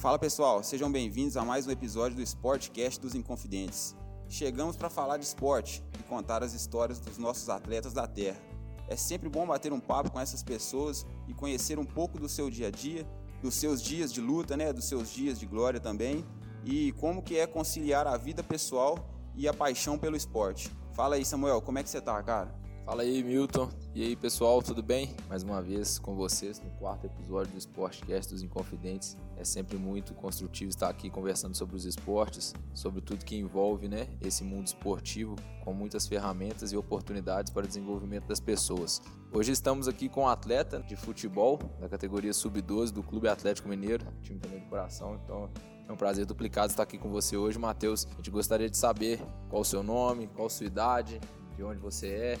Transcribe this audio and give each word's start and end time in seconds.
Fala 0.00 0.18
pessoal, 0.18 0.62
sejam 0.62 0.90
bem-vindos 0.90 1.36
a 1.36 1.44
mais 1.44 1.66
um 1.66 1.70
episódio 1.70 2.16
do 2.16 2.22
Sportcast 2.22 2.98
dos 2.98 3.14
Inconfidentes. 3.14 3.94
Chegamos 4.30 4.74
para 4.74 4.88
falar 4.88 5.18
de 5.18 5.26
esporte 5.26 5.84
e 6.00 6.02
contar 6.04 6.42
as 6.42 6.54
histórias 6.54 6.98
dos 6.98 7.18
nossos 7.18 7.50
atletas 7.50 7.92
da 7.92 8.06
terra. 8.06 8.40
É 8.88 8.96
sempre 8.96 9.28
bom 9.28 9.46
bater 9.46 9.74
um 9.74 9.78
papo 9.78 10.10
com 10.10 10.18
essas 10.18 10.42
pessoas 10.42 11.04
e 11.28 11.34
conhecer 11.34 11.78
um 11.78 11.84
pouco 11.84 12.18
do 12.18 12.30
seu 12.30 12.48
dia 12.48 12.68
a 12.68 12.70
dia, 12.70 13.06
dos 13.42 13.52
seus 13.56 13.82
dias 13.82 14.10
de 14.10 14.22
luta, 14.22 14.56
né, 14.56 14.72
dos 14.72 14.86
seus 14.86 15.10
dias 15.10 15.38
de 15.38 15.44
glória 15.44 15.78
também, 15.78 16.24
e 16.64 16.92
como 16.92 17.22
que 17.22 17.36
é 17.36 17.46
conciliar 17.46 18.06
a 18.06 18.16
vida 18.16 18.42
pessoal 18.42 18.96
e 19.36 19.46
a 19.46 19.52
paixão 19.52 19.98
pelo 19.98 20.16
esporte. 20.16 20.70
Fala 20.94 21.16
aí, 21.16 21.26
Samuel, 21.26 21.60
como 21.60 21.78
é 21.78 21.82
que 21.82 21.90
você 21.90 22.00
tá, 22.00 22.22
cara? 22.22 22.58
Fala 22.90 23.02
aí, 23.02 23.22
Milton. 23.22 23.70
E 23.94 24.02
aí, 24.02 24.16
pessoal, 24.16 24.60
tudo 24.60 24.82
bem? 24.82 25.14
Mais 25.28 25.44
uma 25.44 25.62
vez 25.62 25.96
com 25.96 26.16
vocês 26.16 26.58
no 26.58 26.70
quarto 26.72 27.06
episódio 27.06 27.52
do 27.52 27.56
Sportcast 27.56 28.32
dos 28.32 28.42
Inconfidentes. 28.42 29.16
É 29.36 29.44
sempre 29.44 29.76
muito 29.76 30.12
construtivo 30.12 30.70
estar 30.70 30.88
aqui 30.88 31.08
conversando 31.08 31.56
sobre 31.56 31.76
os 31.76 31.84
esportes, 31.84 32.52
sobre 32.74 33.00
tudo 33.00 33.24
que 33.24 33.36
envolve 33.36 33.86
né, 33.86 34.08
esse 34.20 34.42
mundo 34.42 34.66
esportivo, 34.66 35.36
com 35.62 35.72
muitas 35.72 36.08
ferramentas 36.08 36.72
e 36.72 36.76
oportunidades 36.76 37.52
para 37.52 37.64
o 37.64 37.68
desenvolvimento 37.68 38.26
das 38.26 38.40
pessoas. 38.40 39.00
Hoje 39.32 39.52
estamos 39.52 39.86
aqui 39.86 40.08
com 40.08 40.22
um 40.22 40.28
atleta 40.28 40.80
de 40.80 40.96
futebol 40.96 41.60
da 41.78 41.88
categoria 41.88 42.32
Sub-12 42.32 42.90
do 42.90 43.04
Clube 43.04 43.28
Atlético 43.28 43.68
Mineiro, 43.68 44.04
time 44.20 44.40
também 44.40 44.58
do 44.58 44.66
coração, 44.66 45.14
então 45.24 45.48
é 45.88 45.92
um 45.92 45.96
prazer 45.96 46.26
duplicado 46.26 46.72
estar 46.72 46.82
aqui 46.82 46.98
com 46.98 47.08
você 47.08 47.36
hoje, 47.36 47.56
Matheus. 47.56 48.08
A 48.10 48.16
gente 48.16 48.32
gostaria 48.32 48.68
de 48.68 48.76
saber 48.76 49.20
qual 49.48 49.62
o 49.62 49.64
seu 49.64 49.84
nome, 49.84 50.26
qual 50.26 50.48
a 50.48 50.50
sua 50.50 50.66
idade, 50.66 51.20
de 51.60 51.64
onde 51.64 51.78
você 51.78 52.08
é, 52.08 52.38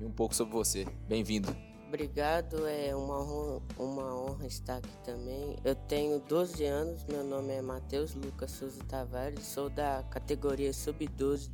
e 0.00 0.04
um 0.04 0.10
pouco 0.10 0.34
sobre 0.34 0.54
você. 0.54 0.86
Bem-vindo. 1.08 1.54
Obrigado, 1.88 2.66
é 2.66 2.96
uma 2.96 3.20
honra, 3.20 3.62
uma 3.78 4.14
honra 4.14 4.46
estar 4.46 4.78
aqui 4.78 4.96
também. 5.04 5.56
Eu 5.62 5.74
tenho 5.74 6.18
12 6.20 6.64
anos, 6.64 7.04
meu 7.04 7.22
nome 7.22 7.52
é 7.52 7.60
Matheus 7.60 8.14
Lucas 8.14 8.50
Souza 8.52 8.82
Tavares, 8.84 9.44
sou 9.44 9.68
da 9.68 10.02
categoria 10.04 10.72
sub-12 10.72 11.50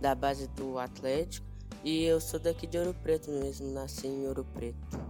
da 0.00 0.14
base 0.14 0.46
do 0.48 0.78
Atlético 0.78 1.44
e 1.82 2.04
eu 2.04 2.20
sou 2.20 2.38
daqui 2.38 2.68
de 2.68 2.78
Ouro 2.78 2.94
Preto 3.02 3.30
mesmo, 3.32 3.72
nasci 3.72 4.06
em 4.06 4.28
Ouro 4.28 4.46
Preto. 4.54 5.03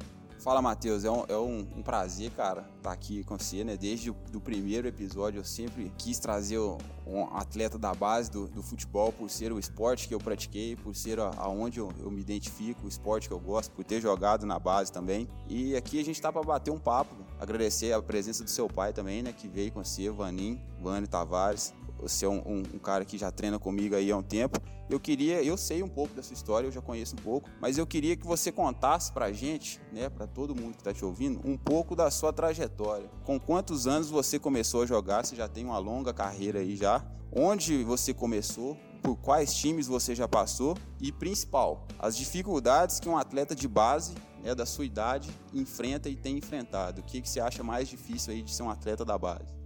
Fala, 0.45 0.61
Matheus. 0.61 1.07
É, 1.07 1.11
um, 1.11 1.25
é 1.27 1.39
um, 1.39 1.61
um, 1.77 1.83
prazer, 1.83 2.31
cara, 2.33 2.61
estar 2.61 2.83
tá 2.83 2.93
aqui 2.93 3.25
com 3.25 3.39
você, 3.39 3.65
né? 3.65 3.79
Desde 3.79 4.11
o 4.11 4.41
primeiro 4.43 4.87
episódio 4.87 5.41
eu 5.41 5.45
sempre 5.45 5.91
quis 5.97 6.19
trazer 6.19 6.59
um 6.59 7.35
atleta 7.35 7.79
da 7.79 7.95
base 7.95 8.31
do, 8.31 8.47
do 8.47 8.63
futebol 8.63 9.11
por 9.11 9.31
ser 9.31 9.53
o 9.53 9.59
esporte 9.59 10.07
que 10.07 10.15
eu 10.15 10.19
pratiquei, 10.19 10.77
por 10.77 10.95
ser 10.95 11.19
aonde 11.19 11.81
eu, 11.81 11.91
eu, 11.99 12.11
me 12.11 12.21
identifico, 12.21 12.85
o 12.85 12.89
esporte 12.89 13.27
que 13.27 13.33
eu 13.33 13.41
gosto, 13.41 13.71
por 13.71 13.87
ter 13.87 14.03
jogado 14.03 14.45
na 14.45 14.59
base 14.59 14.93
também. 14.93 15.27
E 15.49 15.75
aqui 15.77 15.99
a 15.99 16.05
gente 16.05 16.21
tá 16.21 16.31
para 16.31 16.43
bater 16.43 16.71
um 16.71 16.79
papo, 16.79 17.15
agradecer 17.41 17.95
a 17.95 18.03
presença 18.03 18.45
do 18.45 18.51
seu 18.51 18.69
pai 18.69 18.93
também, 18.93 19.23
né? 19.23 19.33
Que 19.33 19.49
veio 19.49 19.73
com 19.73 19.83
você, 19.83 20.11
Vanim, 20.11 20.61
Vânio 20.79 21.09
Tavares. 21.09 21.73
Você 22.09 22.27
é 22.27 22.29
um, 22.29 22.43
um, 22.47 22.63
um, 22.75 22.79
cara 22.79 23.05
que 23.05 23.17
já 23.17 23.31
treina 23.31 23.59
comigo 23.59 23.95
aí 23.95 24.11
há 24.11 24.17
um 24.17 24.23
tempo. 24.23 24.61
Eu 24.91 25.01
queria, 25.01 25.43
eu 25.43 25.57
sei 25.57 25.83
um 25.83 25.89
pouco 25.89 26.15
da 26.15 26.23
sua 26.23 26.35
história, 26.35 26.67
eu 26.67 26.73
já 26.73 26.83
conheço 26.83 27.17
um 27.17 27.23
pouco, 27.23 27.49
mas 27.61 27.79
eu 27.79 27.87
queria 27.87 28.15
que 28.15 28.27
você 28.27 28.53
contasse 28.53 29.11
pra 29.11 29.33
gente, 29.33 29.81
né, 29.91 30.11
para 30.11 30.27
todo 30.27 30.55
mundo 30.55 30.77
que 30.77 30.85
tá 30.85 30.93
te 30.93 31.05
ouvindo, 31.05 31.41
um 31.43 31.57
pouco 31.57 31.97
da 31.97 32.11
sua 32.11 32.33
trajetória. 32.33 33.09
Com 33.25 33.41
quantos 33.41 33.87
anos 33.87 34.11
você 34.11 34.39
começou 34.39 34.83
a 34.83 34.87
jogar? 34.87 35.25
Você 35.25 35.35
já 35.35 35.49
tem 35.49 35.65
uma 35.65 35.79
longa 35.79 36.13
carreira 36.13 36.59
aí 36.59 36.77
já. 36.77 37.03
Onde 37.35 37.83
você 37.83 38.13
começou? 38.13 38.77
Por 39.03 39.17
quais 39.17 39.55
times 39.55 39.87
você 39.87 40.15
já 40.15 40.29
passou? 40.29 40.77
E 41.01 41.11
principal, 41.11 41.87
as 41.99 42.17
dificuldades 42.17 43.01
que 43.01 43.09
um 43.09 43.17
atleta 43.17 43.55
de 43.55 43.67
base 43.67 44.15
né, 44.43 44.55
da 44.55 44.67
sua 44.67 44.85
idade 44.85 45.31
enfrenta 45.53 46.09
e 46.09 46.17
tem 46.17 46.37
enfrentado. 46.37 47.01
O 47.01 47.05
que, 47.05 47.21
que 47.21 47.29
você 47.29 47.41
acha 47.41 47.63
mais 47.63 47.89
difícil 47.89 48.33
aí 48.33 48.43
de 48.43 48.55
ser 48.55 48.63
um 48.63 48.71
atleta 48.71 49.05
da 49.05 49.17
base? 49.17 49.64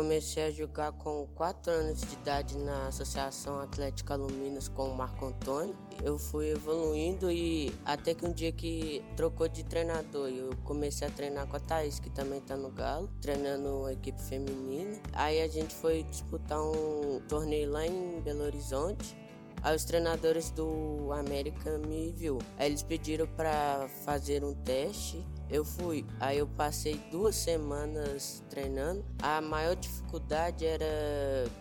Comecei 0.00 0.44
a 0.44 0.50
jogar 0.50 0.92
com 0.92 1.26
4 1.34 1.70
anos 1.70 2.00
de 2.00 2.14
idade 2.14 2.56
na 2.56 2.86
Associação 2.86 3.60
Atlética 3.60 4.14
Luminas 4.14 4.66
com 4.66 4.88
o 4.88 4.96
Marco 4.96 5.26
Antônio. 5.26 5.76
Eu 6.02 6.18
fui 6.18 6.52
evoluindo 6.52 7.30
e 7.30 7.70
até 7.84 8.14
que 8.14 8.24
um 8.24 8.32
dia 8.32 8.50
que 8.50 9.04
trocou 9.14 9.46
de 9.46 9.62
treinador, 9.62 10.30
eu 10.30 10.56
comecei 10.64 11.06
a 11.06 11.10
treinar 11.10 11.46
com 11.48 11.56
a 11.58 11.60
Thaís, 11.60 12.00
que 12.00 12.08
também 12.08 12.38
está 12.38 12.56
no 12.56 12.70
Galo, 12.70 13.10
treinando 13.20 13.84
a 13.84 13.92
equipe 13.92 14.18
feminina. 14.22 14.98
Aí 15.12 15.42
a 15.42 15.48
gente 15.48 15.74
foi 15.74 16.02
disputar 16.04 16.62
um 16.62 17.20
torneio 17.28 17.70
lá 17.70 17.86
em 17.86 18.22
Belo 18.22 18.44
Horizonte. 18.44 19.14
Aí 19.62 19.76
os 19.76 19.84
treinadores 19.84 20.50
do 20.50 21.12
América 21.12 21.76
me 21.76 22.10
viu. 22.12 22.38
Aí 22.56 22.70
eles 22.70 22.82
pediram 22.82 23.26
para 23.26 23.86
fazer 24.06 24.42
um 24.42 24.54
teste 24.54 25.22
eu 25.50 25.64
fui, 25.64 26.06
aí 26.20 26.38
eu 26.38 26.46
passei 26.46 26.94
duas 27.10 27.34
semanas 27.34 28.42
treinando. 28.48 29.04
A 29.20 29.40
maior 29.40 29.74
dificuldade 29.74 30.64
era 30.64 30.86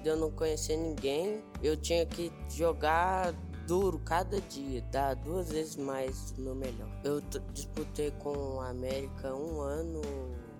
eu 0.05 0.16
não 0.16 0.29
conhecer 0.31 0.77
ninguém. 0.77 1.44
Eu 1.61 1.75
tinha 1.75 2.05
que 2.05 2.31
jogar 2.50 3.33
duro 3.67 4.00
cada 4.00 4.39
dia, 4.41 4.81
dar 4.91 5.16
duas 5.16 5.51
vezes 5.51 5.75
mais 5.75 6.31
do 6.31 6.41
meu 6.41 6.55
melhor. 6.55 6.89
Eu 7.03 7.22
disputei 7.53 8.11
com 8.11 8.29
o 8.29 8.61
América 8.61 9.33
um 9.35 9.61
ano 9.61 10.01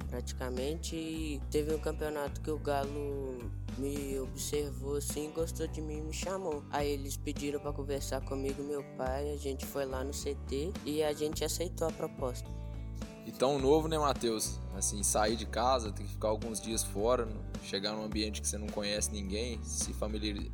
praticamente 0.10 0.96
e 0.96 1.42
teve 1.52 1.74
um 1.74 1.80
campeonato 1.80 2.42
que 2.42 2.50
o 2.50 2.58
Galo 2.58 3.52
me 3.78 4.20
observou 4.20 4.98
assim, 4.98 5.32
gostou 5.32 5.68
de 5.68 5.82
mim 5.82 6.00
e 6.00 6.02
me 6.02 6.14
chamou. 6.14 6.64
Aí 6.72 6.90
eles 6.90 7.16
pediram 7.16 7.60
para 7.60 7.72
conversar 7.72 8.22
comigo, 8.22 8.64
meu 8.64 8.84
pai, 8.98 9.32
a 9.32 9.38
gente 9.38 9.66
foi 9.66 9.86
lá 9.86 10.04
no 10.04 10.12
CT 10.12 10.74
e 10.86 11.04
a 11.04 11.14
gente 11.14 11.44
aceitou 11.44 11.88
a 11.88 11.92
proposta. 11.92 12.59
E 13.30 13.32
tão 13.32 13.60
novo, 13.60 13.88
né, 13.88 13.96
Matheus? 13.96 14.60
Assim, 14.76 15.04
sair 15.04 15.36
de 15.36 15.46
casa, 15.46 15.92
ter 15.92 16.02
que 16.02 16.10
ficar 16.10 16.30
alguns 16.30 16.60
dias 16.60 16.82
fora, 16.82 17.28
chegar 17.64 17.94
num 17.94 18.04
ambiente 18.04 18.42
que 18.42 18.48
você 18.48 18.58
não 18.58 18.68
conhece 18.68 19.12
ninguém, 19.12 19.60
se 19.64 19.94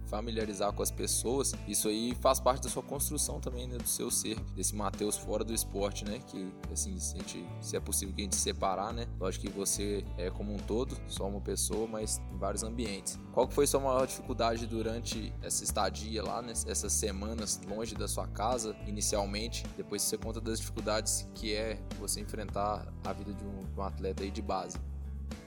familiarizar 0.08 0.74
com 0.74 0.84
as 0.84 0.92
pessoas, 0.92 1.54
isso 1.68 1.88
aí 1.88 2.16
faz 2.22 2.40
parte 2.40 2.64
da 2.64 2.70
sua 2.70 2.84
construção 2.84 3.40
também, 3.40 3.68
né, 3.68 3.78
do 3.78 3.88
seu 3.88 4.12
ser, 4.12 4.40
desse 4.56 4.76
Matheus 4.76 5.18
fora 5.18 5.44
do 5.44 5.54
esporte, 5.54 6.06
né? 6.06 6.20
Que, 6.28 6.52
assim, 6.72 6.98
se, 7.00 7.18
gente, 7.18 7.46
se 7.62 7.76
é 7.76 7.80
possível 7.80 8.14
que 8.14 8.22
a 8.22 8.24
gente 8.24 8.36
se 8.36 8.42
separar, 8.42 8.94
né? 8.94 9.08
Lógico 9.20 9.48
que 9.48 9.52
você 9.52 10.06
é 10.18 10.30
como 10.30 10.54
um 10.54 10.58
todo, 10.58 10.98
só 11.08 11.28
uma 11.28 11.42
pessoa, 11.42 11.88
mas 11.88 12.22
em 12.34 12.38
vários 12.38 12.64
ambientes. 12.64 13.20
Qual 13.32 13.48
que 13.48 13.54
foi 13.54 13.68
sua 13.68 13.80
maior 13.80 14.06
dificuldade 14.08 14.66
durante 14.66 15.34
essa 15.42 15.64
estadia 15.64 16.24
lá, 16.24 16.42
né, 16.42 16.54
essas 16.68 16.94
semanas 16.94 17.60
longe 17.68 17.96
da 17.96 18.08
sua 18.08 18.28
casa, 18.28 18.76
inicialmente? 18.88 19.64
Depois 19.78 20.02
você 20.02 20.18
conta 20.18 20.40
das 20.40 20.60
dificuldades 20.60 21.28
que 21.34 21.54
é 21.54 21.80
você 22.00 22.22
enfrentar 22.22 22.92
a 23.04 23.14
vida 23.14 23.34
de 23.34 23.44
um, 23.44 23.60
de 23.60 23.80
um 23.80 23.84
atleta 23.84 24.24
aí 24.24 24.32
de 24.32 24.42
base. 24.42 24.78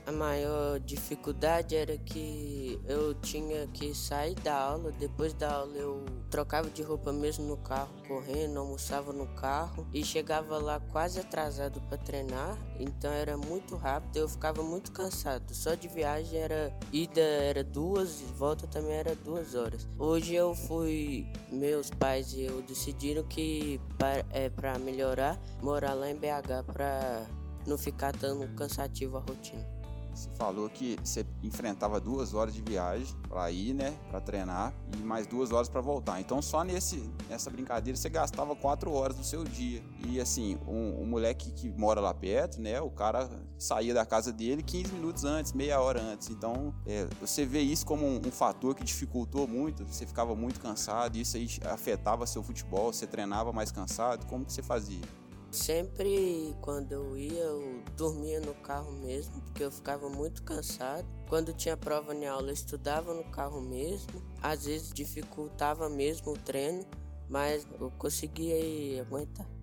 A 0.08 0.12
maior 0.12 0.80
dificuldade 0.80 1.76
era 1.76 1.98
que 1.98 2.80
eu 2.88 3.12
tinha 3.16 3.66
que 3.66 3.94
sair 3.94 4.34
da 4.36 4.58
aula. 4.58 4.90
Depois 4.90 5.34
da 5.34 5.52
aula 5.52 5.76
eu 5.76 6.02
trocava 6.30 6.70
de 6.70 6.82
roupa 6.82 7.12
mesmo 7.12 7.44
no 7.46 7.58
carro, 7.58 7.90
correndo, 8.08 8.58
almoçava 8.58 9.12
no 9.12 9.26
carro 9.34 9.86
e 9.92 10.02
chegava 10.02 10.56
lá 10.56 10.80
quase 10.80 11.20
atrasado 11.20 11.78
para 11.82 11.98
treinar. 11.98 12.56
Então 12.80 13.12
era 13.12 13.36
muito 13.36 13.76
rápido, 13.76 14.16
eu 14.16 14.26
ficava 14.26 14.62
muito 14.62 14.92
cansado. 14.92 15.54
Só 15.54 15.74
de 15.74 15.88
viagem 15.88 16.40
era 16.40 16.74
ida 16.90 17.20
era 17.20 17.62
duas, 17.62 18.22
volta 18.34 18.66
também 18.66 18.94
era 18.94 19.14
duas 19.14 19.54
horas. 19.54 19.86
Hoje 19.98 20.34
eu 20.34 20.54
fui, 20.54 21.30
meus 21.52 21.90
pais 21.90 22.32
e 22.32 22.44
eu 22.44 22.62
decidiram 22.62 23.24
que 23.24 23.78
para, 23.98 24.24
é 24.30 24.48
para 24.48 24.78
melhorar 24.78 25.38
morar 25.60 25.92
lá 25.92 26.10
em 26.10 26.16
BH 26.16 26.64
para 26.72 27.26
não 27.66 27.76
ficar 27.76 28.16
tão 28.16 28.48
cansativo 28.54 29.18
a 29.18 29.20
rotina. 29.20 29.77
Você 30.18 30.30
falou 30.34 30.68
que 30.68 30.96
você 31.02 31.24
enfrentava 31.42 32.00
duas 32.00 32.34
horas 32.34 32.52
de 32.52 32.60
viagem 32.60 33.14
para 33.28 33.50
ir, 33.50 33.72
né, 33.72 33.96
para 34.10 34.20
treinar 34.20 34.74
e 34.98 35.02
mais 35.02 35.26
duas 35.26 35.52
horas 35.52 35.68
para 35.68 35.80
voltar. 35.80 36.20
Então 36.20 36.42
só 36.42 36.64
nesse 36.64 37.08
nessa 37.28 37.50
brincadeira 37.50 37.96
você 37.96 38.08
gastava 38.08 38.56
quatro 38.56 38.92
horas 38.92 39.16
do 39.16 39.24
seu 39.24 39.44
dia. 39.44 39.82
E 40.08 40.20
assim, 40.20 40.58
um, 40.66 41.02
um 41.02 41.06
moleque 41.06 41.52
que 41.52 41.70
mora 41.70 42.00
lá 42.00 42.12
perto, 42.12 42.60
né, 42.60 42.80
o 42.80 42.90
cara 42.90 43.30
saía 43.56 43.94
da 43.94 44.04
casa 44.04 44.32
dele 44.32 44.62
15 44.62 44.92
minutos 44.92 45.24
antes, 45.24 45.52
meia 45.52 45.80
hora 45.80 46.00
antes. 46.02 46.28
Então 46.30 46.74
é, 46.84 47.06
você 47.20 47.46
vê 47.46 47.60
isso 47.60 47.86
como 47.86 48.04
um, 48.04 48.20
um 48.26 48.30
fator 48.32 48.74
que 48.74 48.82
dificultou 48.82 49.46
muito. 49.46 49.84
Você 49.84 50.04
ficava 50.04 50.34
muito 50.34 50.58
cansado, 50.58 51.16
isso 51.16 51.36
aí 51.36 51.48
afetava 51.64 52.26
seu 52.26 52.42
futebol. 52.42 52.92
Você 52.92 53.06
treinava 53.06 53.52
mais 53.52 53.70
cansado. 53.70 54.26
Como 54.26 54.44
que 54.44 54.52
você 54.52 54.62
fazia? 54.62 55.00
Sempre 55.50 56.54
quando 56.60 56.92
eu 56.92 57.16
ia, 57.16 57.40
eu 57.40 57.82
dormia 57.96 58.40
no 58.40 58.54
carro 58.54 58.92
mesmo, 58.92 59.40
porque 59.40 59.64
eu 59.64 59.70
ficava 59.70 60.08
muito 60.08 60.42
cansado. 60.42 61.06
Quando 61.28 61.54
tinha 61.54 61.76
prova 61.76 62.14
em 62.14 62.26
aula, 62.26 62.48
eu 62.48 62.54
estudava 62.54 63.14
no 63.14 63.24
carro 63.24 63.60
mesmo. 63.60 64.22
Às 64.42 64.66
vezes 64.66 64.92
dificultava 64.92 65.88
mesmo 65.88 66.32
o 66.32 66.38
treino, 66.38 66.84
mas 67.28 67.66
eu 67.80 67.90
conseguia 67.92 69.00
aguentar. 69.00 69.57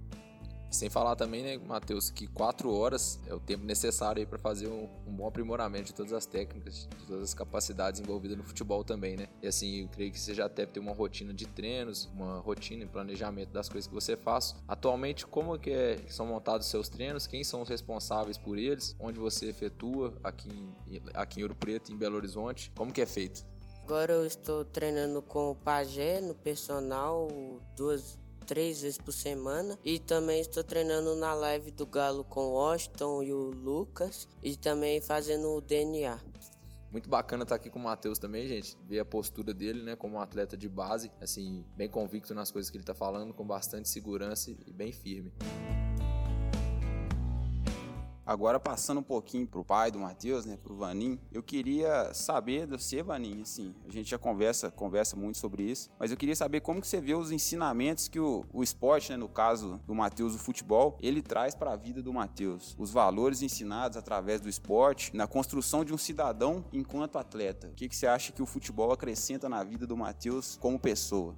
Sem 0.69 0.89
falar 0.89 1.15
também, 1.15 1.44
né, 1.44 1.57
Matheus, 1.57 2.09
que 2.09 2.27
quatro 2.27 2.73
horas 2.73 3.19
é 3.27 3.33
o 3.33 3.39
tempo 3.39 3.63
necessário 3.63 4.25
para 4.27 4.38
fazer 4.38 4.67
um, 4.67 4.89
um, 5.07 5.13
bom 5.13 5.27
aprimoramento 5.27 5.85
de 5.85 5.94
todas 5.94 6.12
as 6.12 6.25
técnicas, 6.25 6.88
de 6.97 7.06
todas 7.06 7.23
as 7.23 7.33
capacidades 7.33 8.01
envolvidas 8.01 8.38
no 8.38 8.44
futebol 8.44 8.83
também, 8.83 9.15
né? 9.15 9.27
E 9.41 9.47
assim, 9.47 9.81
eu 9.81 9.88
creio 9.88 10.12
que 10.12 10.19
você 10.19 10.33
já 10.33 10.47
deve 10.47 10.73
ter 10.73 10.79
uma 10.79 10.94
rotina 10.94 11.33
de 11.33 11.45
treinos, 11.45 12.09
uma 12.13 12.39
rotina 12.39 12.83
e 12.83 12.88
planejamento 12.88 13.51
das 13.51 13.69
coisas 13.69 13.88
que 13.88 13.94
você 13.94 14.17
faz. 14.17 14.56
Atualmente, 14.67 15.25
como 15.25 15.57
que, 15.57 15.71
é, 15.71 15.95
que 15.95 16.13
são 16.13 16.25
montados 16.25 16.68
os 16.68 16.71
seus 16.71 16.89
treinos? 16.89 17.25
Quem 17.27 17.44
são 17.44 17.61
os 17.61 17.69
responsáveis 17.69 18.38
por 18.38 18.57
eles? 18.57 18.95
Onde 19.00 19.19
você 19.19 19.47
efetua 19.47 20.13
aqui 20.23 20.50
em, 20.88 21.01
aqui 21.13 21.39
em 21.39 21.44
Ouro 21.44 21.56
Preto, 21.56 21.91
em 21.91 21.97
Belo 21.97 22.18
Horizonte? 22.18 22.71
Como 22.75 22.91
que 22.91 23.01
é 23.01 23.06
feito? 23.06 23.45
Agora 23.85 24.13
eu 24.13 24.25
estou 24.25 24.65
treinando 24.65 25.21
com 25.21 25.51
o 25.51 25.56
Pajé 25.56 26.19
no 26.19 26.33
personal 26.33 27.27
duas, 27.77 28.18
três 28.45 28.81
vezes 28.81 28.97
por 28.97 29.12
semana. 29.12 29.77
E 29.83 30.00
também 30.00 30.39
estou 30.39 30.63
treinando 30.63 31.15
na 31.15 31.33
live 31.33 31.71
do 31.71 31.86
Galo 31.86 32.24
com 32.24 32.42
o 32.42 32.53
Washington 32.53 33.24
e 33.24 33.33
o 33.33 33.51
Lucas. 33.51 34.27
E 34.42 34.56
também 34.56 35.01
fazendo 35.01 35.50
o 35.50 35.62
DNA. 35.62 36.19
Muito 36.92 37.09
bacana 37.09 37.44
estar 37.44 37.56
aqui 37.56 37.69
com 37.69 37.77
o 37.77 37.83
Matheus 37.83 38.18
também, 38.18 38.47
gente. 38.47 38.77
Ver 38.88 39.00
a 39.00 39.06
postura 39.06 39.53
dele, 39.53 39.83
né, 39.83 39.95
como 39.97 40.15
um 40.15 40.21
atleta 40.21 40.56
de 40.56 40.69
base, 40.69 41.12
assim, 41.19 41.65
bem 41.75 41.89
convicto 41.89 42.33
nas 42.33 42.51
coisas 42.51 42.69
que 42.69 42.77
ele 42.77 42.83
está 42.83 42.95
falando, 42.95 43.33
com 43.33 43.45
bastante 43.45 43.89
segurança 43.89 44.50
e 44.50 44.71
bem 44.71 44.94
firme. 44.94 45.33
Agora 48.25 48.60
passando 48.60 49.01
um 49.01 49.04
pouquinho 49.04 49.45
pro 49.45 49.63
pai 49.63 49.92
do 49.92 50.00
Matheus, 50.00 50.45
né, 50.45 50.57
pro 50.57 50.75
Vaninho, 50.75 51.19
eu 51.31 51.44
queria 51.44 52.12
saber 52.12 52.66
de 52.66 52.72
você, 52.72 53.04
Vaninho, 53.04 53.44
assim, 53.44 53.75
a 53.88 53.92
gente 53.92 54.10
já 54.10 54.18
conversa, 54.18 54.72
conversa 54.72 55.16
muito 55.16 55.38
sobre 55.38 55.62
isso, 55.62 55.92
mas 56.00 56.10
eu 56.10 56.18
queria 56.18 56.36
saber 56.36 56.62
como 56.62 56.81
que 56.81 56.88
você 56.88 57.00
vê 57.00 57.13
os 57.13 57.31
ensinamentos 57.31 58.07
que 58.07 58.19
o, 58.19 58.44
o 58.51 58.63
esporte, 58.63 59.12
né, 59.12 59.18
no 59.18 59.30
caso 59.30 59.80
do 59.86 59.94
Matheus, 59.94 60.33
o 60.33 60.39
futebol, 60.39 60.98
ele 61.01 61.22
traz 61.22 61.54
para 61.54 61.74
a 61.74 61.75
vida 61.75 62.01
do 62.01 62.12
Matheus, 62.12 62.75
os 62.80 62.89
valores 62.89 63.44
ensinados 63.44 63.95
através 63.95 64.42
do 64.42 64.50
esporte, 64.50 65.16
na 65.16 65.28
construção 65.28 65.86
de 65.86 65.94
um 65.94 65.98
cidadão 65.98 66.66
enquanto 66.74 67.19
atleta. 67.19 67.68
O 67.68 67.75
que 67.75 67.88
que 67.88 67.95
você 67.95 68.07
acha 68.07 68.31
que 68.31 68.42
o 68.42 68.45
futebol 68.48 68.92
acrescenta 68.92 69.48
na 69.48 69.63
vida 69.63 69.86
do 69.86 69.95
Matheus 69.95 70.57
como 70.60 70.80
pessoa? 70.80 71.36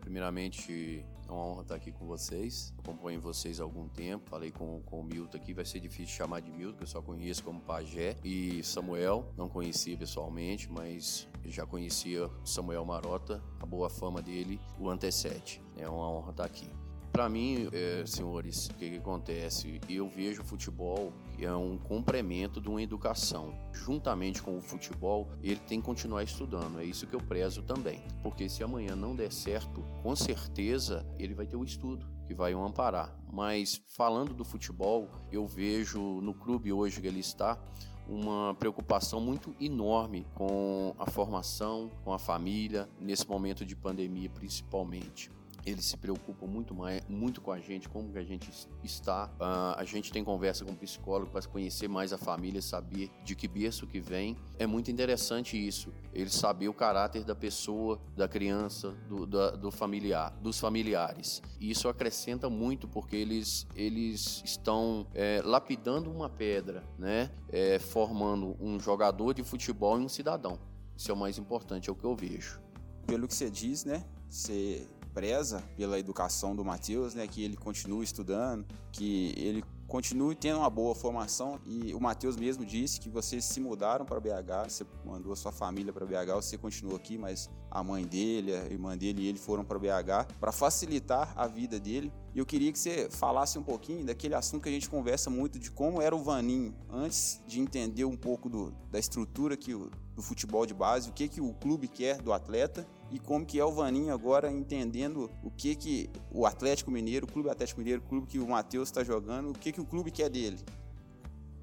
Primeiramente, 0.00 1.06
é 1.28 1.32
uma 1.32 1.44
honra 1.44 1.62
estar 1.62 1.74
aqui 1.74 1.90
com 1.90 2.06
vocês. 2.06 2.72
Acompanho 2.78 3.20
vocês 3.20 3.60
há 3.60 3.64
algum 3.64 3.88
tempo. 3.88 4.28
Falei 4.30 4.50
com, 4.50 4.80
com 4.82 5.00
o 5.00 5.04
Milton 5.04 5.36
aqui, 5.36 5.52
vai 5.52 5.64
ser 5.64 5.80
difícil 5.80 6.14
chamar 6.14 6.40
de 6.40 6.50
Milton, 6.50 6.76
que 6.76 6.82
eu 6.84 6.86
só 6.86 7.02
conheço 7.02 7.42
como 7.42 7.60
Pajé. 7.60 8.16
E 8.24 8.62
Samuel, 8.62 9.32
não 9.36 9.48
conhecia 9.48 9.96
pessoalmente, 9.96 10.70
mas 10.70 11.28
já 11.44 11.66
conhecia 11.66 12.30
Samuel 12.44 12.84
Marota, 12.84 13.42
a 13.60 13.66
boa 13.66 13.90
fama 13.90 14.22
dele 14.22 14.60
o 14.78 14.88
antecede. 14.88 15.60
É 15.76 15.88
uma 15.88 16.08
honra 16.10 16.30
estar 16.30 16.44
aqui. 16.44 16.85
Para 17.16 17.30
mim, 17.30 17.66
é, 17.72 18.04
senhores, 18.04 18.66
o 18.66 18.74
que, 18.74 18.90
que, 18.90 18.96
acontece? 18.98 19.80
Eu 19.88 20.06
vejo 20.06 20.42
o 20.42 20.44
futebol 20.44 21.14
que 21.34 21.46
é 21.46 21.56
um 21.56 21.78
complemento 21.78 22.60
de 22.60 22.68
uma 22.68 22.82
educação. 22.82 23.54
Juntamente 23.72 24.42
com 24.42 24.54
o 24.54 24.60
futebol, 24.60 25.26
ele 25.42 25.58
tem 25.60 25.80
que 25.80 25.86
continuar 25.86 26.22
estudando. 26.24 26.78
É 26.78 26.84
isso 26.84 27.06
que 27.06 27.16
eu 27.16 27.20
prezo 27.20 27.62
também. 27.62 28.02
Porque 28.22 28.50
se 28.50 28.62
amanhã 28.62 28.94
não 28.94 29.16
der 29.16 29.32
certo, 29.32 29.82
com 30.02 30.14
certeza 30.14 31.06
ele 31.18 31.32
vai 31.32 31.46
ter 31.46 31.56
o 31.56 31.64
estudo 31.64 32.06
que 32.26 32.34
vai 32.34 32.54
o 32.54 32.62
amparar. 32.62 33.18
Mas 33.32 33.80
falando 33.96 34.34
do 34.34 34.44
futebol, 34.44 35.08
eu 35.32 35.46
vejo 35.46 36.20
no 36.20 36.34
clube 36.34 36.70
hoje 36.70 37.00
que 37.00 37.06
ele 37.06 37.20
está 37.20 37.58
uma 38.06 38.54
preocupação 38.56 39.22
muito 39.22 39.56
enorme 39.58 40.26
com 40.34 40.94
a 40.98 41.10
formação, 41.10 41.90
com 42.04 42.12
a 42.12 42.18
família, 42.18 42.86
nesse 43.00 43.26
momento 43.26 43.64
de 43.64 43.74
pandemia 43.74 44.28
principalmente 44.28 45.34
eles 45.66 45.84
se 45.84 45.96
preocupam 45.96 46.46
muito 46.46 46.72
mais, 46.72 47.02
muito 47.08 47.40
com 47.40 47.50
a 47.50 47.58
gente, 47.58 47.88
como 47.88 48.12
que 48.12 48.18
a 48.18 48.22
gente 48.22 48.48
está. 48.84 49.26
Uh, 49.34 49.76
a 49.76 49.84
gente 49.84 50.12
tem 50.12 50.22
conversa 50.22 50.64
com 50.64 50.70
o 50.70 50.76
psicólogo 50.76 51.32
para 51.32 51.42
conhecer 51.42 51.88
mais 51.88 52.12
a 52.12 52.18
família, 52.18 52.62
saber 52.62 53.10
de 53.24 53.34
que 53.34 53.48
berço 53.48 53.84
que 53.84 53.98
vem. 53.98 54.36
É 54.60 54.66
muito 54.66 54.92
interessante 54.92 55.56
isso. 55.56 55.92
Ele 56.14 56.30
saber 56.30 56.68
o 56.68 56.72
caráter 56.72 57.24
da 57.24 57.34
pessoa, 57.34 58.00
da 58.16 58.28
criança, 58.28 58.92
do, 59.08 59.26
da, 59.26 59.50
do 59.50 59.72
familiar, 59.72 60.30
dos 60.40 60.60
familiares. 60.60 61.42
E 61.58 61.68
isso 61.70 61.88
acrescenta 61.88 62.48
muito 62.48 62.86
porque 62.86 63.16
eles, 63.16 63.66
eles 63.74 64.42
estão 64.44 65.04
é, 65.12 65.42
lapidando 65.44 66.10
uma 66.12 66.30
pedra, 66.30 66.84
né? 66.96 67.28
É, 67.50 67.80
formando 67.80 68.56
um 68.60 68.78
jogador 68.78 69.34
de 69.34 69.42
futebol 69.42 70.00
e 70.00 70.04
um 70.04 70.08
cidadão. 70.08 70.60
Isso 70.96 71.10
é 71.10 71.14
o 71.14 71.16
mais 71.16 71.38
importante, 71.38 71.90
é 71.90 71.92
o 71.92 71.96
que 71.96 72.04
eu 72.04 72.14
vejo. 72.14 72.60
Pelo 73.04 73.26
que 73.26 73.34
você 73.34 73.50
diz, 73.50 73.84
né? 73.84 74.04
Você 74.28 74.88
preza 75.16 75.64
pela 75.74 75.98
educação 75.98 76.54
do 76.54 76.62
Matheus, 76.62 77.14
né, 77.14 77.26
que 77.26 77.42
ele 77.42 77.56
continue 77.56 78.04
estudando, 78.04 78.66
que 78.92 79.32
ele 79.34 79.64
continue 79.88 80.34
tendo 80.34 80.58
uma 80.58 80.68
boa 80.68 80.94
formação 80.94 81.58
e 81.64 81.94
o 81.94 82.00
Matheus 82.00 82.36
mesmo 82.36 82.66
disse 82.66 83.00
que 83.00 83.08
vocês 83.08 83.42
se 83.46 83.58
mudaram 83.58 84.04
para 84.04 84.20
BH, 84.20 84.68
você 84.68 84.84
mandou 85.06 85.32
a 85.32 85.36
sua 85.36 85.50
família 85.50 85.90
para 85.90 86.04
BH, 86.04 86.34
você 86.34 86.58
continuou 86.58 86.96
aqui, 86.96 87.16
mas 87.16 87.48
a 87.70 87.82
mãe 87.82 88.04
dele, 88.04 88.54
a 88.54 88.66
irmã 88.66 88.94
dele 88.94 89.22
e 89.22 89.26
ele 89.28 89.38
foram 89.38 89.64
para 89.64 89.78
BH 89.78 90.34
para 90.38 90.52
facilitar 90.52 91.32
a 91.34 91.46
vida 91.46 91.80
dele. 91.80 92.12
E 92.34 92.38
eu 92.38 92.44
queria 92.44 92.70
que 92.70 92.78
você 92.78 93.08
falasse 93.10 93.58
um 93.58 93.62
pouquinho 93.62 94.04
daquele 94.04 94.34
assunto 94.34 94.64
que 94.64 94.68
a 94.68 94.72
gente 94.72 94.90
conversa 94.90 95.30
muito 95.30 95.58
de 95.58 95.70
como 95.70 96.02
era 96.02 96.14
o 96.14 96.22
Vaninho 96.22 96.74
antes 96.90 97.40
de 97.46 97.58
entender 97.58 98.04
um 98.04 98.16
pouco 98.16 98.50
do, 98.50 98.70
da 98.90 98.98
estrutura 98.98 99.56
que 99.56 99.72
o, 99.72 99.90
do 100.16 100.22
futebol 100.22 100.64
de 100.64 100.72
base, 100.72 101.10
o 101.10 101.12
que 101.12 101.28
que 101.28 101.42
o 101.42 101.52
clube 101.52 101.86
quer 101.86 102.22
do 102.22 102.32
atleta 102.32 102.86
e 103.10 103.18
como 103.18 103.44
que 103.44 103.60
é 103.60 103.64
o 103.64 103.70
Vaninho 103.70 104.12
agora 104.12 104.50
entendendo 104.50 105.30
o 105.44 105.50
que 105.50 105.76
que 105.76 106.10
o 106.30 106.46
Atlético 106.46 106.90
Mineiro, 106.90 107.26
o 107.26 107.30
Clube 107.30 107.50
Atlético 107.50 107.80
Mineiro, 107.80 108.02
o 108.02 108.08
clube 108.08 108.26
que 108.26 108.38
o 108.38 108.48
Matheus 108.48 108.88
está 108.88 109.04
jogando, 109.04 109.50
o 109.50 109.52
que 109.52 109.70
que 109.70 109.80
o 109.80 109.84
clube 109.84 110.10
quer 110.10 110.30
dele. 110.30 110.58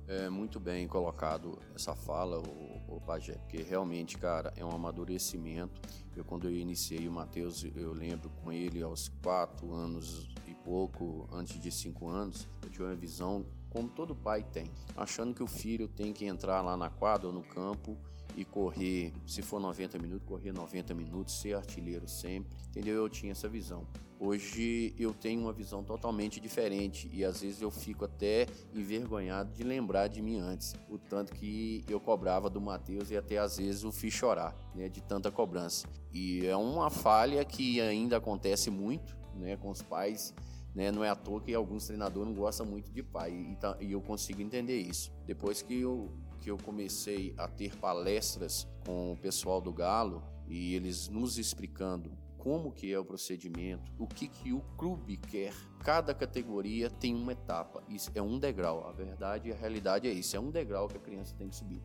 É 0.07 0.29
muito 0.29 0.59
bem 0.59 0.87
colocado 0.87 1.57
essa 1.73 1.95
fala, 1.95 2.37
o, 2.37 2.95
o 2.95 3.01
Pajé, 3.01 3.33
porque 3.33 3.63
realmente, 3.63 4.17
cara, 4.17 4.53
é 4.55 4.63
um 4.63 4.69
amadurecimento. 4.69 5.81
Eu, 6.15 6.23
quando 6.23 6.47
eu 6.47 6.55
iniciei 6.55 7.07
o 7.07 7.11
Matheus, 7.11 7.65
eu 7.75 7.91
lembro 7.91 8.29
com 8.43 8.51
ele 8.51 8.83
aos 8.83 9.09
quatro 9.23 9.73
anos 9.73 10.29
e 10.47 10.53
pouco, 10.53 11.27
antes 11.31 11.59
de 11.59 11.71
cinco 11.71 12.07
anos, 12.07 12.47
eu 12.61 12.69
tinha 12.69 12.87
uma 12.87 12.95
visão 12.95 13.45
como 13.69 13.89
todo 13.89 14.13
pai 14.13 14.43
tem, 14.43 14.69
achando 14.95 15.33
que 15.33 15.41
o 15.41 15.47
filho 15.47 15.87
tem 15.87 16.13
que 16.13 16.25
entrar 16.25 16.61
lá 16.61 16.77
na 16.77 16.91
quadra 16.91 17.27
ou 17.27 17.33
no 17.33 17.41
campo 17.41 17.97
e 18.35 18.43
correr, 18.45 19.13
se 19.25 19.41
for 19.41 19.59
90 19.59 19.97
minutos, 19.99 20.27
correr 20.27 20.51
90 20.51 20.93
minutos, 20.93 21.39
ser 21.39 21.55
artilheiro 21.55 22.07
sempre, 22.07 22.51
entendeu? 22.67 22.95
Eu 22.95 23.09
tinha 23.09 23.31
essa 23.31 23.47
visão. 23.47 23.87
Hoje 24.19 24.95
eu 24.97 25.13
tenho 25.13 25.41
uma 25.41 25.51
visão 25.51 25.83
totalmente 25.83 26.39
diferente 26.39 27.09
e 27.11 27.25
às 27.25 27.41
vezes 27.41 27.61
eu 27.61 27.69
fico 27.69 28.05
até 28.05 28.47
envergonhado 28.73 29.51
de 29.51 29.63
lembrar 29.63 30.07
de 30.07 30.21
mim 30.21 30.39
antes, 30.39 30.75
o 30.89 30.97
tanto 30.97 31.33
que 31.33 31.83
eu 31.89 31.99
cobrava 31.99 32.49
do 32.49 32.61
Matheus 32.61 33.11
e 33.11 33.17
até 33.17 33.37
às 33.37 33.57
vezes 33.57 33.83
o 33.83 33.91
fiz 33.91 34.13
chorar, 34.13 34.55
né, 34.73 34.87
de 34.87 35.01
tanta 35.01 35.29
cobrança. 35.29 35.87
E 36.13 36.45
é 36.45 36.55
uma 36.55 36.89
falha 36.89 37.43
que 37.43 37.81
ainda 37.81 38.17
acontece 38.17 38.69
muito, 38.69 39.15
né, 39.35 39.57
com 39.57 39.69
os 39.69 39.81
pais 39.81 40.33
né? 40.73 40.91
Não 40.91 41.03
é 41.03 41.09
à 41.09 41.15
toa 41.15 41.39
que 41.39 41.53
alguns 41.53 41.85
treinadores 41.85 42.27
não 42.27 42.35
gostam 42.35 42.65
muito 42.65 42.91
de 42.91 43.03
pai 43.03 43.31
e, 43.31 43.55
tá, 43.55 43.77
e 43.79 43.91
eu 43.91 44.01
consigo 44.01 44.41
entender 44.41 44.77
isso. 44.77 45.11
Depois 45.25 45.61
que 45.61 45.81
eu 45.81 46.11
que 46.43 46.51
eu 46.51 46.57
comecei 46.57 47.33
a 47.37 47.47
ter 47.47 47.73
palestras 47.77 48.67
com 48.85 49.13
o 49.13 49.17
pessoal 49.17 49.61
do 49.61 49.71
Galo 49.71 50.21
e 50.45 50.75
eles 50.75 51.07
nos 51.07 51.37
explicando 51.37 52.11
como 52.37 52.73
que 52.73 52.91
é 52.91 52.99
o 52.99 53.05
procedimento, 53.05 53.89
o 53.97 54.05
que 54.05 54.27
que 54.27 54.51
o 54.51 54.59
clube 54.77 55.15
quer. 55.15 55.53
Cada 55.79 56.13
categoria 56.13 56.89
tem 56.89 57.15
uma 57.15 57.31
etapa, 57.31 57.81
isso 57.87 58.11
é 58.13 58.21
um 58.21 58.37
degrau. 58.37 58.85
A 58.85 58.91
verdade 58.91 59.47
e 59.47 59.53
a 59.53 59.55
realidade 59.55 60.05
é 60.05 60.11
isso, 60.11 60.35
é 60.35 60.39
um 60.39 60.51
degrau 60.51 60.89
que 60.89 60.97
a 60.97 60.99
criança 60.99 61.33
tem 61.37 61.47
que 61.47 61.55
subir. 61.55 61.81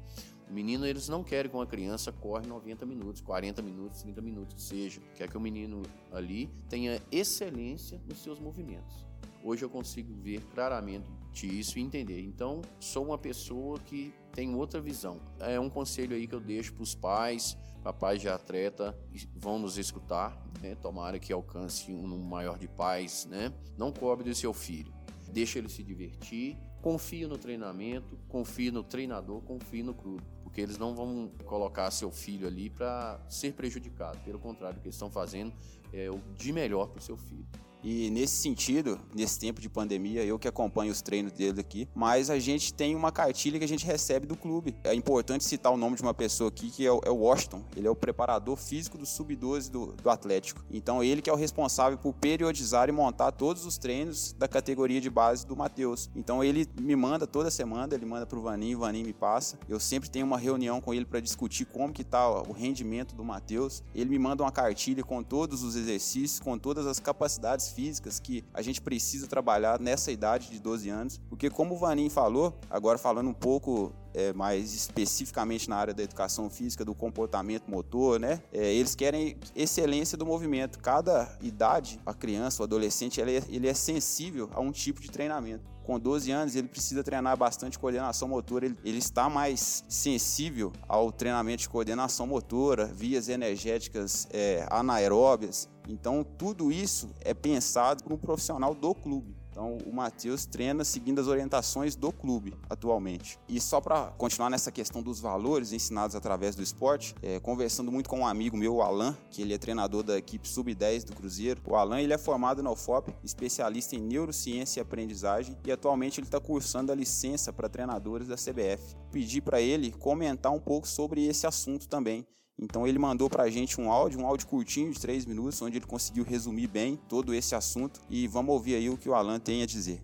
O 0.51 0.53
menino, 0.53 0.85
eles 0.85 1.09
não 1.09 1.23
querem 1.23 1.49
que 1.49 1.57
uma 1.57 1.67
criança 1.67 2.11
corre 2.11 2.49
90 2.49 2.85
minutos, 2.85 3.21
40 3.21 3.63
minutos, 3.63 4.03
30 4.03 4.21
minutos, 4.21 4.55
que 4.55 4.63
seja. 4.63 5.01
Quer 5.15 5.29
que 5.29 5.37
o 5.37 5.41
menino 5.41 5.83
ali 6.11 6.51
tenha 6.69 7.01
excelência 7.13 8.01
nos 8.09 8.19
seus 8.25 8.41
movimentos. 8.41 9.07
Hoje 9.45 9.65
eu 9.65 9.71
consigo 9.71 10.13
ver 10.15 10.43
claramente 10.53 11.07
isso 11.45 11.79
e 11.79 11.83
entender. 11.83 12.21
Então, 12.21 12.61
sou 12.81 13.05
uma 13.05 13.19
pessoa 13.19 13.79
que 13.79 14.13
tem 14.39 14.55
outra 14.55 14.81
visão. 14.81 15.21
É 15.41 15.59
um 15.59 15.69
conselho 15.69 16.15
aí 16.15 16.29
que 16.29 16.33
eu 16.33 16.39
deixo 16.39 16.73
para 16.73 16.85
os 16.85 16.95
pais, 16.95 17.59
papais 17.83 18.21
de 18.21 18.29
atleta, 18.29 18.97
vão 19.35 19.59
nos 19.59 19.77
escutar, 19.77 20.41
né? 20.63 20.77
Tomara 20.77 21.19
que 21.19 21.33
alcance 21.33 21.93
um 21.93 22.19
maior 22.19 22.57
de 22.57 22.69
pais, 22.69 23.27
né? 23.29 23.53
Não 23.77 23.91
cobre 23.91 24.31
do 24.31 24.33
seu 24.37 24.55
filho. 24.55 24.93
Deixa 25.33 25.59
ele 25.59 25.69
se 25.69 25.83
divertir, 25.83 26.57
confie 26.81 27.27
no 27.27 27.37
treinamento, 27.37 28.17
confie 28.29 28.71
no 28.71 28.85
treinador, 28.85 29.43
confie 29.43 29.83
no 29.83 29.93
clube, 29.93 30.23
porque 30.45 30.61
eles 30.61 30.79
não 30.79 30.95
vão 30.95 31.33
colocar 31.45 31.91
seu 31.91 32.13
filho 32.13 32.47
ali 32.47 32.71
para 32.71 33.21
ser 33.29 33.55
prejudicado. 33.55 34.21
Pelo 34.21 34.39
contrário, 34.39 34.79
o 34.79 34.81
que 34.81 34.87
eles 34.87 34.95
estão 34.95 35.11
fazendo 35.11 35.53
é 35.93 36.09
o 36.09 36.21
de 36.37 36.53
melhor 36.53 36.87
para 36.87 37.01
o 37.01 37.03
seu 37.03 37.17
filho. 37.17 37.49
E 37.83 38.11
nesse 38.11 38.37
sentido, 38.37 39.01
nesse 39.15 39.39
tempo 39.39 39.61
de 39.61 39.69
pandemia, 39.69 40.25
eu 40.25 40.39
que 40.39 40.49
acompanho 40.49 40.91
os 40.91 41.01
treinos 41.01 41.33
dele 41.33 41.61
aqui, 41.61 41.89
mas 41.95 42.31
a 42.31 42.39
gente 42.39 42.73
tem 42.75 42.95
uma 42.95 43.13
cartilha 43.13 43.59
que 43.59 43.65
a 43.65 43.69
gente 43.69 43.87
recebe 43.87 44.27
do 44.27 44.37
clube. 44.37 44.75
É 44.85 44.95
importante 44.95 45.45
citar 45.45 45.73
o 45.73 45.77
nome 45.77 45.97
de 45.97 46.03
uma 46.03 46.15
pessoa 46.15 46.49
aqui 46.49 46.71
que 46.71 46.85
é 46.85 46.91
o, 46.91 47.01
é 47.05 47.11
Washington. 47.11 47.63
Ele 47.77 47.87
é 47.87 47.91
o 47.91 47.97
preparador 47.97 48.57
físico 48.57 48.99
do 48.99 49.07
sub-12 49.07 49.71
do, 49.71 49.87
do 49.93 50.11
Atlético. 50.11 50.65
Então 50.71 51.03
ele 51.03 51.23
que 51.23 51.31
é 51.31 51.33
o 51.33 51.37
responsável 51.37 51.99
por 51.99 52.13
periodizar 52.15 52.89
e 52.89 52.93
montar 52.93 53.33
todos 53.33 53.65
os 53.65 53.79
treinos 53.79 54.33
da 54.33 54.49
categoria 54.49 55.01
de 55.01 55.11
base 55.11 55.47
do 55.47 55.57
Matheus. 55.57 56.11
Então 56.15 56.43
ele 56.43 56.69
me 56.81 56.97
manda 56.97 57.27
toda 57.27 57.51
semana, 57.51 57.95
ele 57.95 58.07
manda 58.07 58.27
pro 58.27 58.43
Vaninho, 58.43 58.79
o 58.79 58.81
Vaninho 58.81 59.07
me 59.07 59.13
passa. 59.13 59.59
Eu 59.69 59.79
sempre 59.79 60.11
tenho 60.11 60.27
uma 60.27 60.39
reunião 60.39 60.81
com 60.81 60.93
ele 60.93 61.05
para 61.05 61.21
discutir 61.21 61.65
como 61.67 61.93
que 61.93 62.05
tá 62.05 62.29
o 62.29 62.53
rendimento 62.53 63.15
do 63.15 63.25
Matheus. 63.25 63.83
Ele 63.95 64.11
me 64.11 64.19
manda 64.19 64.43
uma 64.43 64.53
cartilha 64.53 65.05
com 65.05 65.23
todos 65.23 65.63
os 65.63 65.77
exercícios, 65.77 66.41
com 66.41 66.59
todas 66.59 66.87
as 66.87 66.99
capacidades 66.99 67.68
físicas 67.71 68.19
que 68.21 68.45
a 68.53 68.63
gente 68.63 68.81
precisa 68.81 69.27
trabalhar 69.27 69.81
nessa 69.81 70.11
idade 70.11 70.51
de 70.51 70.59
12 70.59 70.89
anos. 70.89 71.21
Porque 71.29 71.51
como 71.51 71.75
o 71.75 71.79
Vaninho 71.79 72.11
falou, 72.11 72.55
agora 72.71 72.99
falando 72.99 73.29
um 73.29 73.35
pouco 73.35 73.93
é, 74.15 74.33
mais 74.33 74.75
especificamente 74.75 75.69
na 75.69 75.77
área 75.77 75.95
da 75.95 76.03
educação 76.03 76.51
física, 76.51 76.85
do 76.85 76.95
comportamento 76.95 77.71
motor, 77.71 78.19
né? 78.19 78.43
É, 78.53 78.73
eles 78.75 78.95
querem 78.95 79.37
excelência 79.55 80.17
do 80.17 80.27
movimento. 80.27 80.79
Cada 80.79 81.37
idade, 81.41 82.01
a 82.05 82.15
criança, 82.15 82.63
o 82.63 82.65
adolescente, 82.65 83.21
ele 83.21 83.37
é, 83.37 83.43
ele 83.49 83.69
é 83.69 83.75
sensível 83.75 84.51
a 84.53 84.61
um 84.61 84.73
tipo 84.73 85.01
de 85.01 85.11
treinamento 85.11 85.79
com 85.89 85.99
12 85.99 86.31
anos, 86.31 86.55
ele 86.55 86.69
precisa 86.69 87.03
treinar 87.03 87.35
bastante 87.35 87.79
coordenação 87.79 88.29
motora, 88.29 88.67
ele, 88.67 88.77
ele, 88.85 88.99
está 88.99 89.31
mais 89.31 89.83
sensível 89.89 90.71
ao 90.87 91.11
treinamento 91.11 91.63
de 91.63 91.69
coordenação 91.71 92.27
motora, 92.27 92.85
vias 92.85 93.31
energéticas 93.31 94.29
é, 94.31 94.67
anaeróbias. 94.71 95.67
Então, 95.89 96.23
tudo 96.23 96.71
isso 96.71 97.11
é 97.21 97.33
pensado 97.33 98.05
por 98.05 98.13
um 98.13 98.19
profissional 98.19 98.75
do 98.75 98.95
clube. 98.95 99.35
Então, 99.59 99.77
o 99.87 99.93
Matheus 99.93 100.47
treina 100.47 100.85
seguindo 100.85 101.21
as 101.21 101.27
orientações 101.27 101.97
do 101.97 102.13
clube 102.13 102.55
atualmente. 102.71 103.41
E 103.49 103.61
só 103.61 103.81
para 103.81 104.13
continuar 104.13 104.51
nessa 104.51 104.71
questão 104.71 105.03
dos 105.03 105.19
valores 105.19 105.73
ensinados 105.73 106.15
através 106.15 106.55
do 106.55 106.63
esporte, 106.63 107.13
é, 107.21 107.41
conversando 107.41 107.91
muito 107.91 108.09
com 108.09 108.21
um 108.21 108.27
amigo 108.27 108.57
meu, 108.57 108.77
o 108.77 108.83
Alan, 108.83 109.19
que 109.33 109.43
ele 109.43 109.53
é 109.53 109.59
treinador 109.59 110.05
da 110.05 110.17
equipe 110.17 110.47
Sub-10 110.47 111.03
do 111.03 111.13
Cruzeiro. 111.13 111.61
O 111.67 111.75
Alan 111.75 112.01
ele 112.01 112.13
é 112.13 112.19
formado 112.19 112.63
na 112.63 112.71
UFOP, 112.71 113.13
especialista 113.25 113.97
em 113.97 114.01
neurociência 114.01 114.79
e 114.79 114.83
aprendizagem, 114.83 115.59
e 115.65 115.73
atualmente 115.73 116.21
ele 116.21 116.29
está 116.29 116.39
cursando 116.39 116.93
a 116.93 116.95
licença 116.95 117.53
para 117.53 117.69
treinadores 117.69 118.29
da 118.29 118.37
CBF. 118.37 118.95
Pedi 119.11 119.41
para 119.41 119.61
ele 119.61 119.91
comentar 119.91 120.53
um 120.53 120.61
pouco 120.61 120.87
sobre 120.87 121.27
esse 121.27 121.49
assunto 121.49 121.89
também 121.89 122.25
então 122.59 122.87
ele 122.87 122.99
mandou 122.99 123.31
para 123.31 123.45
a 123.45 123.51
gente 123.51 123.81
um 123.81 123.91
áudio, 123.91 124.21
um 124.21 124.27
áudio 124.27 124.47
curtinho 124.47 124.93
de 124.93 125.01
3 125.01 125.25
minutos, 125.27 125.63
onde 125.63 125.77
ele 125.79 125.87
conseguiu 125.87 126.25
resumir 126.25 126.67
bem 126.67 126.97
todo 127.09 127.33
esse 127.33 127.55
assunto 127.55 128.01
e 128.11 128.27
vamos 128.27 128.53
ouvir 128.53 128.75
aí 128.75 128.91
o 128.91 128.99
que 128.99 129.09
o 129.09 129.15
Alan 129.15 129.39
tem 129.39 129.63
a 129.63 129.67
dizer. 129.67 130.01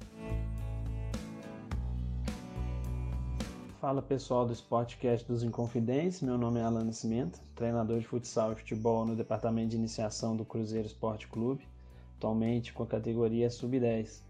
Fala 3.80 4.00
pessoal 4.00 4.46
do 4.46 4.52
Sportcast 4.52 5.26
dos 5.26 5.42
Inconfidentes, 5.42 6.22
meu 6.22 6.38
nome 6.38 6.58
é 6.58 6.62
Alan 6.62 6.84
Nascimento, 6.84 7.38
treinador 7.54 7.98
de 7.98 8.06
futsal 8.06 8.52
e 8.52 8.56
futebol 8.56 9.04
no 9.04 9.14
departamento 9.14 9.70
de 9.70 9.76
iniciação 9.76 10.34
do 10.34 10.44
Cruzeiro 10.44 10.86
Esporte 10.86 11.28
Clube, 11.28 11.66
atualmente 12.16 12.72
com 12.72 12.82
a 12.82 12.86
categoria 12.86 13.50
Sub-10. 13.50 14.22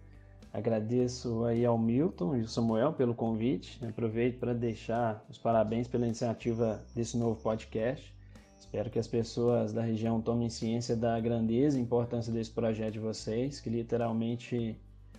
Agradeço 0.54 1.44
aí 1.46 1.66
ao 1.66 1.76
Milton 1.76 2.36
e 2.36 2.42
ao 2.42 2.46
Samuel 2.46 2.92
pelo 2.92 3.12
convite. 3.12 3.84
Aproveito 3.84 4.38
para 4.38 4.54
deixar 4.54 5.26
os 5.28 5.36
parabéns 5.36 5.88
pela 5.88 6.06
iniciativa 6.06 6.80
desse 6.94 7.16
novo 7.16 7.42
podcast. 7.42 8.14
Espero 8.56 8.88
que 8.88 9.00
as 9.00 9.08
pessoas 9.08 9.72
da 9.72 9.82
região 9.82 10.20
tomem 10.20 10.48
ciência 10.48 10.94
da 10.94 11.18
grandeza 11.18 11.76
e 11.76 11.82
importância 11.82 12.32
desse 12.32 12.52
projeto 12.52 12.92
de 12.92 13.00
vocês, 13.00 13.60
que 13.60 13.68
literalmente 13.68 14.78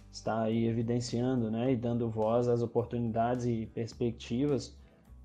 está 0.10 0.44
aí 0.44 0.68
evidenciando 0.68 1.51
né, 1.51 1.74
e 1.74 1.75
dando 1.75 2.10
voz 2.10 2.48
às 2.48 2.62
oportunidades 2.62 3.46
e 3.46 3.65
perspectivas 3.65 4.74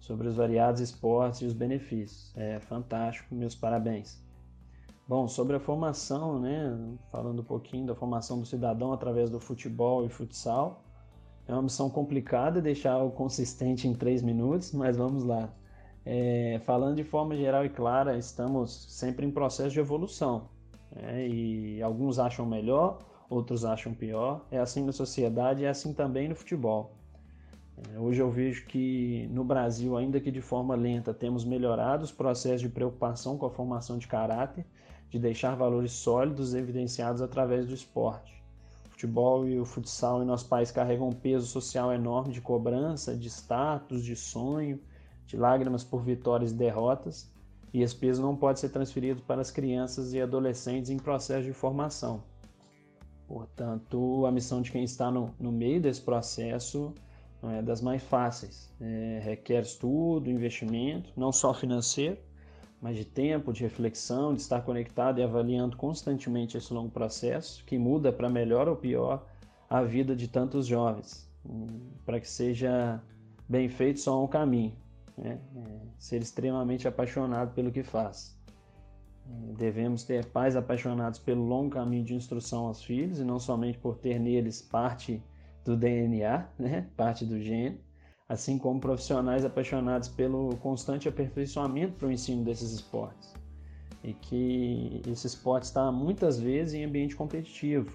sobre 0.00 0.26
os 0.26 0.35
variados 0.35 0.81
esportes 0.81 1.43
e 1.43 1.45
os 1.45 1.52
benefícios. 1.52 2.37
É 2.37 2.59
fantástico, 2.59 3.33
meus 3.33 3.55
parabéns. 3.55 4.21
Bom, 5.11 5.26
sobre 5.26 5.57
a 5.57 5.59
formação, 5.59 6.38
né, 6.38 6.97
falando 7.11 7.40
um 7.40 7.45
pouquinho 7.45 7.85
da 7.85 7.97
formação 7.97 8.38
do 8.38 8.47
cidadão 8.47 8.93
através 8.93 9.29
do 9.29 9.40
futebol 9.40 10.07
e 10.07 10.09
futsal, 10.09 10.85
é 11.49 11.52
uma 11.52 11.62
missão 11.62 11.90
complicada 11.90 12.62
deixar 12.62 12.97
o 12.99 13.11
consistente 13.11 13.88
em 13.88 13.93
três 13.93 14.23
minutos, 14.23 14.71
mas 14.71 14.97
vamos 14.97 15.25
lá. 15.25 15.52
É, 16.07 16.61
falando 16.64 16.95
de 16.95 17.02
forma 17.02 17.35
geral 17.35 17.64
e 17.64 17.69
clara, 17.69 18.17
estamos 18.17 18.87
sempre 18.88 19.26
em 19.26 19.33
processo 19.33 19.71
de 19.71 19.81
evolução. 19.81 20.49
Né? 20.95 21.26
E 21.26 21.83
alguns 21.83 22.21
acham 22.21 22.47
melhor, 22.47 23.00
outros 23.29 23.64
acham 23.64 23.93
pior. 23.93 24.47
É 24.49 24.61
assim 24.61 24.85
na 24.85 24.93
sociedade 24.93 25.64
é 25.64 25.71
assim 25.71 25.93
também 25.93 26.29
no 26.29 26.37
futebol. 26.37 26.95
É, 27.93 27.99
hoje 27.99 28.21
eu 28.21 28.31
vejo 28.31 28.64
que 28.67 29.29
no 29.33 29.43
Brasil, 29.43 29.97
ainda 29.97 30.21
que 30.21 30.31
de 30.31 30.40
forma 30.40 30.76
lenta, 30.76 31.12
temos 31.12 31.45
melhorado 31.45 32.05
os 32.05 32.12
processos 32.12 32.61
de 32.61 32.69
preocupação 32.69 33.37
com 33.37 33.47
a 33.47 33.50
formação 33.50 33.99
de 33.99 34.07
caráter, 34.07 34.64
de 35.11 35.19
deixar 35.19 35.57
valores 35.57 35.93
sólidos 35.93 36.55
evidenciados 36.55 37.21
através 37.21 37.67
do 37.67 37.75
esporte. 37.75 38.40
O 38.87 38.90
futebol 38.90 39.47
e 39.47 39.59
o 39.59 39.64
futsal 39.64 40.23
em 40.23 40.26
nosso 40.26 40.47
país 40.47 40.71
carregam 40.71 41.09
um 41.09 41.12
peso 41.12 41.47
social 41.47 41.93
enorme 41.93 42.33
de 42.33 42.40
cobrança, 42.40 43.17
de 43.17 43.29
status, 43.29 44.05
de 44.05 44.14
sonho, 44.14 44.81
de 45.26 45.37
lágrimas 45.37 45.83
por 45.83 46.02
vitórias 46.02 46.52
e 46.52 46.55
derrotas, 46.55 47.31
e 47.73 47.83
esse 47.83 47.95
peso 47.95 48.23
não 48.23 48.37
pode 48.37 48.61
ser 48.61 48.69
transferido 48.69 49.23
para 49.23 49.40
as 49.40 49.50
crianças 49.50 50.12
e 50.12 50.21
adolescentes 50.21 50.90
em 50.90 50.99
processo 50.99 51.45
de 51.45 51.52
formação. 51.52 52.23
Portanto, 53.29 54.26
a 54.26 54.33
missão 54.33 54.61
de 54.61 54.73
quem 54.73 54.83
está 54.83 55.11
no, 55.11 55.33
no 55.38 55.52
meio 55.52 55.81
desse 55.81 56.00
processo 56.00 56.93
não 57.40 57.50
é 57.50 57.62
das 57.62 57.81
mais 57.81 58.02
fáceis. 58.02 58.69
É, 58.81 59.21
requer 59.23 59.62
estudo, 59.62 60.29
investimento, 60.29 61.12
não 61.17 61.33
só 61.33 61.55
financeiro, 61.55 62.19
mas 62.81 62.97
de 62.97 63.05
tempo, 63.05 63.53
de 63.53 63.63
reflexão, 63.63 64.35
de 64.35 64.41
estar 64.41 64.63
conectado 64.63 65.21
e 65.21 65.23
avaliando 65.23 65.77
constantemente 65.77 66.57
esse 66.57 66.73
longo 66.73 66.91
processo, 66.91 67.65
que 67.65 67.79
muda 67.79 68.13
para 68.13 68.31
melhor 68.31 68.69
ou 68.69 68.77
pior 68.77 69.27
a 69.69 69.83
vida 69.83 70.17
de 70.17 70.27
tantos 70.27 70.67
jovens, 70.67 71.31
para 72.05 72.19
que 72.19 72.29
seja 72.29 73.03
bem 73.49 73.69
feito 73.69 74.01
só 74.01 74.23
um 74.23 74.27
caminho 74.27 74.75
né? 75.21 75.39
é, 75.57 75.81
ser 75.99 76.23
extremamente 76.23 76.89
apaixonado 76.89 77.55
pelo 77.55 77.71
que 77.71 77.83
faz. 77.83 78.37
É, 79.29 79.53
devemos 79.53 80.03
ter 80.03 80.25
pais 80.27 80.57
apaixonados 80.57 81.19
pelo 81.19 81.45
longo 81.45 81.71
caminho 81.71 82.05
de 82.05 82.15
instrução 82.15 82.67
aos 82.67 82.83
filhos 82.83 83.21
e 83.21 83.25
não 83.25 83.39
somente 83.39 83.79
por 83.79 83.97
ter 83.99 84.19
neles 84.19 84.63
parte 84.63 85.23
do 85.65 85.77
DNA, 85.77 86.49
né? 86.59 86.89
parte 86.97 87.25
do 87.25 87.41
gene, 87.41 87.79
assim 88.31 88.57
como 88.57 88.81
profissionais 88.81 89.45
apaixonados 89.45 90.09
pelo 90.09 90.57
constante 90.57 91.07
aperfeiçoamento 91.07 91.99
para 91.99 92.09
o 92.09 92.13
ensino 92.13 92.43
desses 92.43 92.73
esportes. 92.73 93.35
E 94.03 94.15
que 94.15 95.03
esse 95.07 95.27
esporte 95.27 95.65
está 95.65 95.93
muitas 95.93 96.41
vezes 96.41 96.73
em 96.73 96.85
ambiente 96.85 97.15
competitivo. 97.15 97.93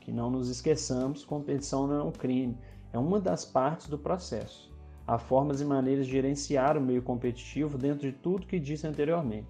Que 0.00 0.10
não 0.10 0.30
nos 0.30 0.48
esqueçamos, 0.48 1.24
competição 1.24 1.86
não 1.86 2.00
é 2.00 2.02
um 2.04 2.12
crime, 2.12 2.56
é 2.92 2.98
uma 2.98 3.20
das 3.20 3.44
partes 3.44 3.86
do 3.86 3.98
processo 3.98 4.72
há 5.06 5.18
formas 5.18 5.60
e 5.60 5.64
maneiras 5.64 6.06
de 6.06 6.12
gerenciar 6.12 6.76
o 6.76 6.80
meio 6.80 7.02
competitivo 7.02 7.76
dentro 7.76 8.10
de 8.10 8.12
tudo 8.12 8.46
que 8.46 8.58
disse 8.58 8.86
anteriormente. 8.86 9.48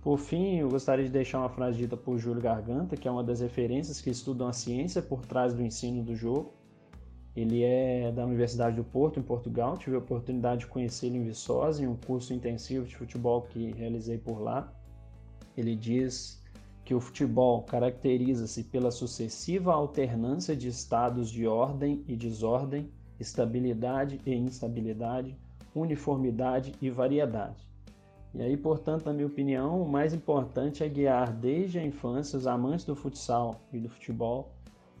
Por 0.00 0.18
fim, 0.18 0.58
eu 0.58 0.68
gostaria 0.68 1.04
de 1.04 1.10
deixar 1.10 1.38
uma 1.38 1.48
frase 1.48 1.78
dita 1.78 1.96
por 1.96 2.18
Júlio 2.18 2.40
Garganta, 2.40 2.96
que 2.96 3.08
é 3.08 3.10
uma 3.10 3.24
das 3.24 3.40
referências 3.40 4.00
que 4.00 4.10
estudam 4.10 4.46
a 4.46 4.52
ciência 4.52 5.00
por 5.00 5.24
trás 5.24 5.54
do 5.54 5.62
ensino 5.62 6.04
do 6.04 6.14
jogo. 6.14 6.52
Ele 7.36 7.62
é 7.62 8.12
da 8.12 8.24
Universidade 8.24 8.76
do 8.76 8.84
Porto, 8.84 9.18
em 9.18 9.22
Portugal. 9.22 9.76
Tive 9.76 9.96
a 9.96 9.98
oportunidade 9.98 10.60
de 10.60 10.66
conhecê-lo 10.68 11.16
em 11.16 11.24
Viçosa, 11.24 11.82
em 11.82 11.86
um 11.88 11.96
curso 11.96 12.32
intensivo 12.32 12.86
de 12.86 12.96
futebol 12.96 13.42
que 13.42 13.72
realizei 13.72 14.18
por 14.18 14.40
lá. 14.40 14.72
Ele 15.56 15.74
diz 15.74 16.40
que 16.84 16.94
o 16.94 17.00
futebol 17.00 17.62
caracteriza-se 17.62 18.64
pela 18.64 18.90
sucessiva 18.90 19.72
alternância 19.72 20.54
de 20.54 20.68
estados 20.68 21.30
de 21.30 21.46
ordem 21.46 22.04
e 22.06 22.14
desordem 22.14 22.90
estabilidade 23.18 24.20
e 24.26 24.34
instabilidade, 24.34 25.36
uniformidade 25.74 26.74
e 26.80 26.90
variedade. 26.90 27.68
E 28.34 28.42
aí, 28.42 28.56
portanto, 28.56 29.06
na 29.06 29.12
minha 29.12 29.26
opinião, 29.26 29.80
o 29.80 29.88
mais 29.88 30.12
importante 30.12 30.82
é 30.82 30.88
guiar 30.88 31.32
desde 31.32 31.78
a 31.78 31.84
infância 31.84 32.36
os 32.36 32.46
amantes 32.46 32.84
do 32.84 32.96
futsal 32.96 33.60
e 33.72 33.78
do 33.78 33.88
futebol 33.88 34.52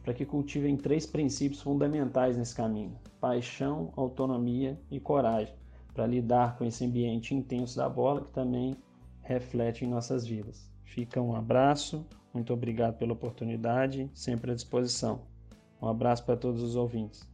para 0.04 0.12
que 0.12 0.26
cultivem 0.26 0.76
três 0.76 1.06
princípios 1.06 1.62
fundamentais 1.62 2.36
nesse 2.36 2.54
caminho: 2.54 2.96
paixão, 3.18 3.92
autonomia 3.96 4.78
e 4.90 5.00
coragem, 5.00 5.54
para 5.94 6.06
lidar 6.06 6.56
com 6.56 6.64
esse 6.64 6.84
ambiente 6.84 7.34
intenso 7.34 7.76
da 7.76 7.88
bola 7.88 8.20
que 8.20 8.30
também 8.30 8.76
reflete 9.22 9.84
em 9.84 9.88
nossas 9.88 10.26
vidas. 10.26 10.70
Fica 10.84 11.20
um 11.20 11.34
abraço, 11.34 12.06
muito 12.32 12.52
obrigado 12.52 12.98
pela 12.98 13.14
oportunidade, 13.14 14.08
sempre 14.14 14.52
à 14.52 14.54
disposição. 14.54 15.22
Um 15.80 15.88
abraço 15.88 16.24
para 16.24 16.36
todos 16.36 16.62
os 16.62 16.76
ouvintes. 16.76 17.26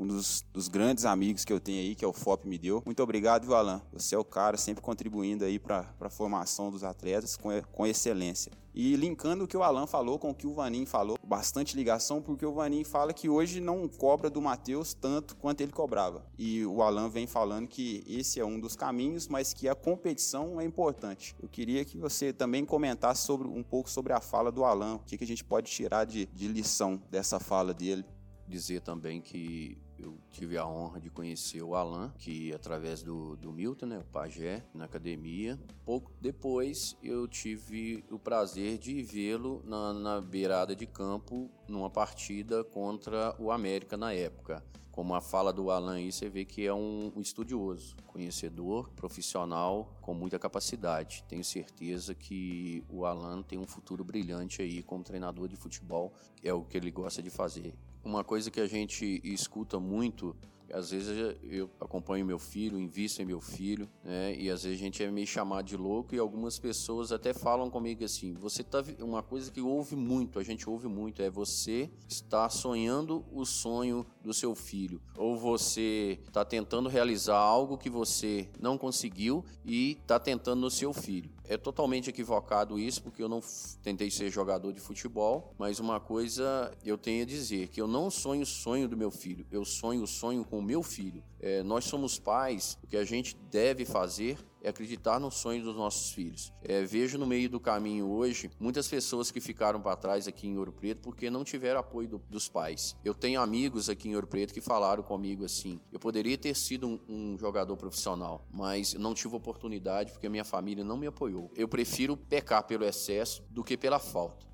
Um 0.00 0.06
dos, 0.06 0.44
dos, 0.52 0.68
grandes 0.68 1.04
amigos 1.04 1.44
que 1.44 1.52
eu 1.52 1.60
tenho 1.60 1.80
aí, 1.80 1.94
que 1.94 2.04
é 2.04 2.08
o 2.08 2.12
FOP 2.12 2.48
me 2.48 2.58
deu. 2.58 2.82
Muito 2.86 3.02
obrigado, 3.02 3.44
viu, 3.44 3.54
Alan? 3.54 3.82
Você 3.92 4.14
é 4.14 4.18
o 4.18 4.24
cara, 4.24 4.56
sempre 4.56 4.82
contribuindo 4.82 5.44
aí 5.44 5.58
para 5.58 5.86
a 6.00 6.10
formação 6.10 6.70
dos 6.70 6.82
atletas 6.82 7.36
com, 7.36 7.50
com 7.70 7.86
excelência. 7.86 8.50
E 8.72 8.94
linkando 8.94 9.44
o 9.44 9.48
que 9.48 9.56
o 9.56 9.62
Alan 9.62 9.86
falou 9.86 10.18
com 10.18 10.30
o 10.30 10.34
que 10.34 10.46
o 10.46 10.54
Vanin 10.54 10.86
falou, 10.86 11.18
bastante 11.26 11.76
ligação, 11.76 12.22
porque 12.22 12.46
o 12.46 12.52
Vanin 12.52 12.84
fala 12.84 13.12
que 13.12 13.28
hoje 13.28 13.60
não 13.60 13.88
cobra 13.88 14.30
do 14.30 14.40
Matheus 14.40 14.94
tanto 14.94 15.36
quanto 15.36 15.60
ele 15.60 15.72
cobrava. 15.72 16.24
E 16.38 16.64
o 16.64 16.80
Alan 16.80 17.08
vem 17.08 17.26
falando 17.26 17.66
que 17.66 18.04
esse 18.06 18.38
é 18.38 18.44
um 18.44 18.60
dos 18.60 18.76
caminhos, 18.76 19.26
mas 19.26 19.52
que 19.52 19.68
a 19.68 19.74
competição 19.74 20.60
é 20.60 20.64
importante. 20.64 21.34
Eu 21.42 21.48
queria 21.48 21.84
que 21.84 21.98
você 21.98 22.32
também 22.32 22.64
comentasse 22.64 23.26
sobre, 23.26 23.48
um 23.48 23.62
pouco 23.62 23.90
sobre 23.90 24.12
a 24.12 24.20
fala 24.20 24.52
do 24.52 24.64
Alan, 24.64 24.94
o 24.94 24.98
que, 25.00 25.18
que 25.18 25.24
a 25.24 25.26
gente 25.26 25.44
pode 25.44 25.70
tirar 25.70 26.04
de, 26.04 26.26
de 26.26 26.46
lição 26.46 27.02
dessa 27.10 27.40
fala 27.40 27.74
dele. 27.74 28.04
Dizer 28.46 28.80
também 28.80 29.20
que 29.20 29.78
eu 30.02 30.16
tive 30.30 30.56
a 30.56 30.66
honra 30.66 31.00
de 31.00 31.10
conhecer 31.10 31.62
o 31.62 31.74
Alan, 31.74 32.12
que 32.18 32.52
através 32.52 33.02
do, 33.02 33.36
do 33.36 33.52
Milton, 33.52 33.86
né, 33.86 33.98
o 33.98 34.04
pajé, 34.04 34.64
na 34.74 34.84
academia. 34.84 35.58
Pouco 35.84 36.10
depois 36.20 36.96
eu 37.02 37.26
tive 37.28 38.04
o 38.10 38.18
prazer 38.18 38.78
de 38.78 39.02
vê-lo 39.02 39.62
na, 39.64 39.92
na 39.92 40.20
beirada 40.20 40.74
de 40.74 40.86
campo 40.86 41.50
numa 41.68 41.90
partida 41.90 42.64
contra 42.64 43.34
o 43.38 43.50
América 43.50 43.96
na 43.96 44.12
época. 44.12 44.64
Como 44.90 45.14
a 45.14 45.20
fala 45.20 45.52
do 45.52 45.70
Alan 45.70 45.94
aí, 45.94 46.10
você 46.10 46.28
vê 46.28 46.44
que 46.44 46.66
é 46.66 46.74
um, 46.74 47.12
um 47.14 47.20
estudioso, 47.20 47.96
conhecedor, 48.06 48.90
profissional, 48.90 49.96
com 50.00 50.12
muita 50.12 50.38
capacidade. 50.38 51.24
Tenho 51.28 51.44
certeza 51.44 52.14
que 52.14 52.84
o 52.88 53.06
Alan 53.06 53.40
tem 53.40 53.58
um 53.58 53.66
futuro 53.66 54.02
brilhante 54.02 54.60
aí 54.60 54.82
como 54.82 55.04
treinador 55.04 55.48
de 55.48 55.56
futebol, 55.56 56.12
é 56.42 56.52
o 56.52 56.64
que 56.64 56.76
ele 56.76 56.90
gosta 56.90 57.22
de 57.22 57.30
fazer. 57.30 57.72
Uma 58.04 58.24
coisa 58.24 58.50
que 58.50 58.60
a 58.60 58.66
gente 58.66 59.20
escuta 59.24 59.78
muito 59.78 60.34
às 60.72 60.90
vezes 60.90 61.36
eu 61.42 61.68
acompanho 61.80 62.24
meu 62.24 62.38
filho, 62.38 62.78
invisto 62.78 63.20
em 63.20 63.24
meu 63.24 63.40
filho, 63.40 63.88
né? 64.04 64.34
E 64.36 64.48
às 64.50 64.62
vezes 64.62 64.78
a 64.78 64.82
gente 64.82 65.02
é 65.02 65.10
meio 65.10 65.26
chamado 65.26 65.64
de 65.64 65.76
louco 65.76 66.14
e 66.14 66.18
algumas 66.18 66.58
pessoas 66.58 67.12
até 67.12 67.32
falam 67.32 67.68
comigo 67.68 68.04
assim: 68.04 68.34
você 68.34 68.62
tá 68.62 68.82
uma 69.00 69.22
coisa 69.22 69.50
que 69.50 69.60
ouve 69.60 69.96
muito, 69.96 70.38
a 70.38 70.42
gente 70.42 70.68
ouve 70.68 70.88
muito 70.88 71.22
é 71.22 71.30
você 71.30 71.90
está 72.08 72.48
sonhando 72.48 73.24
o 73.32 73.44
sonho 73.44 74.06
do 74.22 74.32
seu 74.32 74.54
filho 74.54 75.00
ou 75.16 75.36
você 75.36 76.18
está 76.26 76.44
tentando 76.44 76.88
realizar 76.88 77.36
algo 77.36 77.76
que 77.76 77.90
você 77.90 78.48
não 78.58 78.78
conseguiu 78.78 79.44
e 79.64 79.92
está 79.92 80.18
tentando 80.18 80.60
no 80.60 80.70
seu 80.70 80.92
filho. 80.92 81.30
É 81.50 81.56
totalmente 81.56 82.08
equivocado 82.08 82.78
isso, 82.78 83.02
porque 83.02 83.20
eu 83.20 83.28
não 83.28 83.40
tentei 83.82 84.08
ser 84.08 84.30
jogador 84.30 84.72
de 84.72 84.78
futebol, 84.78 85.52
mas 85.58 85.80
uma 85.80 85.98
coisa 85.98 86.72
eu 86.84 86.96
tenho 86.96 87.24
a 87.24 87.26
dizer, 87.26 87.66
que 87.66 87.80
eu 87.80 87.88
não 87.88 88.08
sonho 88.08 88.42
o 88.42 88.46
sonho 88.46 88.86
do 88.86 88.96
meu 88.96 89.10
filho, 89.10 89.44
eu 89.50 89.64
sonho 89.64 90.04
o 90.04 90.06
sonho 90.06 90.44
com 90.44 90.60
o 90.60 90.62
meu 90.62 90.80
filho. 90.80 91.24
É, 91.40 91.60
nós 91.64 91.86
somos 91.86 92.20
pais, 92.20 92.78
o 92.84 92.86
que 92.86 92.96
a 92.96 93.02
gente 93.02 93.34
deve 93.50 93.84
fazer 93.84 94.38
é 94.62 94.68
acreditar 94.68 95.18
no 95.18 95.30
sonho 95.30 95.62
dos 95.62 95.76
nossos 95.76 96.12
filhos. 96.12 96.52
É, 96.62 96.82
vejo 96.82 97.18
no 97.18 97.26
meio 97.26 97.48
do 97.48 97.58
caminho 97.58 98.08
hoje 98.08 98.50
muitas 98.58 98.88
pessoas 98.88 99.30
que 99.30 99.40
ficaram 99.40 99.80
para 99.80 99.96
trás 99.96 100.28
aqui 100.28 100.46
em 100.46 100.58
Ouro 100.58 100.72
Preto 100.72 101.00
porque 101.00 101.30
não 101.30 101.44
tiveram 101.44 101.80
apoio 101.80 102.08
do, 102.08 102.18
dos 102.28 102.48
pais. 102.48 102.96
Eu 103.04 103.14
tenho 103.14 103.40
amigos 103.40 103.88
aqui 103.88 104.08
em 104.08 104.14
Ouro 104.14 104.26
Preto 104.26 104.52
que 104.52 104.60
falaram 104.60 105.02
comigo 105.02 105.44
assim: 105.44 105.80
eu 105.92 105.98
poderia 105.98 106.36
ter 106.36 106.54
sido 106.54 106.86
um, 106.86 107.00
um 107.08 107.38
jogador 107.38 107.76
profissional, 107.76 108.46
mas 108.50 108.94
não 108.94 109.14
tive 109.14 109.34
oportunidade 109.34 110.12
porque 110.12 110.28
minha 110.28 110.44
família 110.44 110.84
não 110.84 110.96
me 110.96 111.06
apoiou. 111.06 111.50
Eu 111.56 111.68
prefiro 111.68 112.16
pecar 112.16 112.62
pelo 112.64 112.84
excesso 112.84 113.42
do 113.50 113.64
que 113.64 113.76
pela 113.76 113.98
falta. 113.98 114.49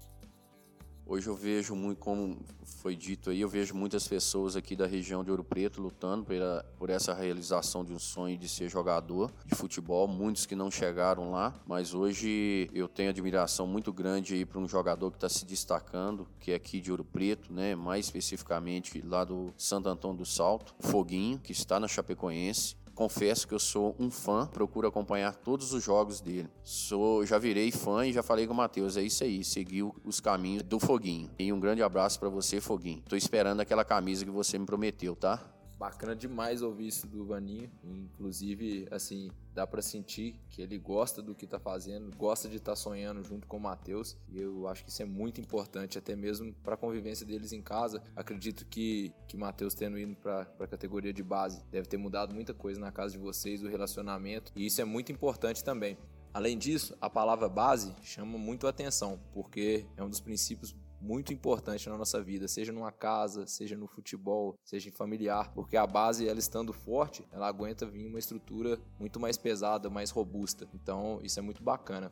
Hoje 1.08 1.28
eu 1.28 1.36
vejo 1.36 1.76
muito, 1.76 1.98
como 1.98 2.36
foi 2.64 2.96
dito 2.96 3.30
aí, 3.30 3.40
eu 3.40 3.48
vejo 3.48 3.76
muitas 3.76 4.08
pessoas 4.08 4.56
aqui 4.56 4.74
da 4.74 4.88
região 4.88 5.22
de 5.22 5.30
Ouro 5.30 5.44
Preto 5.44 5.80
lutando 5.80 6.24
pela, 6.24 6.64
por 6.76 6.90
essa 6.90 7.14
realização 7.14 7.84
de 7.84 7.92
um 7.92 7.98
sonho 7.98 8.36
de 8.36 8.48
ser 8.48 8.68
jogador 8.68 9.30
de 9.44 9.54
futebol. 9.54 10.08
Muitos 10.08 10.46
que 10.46 10.56
não 10.56 10.68
chegaram 10.68 11.30
lá, 11.30 11.54
mas 11.64 11.94
hoje 11.94 12.68
eu 12.74 12.88
tenho 12.88 13.10
admiração 13.10 13.68
muito 13.68 13.92
grande 13.92 14.34
aí 14.34 14.44
para 14.44 14.58
um 14.58 14.66
jogador 14.66 15.12
que 15.12 15.16
está 15.16 15.28
se 15.28 15.46
destacando, 15.46 16.26
que 16.40 16.50
é 16.50 16.56
aqui 16.56 16.80
de 16.80 16.90
Ouro 16.90 17.04
Preto, 17.04 17.52
né? 17.52 17.76
Mais 17.76 18.06
especificamente 18.06 19.00
lá 19.00 19.22
do 19.22 19.54
Santo 19.56 19.88
Antônio 19.88 20.18
do 20.18 20.26
Salto, 20.26 20.74
Foguinho, 20.80 21.38
que 21.38 21.52
está 21.52 21.78
na 21.78 21.86
Chapecoense 21.86 22.74
confesso 22.96 23.46
que 23.46 23.54
eu 23.54 23.58
sou 23.58 23.94
um 24.00 24.10
fã, 24.10 24.46
procuro 24.46 24.88
acompanhar 24.88 25.36
todos 25.36 25.72
os 25.72 25.84
jogos 25.84 26.20
dele. 26.20 26.48
Sou, 26.64 27.24
já 27.26 27.38
virei 27.38 27.70
fã 27.70 28.06
e 28.06 28.12
já 28.12 28.22
falei 28.22 28.46
com 28.46 28.54
o 28.54 28.56
Matheus, 28.56 28.96
é 28.96 29.02
isso 29.02 29.22
aí, 29.22 29.44
seguiu 29.44 29.94
os 30.02 30.18
caminhos 30.18 30.62
do 30.62 30.80
Foguinho. 30.80 31.30
E 31.38 31.52
um 31.52 31.60
grande 31.60 31.82
abraço 31.82 32.18
para 32.18 32.30
você, 32.30 32.60
Foguinho. 32.60 33.02
Tô 33.06 33.14
esperando 33.14 33.60
aquela 33.60 33.84
camisa 33.84 34.24
que 34.24 34.30
você 34.30 34.58
me 34.58 34.64
prometeu, 34.64 35.14
tá? 35.14 35.55
Bacana 35.78 36.16
demais 36.16 36.62
ouvir 36.62 36.88
isso 36.88 37.06
do 37.06 37.24
Vaninho. 37.26 37.70
Inclusive, 37.84 38.86
assim, 38.90 39.30
dá 39.54 39.66
para 39.66 39.82
sentir 39.82 40.40
que 40.48 40.62
ele 40.62 40.78
gosta 40.78 41.22
do 41.22 41.34
que 41.34 41.46
tá 41.46 41.58
fazendo, 41.58 42.16
gosta 42.16 42.48
de 42.48 42.56
estar 42.56 42.72
tá 42.72 42.76
sonhando 42.76 43.22
junto 43.22 43.46
com 43.46 43.58
o 43.58 43.60
Matheus. 43.60 44.16
E 44.28 44.40
eu 44.40 44.66
acho 44.68 44.84
que 44.84 44.90
isso 44.90 45.02
é 45.02 45.04
muito 45.04 45.40
importante, 45.40 45.98
até 45.98 46.16
mesmo 46.16 46.52
para 46.62 46.74
a 46.74 46.78
convivência 46.78 47.26
deles 47.26 47.52
em 47.52 47.60
casa. 47.60 48.02
Acredito 48.14 48.64
que 48.66 49.12
que 49.28 49.36
Matheus 49.36 49.74
tendo 49.74 49.98
ido 49.98 50.14
para 50.16 50.42
a 50.60 50.66
categoria 50.66 51.12
de 51.12 51.22
base 51.22 51.62
deve 51.70 51.88
ter 51.88 51.96
mudado 51.96 52.34
muita 52.34 52.54
coisa 52.54 52.80
na 52.80 52.90
casa 52.90 53.12
de 53.12 53.18
vocês, 53.18 53.62
o 53.62 53.68
relacionamento. 53.68 54.52
E 54.56 54.66
isso 54.66 54.80
é 54.80 54.84
muito 54.84 55.12
importante 55.12 55.62
também. 55.62 55.98
Além 56.32 56.58
disso, 56.58 56.94
a 57.00 57.08
palavra 57.08 57.48
base 57.48 57.94
chama 58.02 58.36
muito 58.36 58.66
a 58.66 58.70
atenção, 58.70 59.18
porque 59.32 59.86
é 59.96 60.02
um 60.02 60.08
dos 60.10 60.20
princípios 60.20 60.74
muito 61.06 61.32
importante 61.32 61.88
na 61.88 61.96
nossa 61.96 62.20
vida, 62.20 62.48
seja 62.48 62.72
numa 62.72 62.90
casa, 62.90 63.46
seja 63.46 63.76
no 63.76 63.86
futebol, 63.86 64.58
seja 64.64 64.88
em 64.88 64.92
familiar, 64.92 65.52
porque 65.54 65.76
a 65.76 65.86
base, 65.86 66.28
ela 66.28 66.40
estando 66.40 66.72
forte, 66.72 67.24
ela 67.30 67.46
aguenta 67.46 67.86
vir 67.86 68.06
uma 68.06 68.18
estrutura 68.18 68.78
muito 68.98 69.20
mais 69.20 69.36
pesada, 69.36 69.88
mais 69.88 70.10
robusta. 70.10 70.68
Então, 70.74 71.20
isso 71.22 71.38
é 71.38 71.42
muito 71.42 71.62
bacana. 71.62 72.10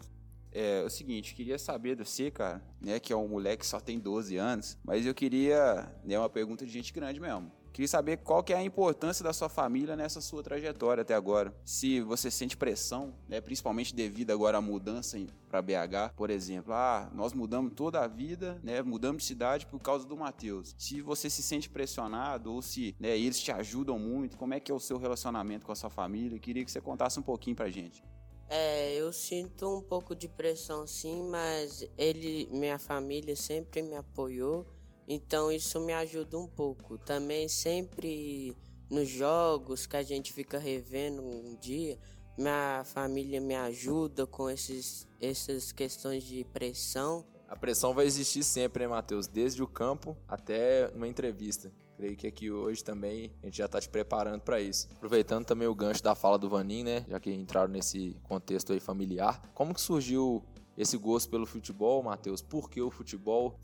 É, 0.53 0.83
é 0.83 0.85
o 0.85 0.91
seguinte, 0.91 1.35
queria 1.35 1.59
saber 1.59 1.97
de 1.97 2.05
você, 2.05 2.31
cara, 2.31 2.63
né, 2.81 3.01
que 3.01 3.13
é 3.13 3.17
um 3.17 3.27
moleque 3.27 3.63
que 3.63 3.67
só 3.67 3.81
tem 3.81 3.99
12 3.99 4.37
anos, 4.37 4.79
mas 4.85 5.05
eu 5.05 5.13
queria, 5.13 5.93
né, 6.05 6.17
uma 6.17 6.31
pergunta 6.31 6.65
de 6.65 6.71
gente 6.71 6.93
grande 6.93 7.19
mesmo. 7.19 7.51
Queria 7.75 7.89
saber 7.89 8.19
qual 8.19 8.41
que 8.41 8.53
é 8.53 8.57
a 8.57 8.63
importância 8.63 9.25
da 9.25 9.33
sua 9.33 9.49
família 9.49 9.97
nessa 9.97 10.21
sua 10.21 10.45
trajetória 10.45 11.03
até 11.03 11.13
agora. 11.13 11.53
Se 11.65 12.01
você 12.01 12.31
sente 12.31 12.57
pressão, 12.57 13.13
né, 13.29 13.41
principalmente 13.41 13.93
devido 13.93 14.31
agora 14.31 14.59
à 14.59 14.61
mudança 14.61 15.19
para 15.49 15.61
BH, 15.61 16.15
por 16.15 16.31
exemplo. 16.31 16.73
Ah, 16.73 17.11
nós 17.13 17.33
mudamos 17.33 17.73
toda 17.75 18.01
a 18.01 18.07
vida, 18.07 18.61
né, 18.63 18.81
mudamos 18.81 19.25
de 19.25 19.27
cidade 19.27 19.67
por 19.67 19.81
causa 19.81 20.07
do 20.07 20.17
Matheus. 20.17 20.73
Se 20.79 21.03
você 21.03 21.29
se 21.29 21.43
sente 21.43 21.69
pressionado 21.69 22.53
ou 22.53 22.63
se 22.63 22.95
né, 22.97 23.19
eles 23.19 23.41
te 23.41 23.51
ajudam 23.51 23.99
muito, 23.99 24.37
como 24.37 24.55
é 24.55 24.61
que 24.61 24.71
é 24.71 24.75
o 24.75 24.79
seu 24.79 24.97
relacionamento 24.97 25.67
com 25.67 25.73
a 25.73 25.77
sua 25.77 25.91
família? 25.91 26.39
Queria 26.39 26.65
que 26.65 26.71
você 26.71 26.81
contasse 26.81 27.19
um 27.19 27.25
pouquinho 27.25 27.57
pra 27.57 27.69
gente. 27.69 28.05
É, 28.49 28.95
eu 28.95 29.13
sinto 29.13 29.79
um 29.79 29.83
pouco 29.83 30.15
de 30.15 30.29
pressão 30.29 30.87
sim, 30.87 31.29
mas 31.29 31.85
ele, 31.99 32.49
minha 32.53 32.79
família 32.79 33.35
sempre 33.35 33.83
me 33.83 33.97
apoiou 33.97 34.65
então 35.09 35.51
isso 35.51 35.81
me 35.81 35.93
ajuda 35.93 36.39
um 36.39 36.47
pouco. 36.47 36.99
Também 36.99 37.49
sempre 37.49 38.57
nos 38.91 39.09
jogos 39.09 39.87
que 39.87 39.97
a 39.97 40.03
gente 40.03 40.33
fica 40.33 40.59
revendo 40.59 41.23
um 41.23 41.57
dia, 41.57 41.99
minha 42.37 42.83
família 42.85 43.41
me 43.41 43.55
ajuda 43.55 44.27
com 44.27 44.51
esses, 44.51 45.07
essas 45.21 45.73
questões 45.73 46.25
de 46.25 46.45
pressão. 46.45 47.25
A 47.49 47.57
pressão 47.57 47.95
vai 47.95 48.07
existir 48.07 48.43
sempre, 48.43 48.83
né, 48.83 48.89
Matheus? 48.89 49.29
Desde 49.29 49.63
o 49.63 49.69
campo 49.69 50.17
até 50.27 50.91
uma 50.95 51.07
entrevista. 51.07 51.73
Creio 51.97 52.17
que 52.17 52.27
aqui 52.27 52.51
hoje 52.51 52.83
também 52.83 53.33
a 53.41 53.47
gente 53.47 53.59
já 53.59 53.67
está 53.67 53.81
te 53.81 53.89
preparando 53.89 54.41
para 54.41 54.61
isso. 54.61 54.89
Aproveitando 54.97 55.45
também 55.45 55.69
o 55.69 55.75
gancho 55.75 56.03
da 56.03 56.15
fala 56.17 56.37
do 56.37 56.49
Vanin, 56.49 56.83
né? 56.83 57.07
Já 57.09 57.21
que 57.21 57.33
entraram 57.33 57.73
nesse 57.73 58.17
contexto 58.25 58.73
aí 58.73 58.81
familiar. 58.81 59.41
Como 59.55 59.73
que 59.73 59.81
surgiu 59.81 60.43
esse 60.77 60.97
gosto 60.97 61.31
pelo 61.31 61.47
futebol, 61.47 62.03
Matheus? 62.03 62.43
Por 62.43 62.69
que 62.69 62.83
o 62.83 62.91
futebol? 62.91 63.61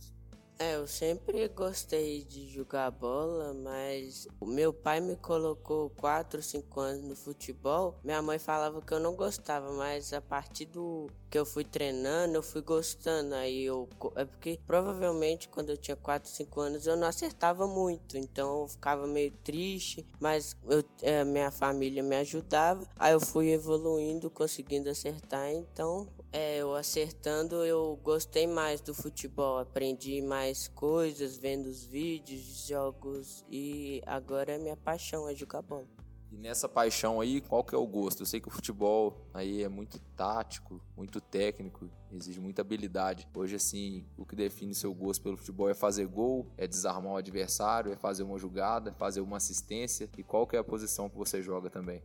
É, 0.62 0.77
eu 0.77 0.87
sempre 0.87 1.49
gostei 1.49 2.23
de 2.23 2.46
jogar 2.46 2.90
bola, 2.90 3.55
mas 3.55 4.29
o 4.38 4.44
meu 4.44 4.75
pai 4.75 5.01
me 5.01 5.16
colocou 5.16 5.88
4, 5.96 6.42
5 6.42 6.81
anos 6.81 7.03
no 7.03 7.16
futebol. 7.16 7.99
Minha 8.05 8.20
mãe 8.20 8.38
falava 8.38 8.83
que 8.83 8.92
eu 8.92 9.01
não 9.01 9.16
gostava, 9.16 9.73
mas 9.73 10.12
a 10.12 10.20
partir 10.20 10.66
do 10.66 11.07
que 11.31 11.38
eu 11.38 11.46
fui 11.46 11.64
treinando, 11.64 12.35
eu 12.35 12.42
fui 12.42 12.61
gostando. 12.61 13.35
Aí 13.37 13.64
eu. 13.64 13.88
É 14.14 14.27
porque 14.27 14.61
provavelmente 14.66 15.49
quando 15.49 15.70
eu 15.70 15.79
tinha 15.79 15.96
4, 15.96 16.29
5 16.29 16.61
anos 16.61 16.87
eu 16.87 16.94
não 16.94 17.07
acertava 17.09 17.66
muito, 17.66 18.18
então 18.18 18.61
eu 18.61 18.68
ficava 18.68 19.07
meio 19.07 19.33
triste, 19.42 20.07
mas 20.20 20.55
eu, 20.68 20.85
é, 21.01 21.25
minha 21.25 21.51
família 21.51 22.03
me 22.03 22.16
ajudava. 22.16 22.87
Aí 22.99 23.14
eu 23.14 23.20
fui 23.20 23.49
evoluindo, 23.49 24.29
conseguindo 24.29 24.90
acertar, 24.90 25.51
então 25.51 26.07
é, 26.33 26.59
eu 26.59 26.75
acertando, 26.75 27.64
eu 27.64 27.99
gostei 28.03 28.47
mais 28.47 28.81
do 28.81 28.95
futebol, 28.95 29.59
aprendi 29.59 30.23
mais 30.23 30.69
coisas 30.69 31.37
vendo 31.37 31.66
os 31.66 31.85
vídeos, 31.85 32.66
jogos 32.66 33.45
e 33.51 34.01
agora 34.07 34.53
é 34.53 34.59
minha 34.59 34.77
paixão 34.77 35.29
é 35.29 35.35
jogar 35.35 35.62
bola. 35.62 35.87
E 36.31 36.37
nessa 36.37 36.69
paixão 36.69 37.21
aí, 37.21 37.40
qual 37.40 37.64
que 37.64 37.75
é 37.75 37.79
o 37.79 37.87
gosto? 37.87 38.23
Eu 38.23 38.27
sei 38.27 38.40
que 38.40 38.47
o 38.47 38.53
futebol 38.53 39.27
aí 39.35 39.64
é 39.64 39.69
muito 39.69 39.99
tático, 40.14 40.81
muito 40.97 41.21
técnico, 41.21 41.90
exige 42.12 42.38
muita 42.38 42.62
habilidade. 42.62 43.27
Hoje, 43.35 43.57
assim, 43.57 44.07
o 44.16 44.25
que 44.25 44.37
define 44.37 44.73
seu 44.73 44.95
gosto 44.95 45.23
pelo 45.23 45.37
futebol 45.37 45.69
é 45.69 45.75
fazer 45.75 46.07
gol, 46.07 46.47
é 46.57 46.69
desarmar 46.69 47.14
o 47.14 47.16
adversário, 47.16 47.93
é 47.93 47.97
fazer 47.97 48.23
uma 48.23 48.38
jogada, 48.38 48.95
fazer 48.95 49.21
uma 49.21 49.38
assistência. 49.38 50.09
E 50.16 50.23
qual 50.23 50.47
que 50.47 50.55
é 50.55 50.61
a 50.61 50.64
posição 50.64 51.11
que 51.11 51.16
você 51.16 51.43
joga 51.43 51.69
também? 51.69 52.01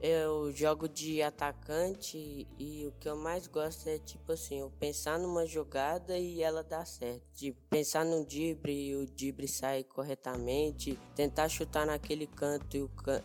Eu 0.00 0.52
jogo 0.52 0.88
de 0.88 1.20
atacante 1.22 2.46
e 2.56 2.86
o 2.86 2.92
que 3.00 3.08
eu 3.08 3.16
mais 3.16 3.48
gosto 3.48 3.88
é 3.88 3.98
tipo 3.98 4.30
assim, 4.30 4.60
eu 4.60 4.70
pensar 4.78 5.18
numa 5.18 5.44
jogada 5.44 6.16
e 6.16 6.40
ela 6.40 6.62
dar 6.62 6.86
certo. 6.86 7.22
De 7.34 7.52
pensar 7.68 8.04
num 8.04 8.22
drible 8.22 8.72
e 8.72 8.94
o 8.94 9.06
drible 9.06 9.48
sair 9.48 9.82
corretamente, 9.82 10.96
tentar 11.16 11.48
chutar 11.48 11.84
naquele 11.84 12.28
canto 12.28 12.76
e, 12.76 12.82
o 12.82 12.88
can 12.88 13.22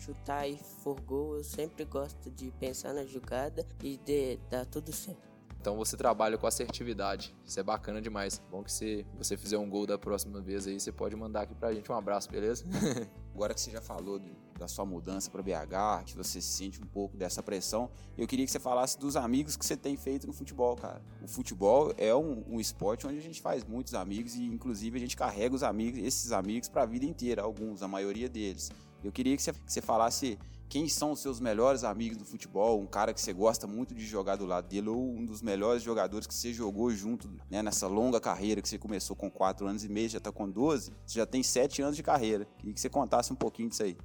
chutar 0.00 0.48
e 0.48 0.58
for 0.82 0.98
gol. 1.02 1.36
Eu 1.36 1.44
sempre 1.44 1.84
gosto 1.84 2.30
de 2.30 2.50
pensar 2.52 2.94
na 2.94 3.04
jogada 3.04 3.66
e 3.82 3.98
de 3.98 4.38
dar 4.48 4.64
tudo 4.64 4.90
certo. 4.92 5.27
Então 5.68 5.76
você 5.76 5.98
trabalha 5.98 6.38
com 6.38 6.46
assertividade. 6.46 7.36
Isso 7.44 7.60
é 7.60 7.62
bacana 7.62 8.00
demais. 8.00 8.40
Bom 8.50 8.64
que 8.64 8.72
se 8.72 9.04
você 9.18 9.36
fizer 9.36 9.58
um 9.58 9.68
gol 9.68 9.84
da 9.84 9.98
próxima 9.98 10.40
vez 10.40 10.66
aí, 10.66 10.80
você 10.80 10.90
pode 10.90 11.14
mandar 11.14 11.42
aqui 11.42 11.54
pra 11.54 11.74
gente 11.74 11.92
um 11.92 11.94
abraço, 11.94 12.30
beleza? 12.30 12.64
Agora 13.34 13.52
que 13.52 13.60
você 13.60 13.70
já 13.70 13.82
falou 13.82 14.18
do, 14.18 14.30
da 14.58 14.66
sua 14.66 14.86
mudança 14.86 15.30
para 15.30 15.42
BH, 15.42 16.04
que 16.06 16.16
você 16.16 16.40
sente 16.40 16.80
um 16.82 16.86
pouco 16.86 17.18
dessa 17.18 17.42
pressão, 17.42 17.90
eu 18.16 18.26
queria 18.26 18.46
que 18.46 18.50
você 18.50 18.58
falasse 18.58 18.98
dos 18.98 19.14
amigos 19.14 19.58
que 19.58 19.66
você 19.66 19.76
tem 19.76 19.94
feito 19.94 20.26
no 20.26 20.32
futebol, 20.32 20.74
cara. 20.74 21.02
O 21.22 21.28
futebol 21.28 21.92
é 21.98 22.14
um, 22.14 22.42
um 22.48 22.58
esporte 22.58 23.06
onde 23.06 23.18
a 23.18 23.22
gente 23.22 23.42
faz 23.42 23.62
muitos 23.62 23.92
amigos 23.92 24.36
e, 24.36 24.44
inclusive, 24.46 24.96
a 24.96 25.00
gente 25.00 25.18
carrega 25.18 25.54
os 25.54 25.62
amigos, 25.62 26.00
esses 26.00 26.32
amigos 26.32 26.70
para 26.70 26.84
a 26.84 26.86
vida 26.86 27.04
inteira, 27.04 27.42
alguns, 27.42 27.82
a 27.82 27.88
maioria 27.88 28.26
deles. 28.26 28.70
Eu 29.04 29.12
queria 29.12 29.36
que 29.36 29.42
você, 29.42 29.52
que 29.52 29.70
você 29.70 29.82
falasse 29.82 30.38
quem 30.68 30.88
são 30.88 31.12
os 31.12 31.20
seus 31.20 31.40
melhores 31.40 31.82
amigos 31.82 32.18
do 32.18 32.24
futebol, 32.24 32.80
um 32.80 32.86
cara 32.86 33.14
que 33.14 33.20
você 33.20 33.32
gosta 33.32 33.66
muito 33.66 33.94
de 33.94 34.04
jogar 34.04 34.36
do 34.36 34.44
lado 34.44 34.68
dele, 34.68 34.88
ou 34.88 35.02
um 35.02 35.24
dos 35.24 35.40
melhores 35.40 35.82
jogadores 35.82 36.26
que 36.26 36.34
você 36.34 36.52
jogou 36.52 36.90
junto 36.90 37.28
né, 37.50 37.62
nessa 37.62 37.86
longa 37.86 38.20
carreira 38.20 38.60
que 38.60 38.68
você 38.68 38.78
começou 38.78 39.16
com 39.16 39.30
4 39.30 39.66
anos 39.66 39.84
e 39.84 39.88
meio, 39.88 40.08
já 40.08 40.18
está 40.18 40.30
com 40.30 40.48
12, 40.48 40.92
você 41.06 41.18
já 41.18 41.26
tem 41.26 41.42
7 41.42 41.82
anos 41.82 41.96
de 41.96 42.02
carreira. 42.02 42.46
Queria 42.58 42.74
que 42.74 42.80
você 42.80 42.90
contasse 42.90 43.32
um 43.32 43.36
pouquinho 43.36 43.70
disso 43.70 43.82
aí. 43.82 43.96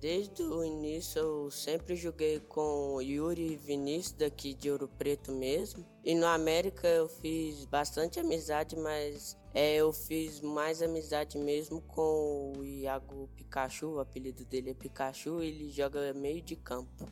Desde 0.00 0.42
o 0.42 0.64
início 0.64 1.20
eu 1.20 1.50
sempre 1.50 1.94
joguei 1.94 2.40
com 2.40 3.00
Yuri 3.00 3.56
Vinícius 3.56 4.14
daqui 4.14 4.52
de 4.52 4.68
Ouro 4.68 4.88
Preto 4.88 5.30
mesmo. 5.30 5.86
E 6.04 6.12
no 6.12 6.26
América 6.26 6.88
eu 6.88 7.08
fiz 7.08 7.64
bastante 7.66 8.18
amizade, 8.18 8.74
mas 8.74 9.36
é, 9.54 9.76
eu 9.76 9.92
fiz 9.92 10.40
mais 10.40 10.80
amizade 10.80 11.38
mesmo 11.38 11.80
com 11.82 12.54
o 12.56 12.64
Iago 12.64 13.28
Pikachu, 13.36 13.86
o 13.86 14.00
apelido 14.00 14.44
dele 14.44 14.70
é 14.70 14.74
Pikachu, 14.74 15.42
ele 15.42 15.70
joga 15.70 16.14
meio 16.14 16.40
de 16.40 16.56
campo. 16.56 17.06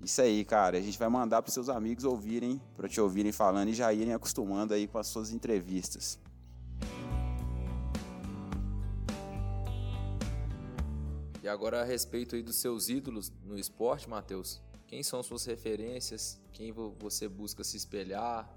Isso 0.00 0.20
aí, 0.20 0.44
cara. 0.44 0.78
A 0.78 0.80
gente 0.80 0.98
vai 0.98 1.08
mandar 1.08 1.42
para 1.42 1.50
seus 1.50 1.68
amigos 1.68 2.04
ouvirem, 2.04 2.60
para 2.76 2.88
te 2.88 3.00
ouvirem 3.00 3.32
falando 3.32 3.70
e 3.70 3.74
já 3.74 3.92
irem 3.92 4.12
acostumando 4.12 4.74
aí 4.74 4.86
com 4.86 4.98
as 4.98 5.08
suas 5.08 5.32
entrevistas. 5.32 6.20
E 11.42 11.48
agora 11.48 11.82
a 11.82 11.84
respeito 11.84 12.36
aí 12.36 12.42
dos 12.42 12.56
seus 12.56 12.88
ídolos 12.88 13.32
no 13.42 13.58
esporte, 13.58 14.08
Matheus. 14.08 14.62
Quem 14.86 15.02
são 15.02 15.22
suas 15.22 15.44
referências? 15.44 16.40
Quem 16.52 16.72
você 16.72 17.28
busca 17.28 17.64
se 17.64 17.76
espelhar? 17.76 18.48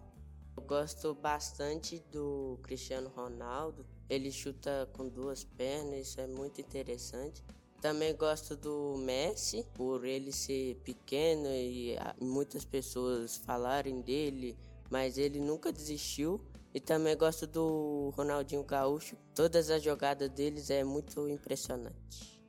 Eu 0.58 0.64
gosto 0.64 1.14
bastante 1.14 2.04
do 2.12 2.58
Cristiano 2.64 3.12
Ronaldo. 3.16 3.86
Ele 4.10 4.32
chuta 4.32 4.90
com 4.92 5.08
duas 5.08 5.44
pernas, 5.44 6.08
isso 6.08 6.20
é 6.20 6.26
muito 6.26 6.60
interessante. 6.60 7.46
Também 7.80 8.16
gosto 8.16 8.56
do 8.56 8.96
Messi, 8.98 9.64
por 9.76 10.04
ele 10.04 10.32
ser 10.32 10.76
pequeno 10.84 11.48
e 11.48 11.96
muitas 12.20 12.66
pessoas 12.66 13.38
falarem 13.38 14.02
dele, 14.02 14.58
mas 14.90 15.20
ele 15.20 15.40
nunca 15.40 15.72
desistiu. 15.72 16.42
E 16.74 16.80
também 16.80 17.16
gosto 17.16 17.46
do 17.46 18.12
Ronaldinho 18.16 18.64
Gaúcho. 18.64 19.16
Todas 19.36 19.70
as 19.70 19.84
jogadas 19.84 20.30
deles 20.30 20.72
é 20.72 20.84
muito 20.84 21.30
impressionante. 21.30 22.44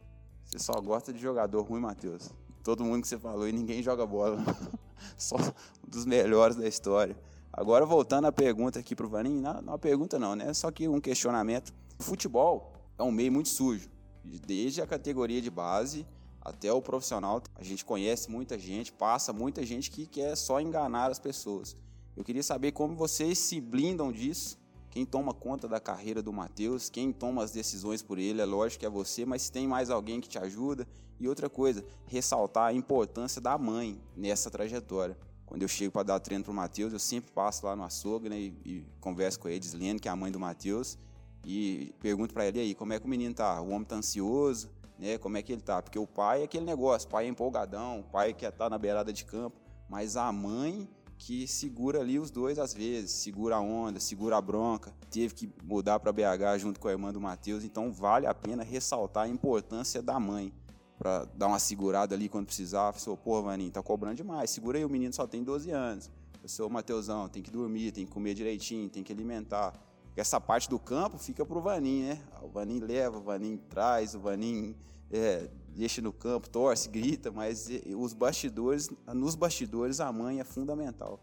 Você 0.44 0.58
só 0.58 0.72
gosta 0.80 1.12
de 1.12 1.20
jogador 1.20 1.62
ruim, 1.62 1.80
Matheus. 1.80 2.30
Todo 2.64 2.84
mundo 2.84 3.02
que 3.02 3.08
você 3.08 3.18
falou 3.18 3.46
e 3.46 3.52
ninguém 3.52 3.82
joga 3.82 4.06
bola. 4.06 4.38
só 5.18 5.36
um 5.36 5.90
dos 5.90 6.06
melhores 6.06 6.56
da 6.56 6.66
história. 6.66 7.16
Agora, 7.52 7.84
voltando 7.84 8.26
à 8.26 8.32
pergunta 8.32 8.78
aqui 8.78 8.94
pro 8.94 9.08
Vaninho, 9.08 9.40
não, 9.40 9.54
não 9.54 9.58
é 9.58 9.62
uma 9.62 9.78
pergunta 9.78 10.18
não, 10.18 10.36
né? 10.36 10.52
Só 10.54 10.70
que 10.70 10.86
um 10.88 11.00
questionamento. 11.00 11.72
O 11.98 12.02
futebol 12.02 12.72
é 12.98 13.02
um 13.02 13.10
meio 13.10 13.32
muito 13.32 13.48
sujo. 13.48 13.88
Desde 14.24 14.80
a 14.80 14.86
categoria 14.86 15.40
de 15.40 15.50
base 15.50 16.06
até 16.40 16.72
o 16.72 16.80
profissional, 16.80 17.42
a 17.54 17.62
gente 17.62 17.84
conhece 17.84 18.30
muita 18.30 18.58
gente, 18.58 18.92
passa 18.92 19.32
muita 19.32 19.64
gente 19.64 19.90
que 19.90 20.06
quer 20.06 20.36
só 20.36 20.60
enganar 20.60 21.10
as 21.10 21.18
pessoas. 21.18 21.76
Eu 22.16 22.24
queria 22.24 22.42
saber 22.42 22.72
como 22.72 22.94
vocês 22.94 23.38
se 23.38 23.60
blindam 23.60 24.12
disso 24.12 24.58
quem 24.90 25.04
toma 25.04 25.34
conta 25.34 25.68
da 25.68 25.78
carreira 25.78 26.22
do 26.22 26.32
Matheus, 26.32 26.88
quem 26.88 27.12
toma 27.12 27.44
as 27.44 27.52
decisões 27.52 28.02
por 28.02 28.18
ele, 28.18 28.40
é 28.40 28.44
lógico 28.44 28.80
que 28.80 28.86
é 28.86 28.90
você, 28.90 29.24
mas 29.24 29.42
se 29.42 29.52
tem 29.52 29.68
mais 29.68 29.90
alguém 29.90 30.20
que 30.20 30.28
te 30.28 30.38
ajuda. 30.38 30.88
E 31.20 31.28
outra 31.28 31.50
coisa, 31.50 31.84
ressaltar 32.06 32.68
a 32.68 32.72
importância 32.72 33.40
da 33.40 33.58
mãe 33.58 34.00
nessa 34.16 34.50
trajetória. 34.50 35.18
Quando 35.48 35.62
eu 35.62 35.68
chego 35.68 35.92
para 35.92 36.02
dar 36.02 36.20
treino 36.20 36.44
para 36.44 36.52
o 36.52 36.54
Matheus, 36.54 36.92
eu 36.92 36.98
sempre 36.98 37.32
passo 37.32 37.64
lá 37.64 37.74
no 37.74 37.82
açougue 37.82 38.28
né, 38.28 38.38
e, 38.38 38.54
e 38.66 38.86
converso 39.00 39.40
com 39.40 39.48
a 39.48 39.52
Edislene, 39.52 39.98
que 39.98 40.06
é 40.06 40.10
a 40.10 40.16
mãe 40.16 40.30
do 40.30 40.38
Matheus, 40.38 40.98
e 41.42 41.94
pergunto 42.00 42.34
para 42.34 42.46
ele 42.46 42.60
aí, 42.60 42.74
como 42.74 42.92
é 42.92 43.00
que 43.00 43.06
o 43.06 43.08
menino 43.08 43.34
tá? 43.34 43.58
O 43.62 43.70
homem 43.70 43.84
tá 43.84 43.96
ansioso, 43.96 44.68
né? 44.98 45.16
Como 45.16 45.38
é 45.38 45.42
que 45.42 45.50
ele 45.50 45.62
tá? 45.62 45.80
Porque 45.80 45.98
o 45.98 46.06
pai 46.06 46.42
é 46.42 46.44
aquele 46.44 46.66
negócio, 46.66 47.08
o 47.08 47.10
pai 47.10 47.24
é 47.24 47.28
empolgadão, 47.28 48.00
o 48.00 48.02
pai 48.02 48.34
quer 48.34 48.50
estar 48.50 48.64
tá 48.64 48.70
na 48.70 48.76
beirada 48.76 49.10
de 49.10 49.24
campo, 49.24 49.56
mas 49.88 50.16
a 50.16 50.30
mãe 50.30 50.86
que 51.16 51.48
segura 51.48 52.00
ali 52.00 52.18
os 52.18 52.30
dois 52.30 52.58
às 52.58 52.72
vezes, 52.74 53.10
segura 53.10 53.56
a 53.56 53.60
onda, 53.60 53.98
segura 53.98 54.36
a 54.36 54.40
bronca. 54.40 54.92
Teve 55.10 55.34
que 55.34 55.52
mudar 55.64 55.98
para 55.98 56.12
BH 56.12 56.58
junto 56.58 56.78
com 56.78 56.88
a 56.88 56.92
irmã 56.92 57.12
do 57.12 57.20
Matheus, 57.20 57.64
então 57.64 57.90
vale 57.90 58.26
a 58.26 58.34
pena 58.34 58.62
ressaltar 58.62 59.24
a 59.24 59.28
importância 59.28 60.02
da 60.02 60.20
mãe 60.20 60.52
para 60.98 61.24
dar 61.36 61.46
uma 61.46 61.58
segurada 61.58 62.14
ali 62.14 62.28
quando 62.28 62.46
precisar. 62.46 62.92
Falei, 62.92 63.18
pô, 63.22 63.42
Vaninho, 63.42 63.70
tá 63.70 63.82
cobrando 63.82 64.16
demais, 64.16 64.50
segura 64.50 64.78
aí, 64.78 64.84
o 64.84 64.90
menino 64.90 65.12
só 65.12 65.26
tem 65.26 65.44
12 65.44 65.70
anos. 65.70 66.10
Eu 66.42 66.48
sou 66.48 66.66
o 66.66 66.70
Mateusão, 66.70 67.28
tem 67.28 67.42
que 67.42 67.50
dormir, 67.50 67.92
tem 67.92 68.04
que 68.04 68.12
comer 68.12 68.34
direitinho, 68.34 68.88
tem 68.88 69.02
que 69.02 69.12
alimentar. 69.12 69.74
Essa 70.16 70.40
parte 70.40 70.68
do 70.68 70.78
campo 70.78 71.16
fica 71.16 71.46
pro 71.46 71.60
Vaninho, 71.60 72.08
né? 72.08 72.20
O 72.42 72.48
Vaninho 72.48 72.84
leva, 72.84 73.18
o 73.18 73.20
Vaninho 73.20 73.58
traz, 73.68 74.14
o 74.14 74.20
Vaninho 74.20 74.74
é, 75.12 75.48
deixa 75.68 76.02
no 76.02 76.12
campo, 76.12 76.48
torce, 76.48 76.88
grita, 76.88 77.30
mas 77.30 77.68
os 77.96 78.12
bastidores, 78.12 78.90
nos 79.14 79.36
bastidores 79.36 80.00
a 80.00 80.12
mãe 80.12 80.40
é 80.40 80.44
fundamental. 80.44 81.20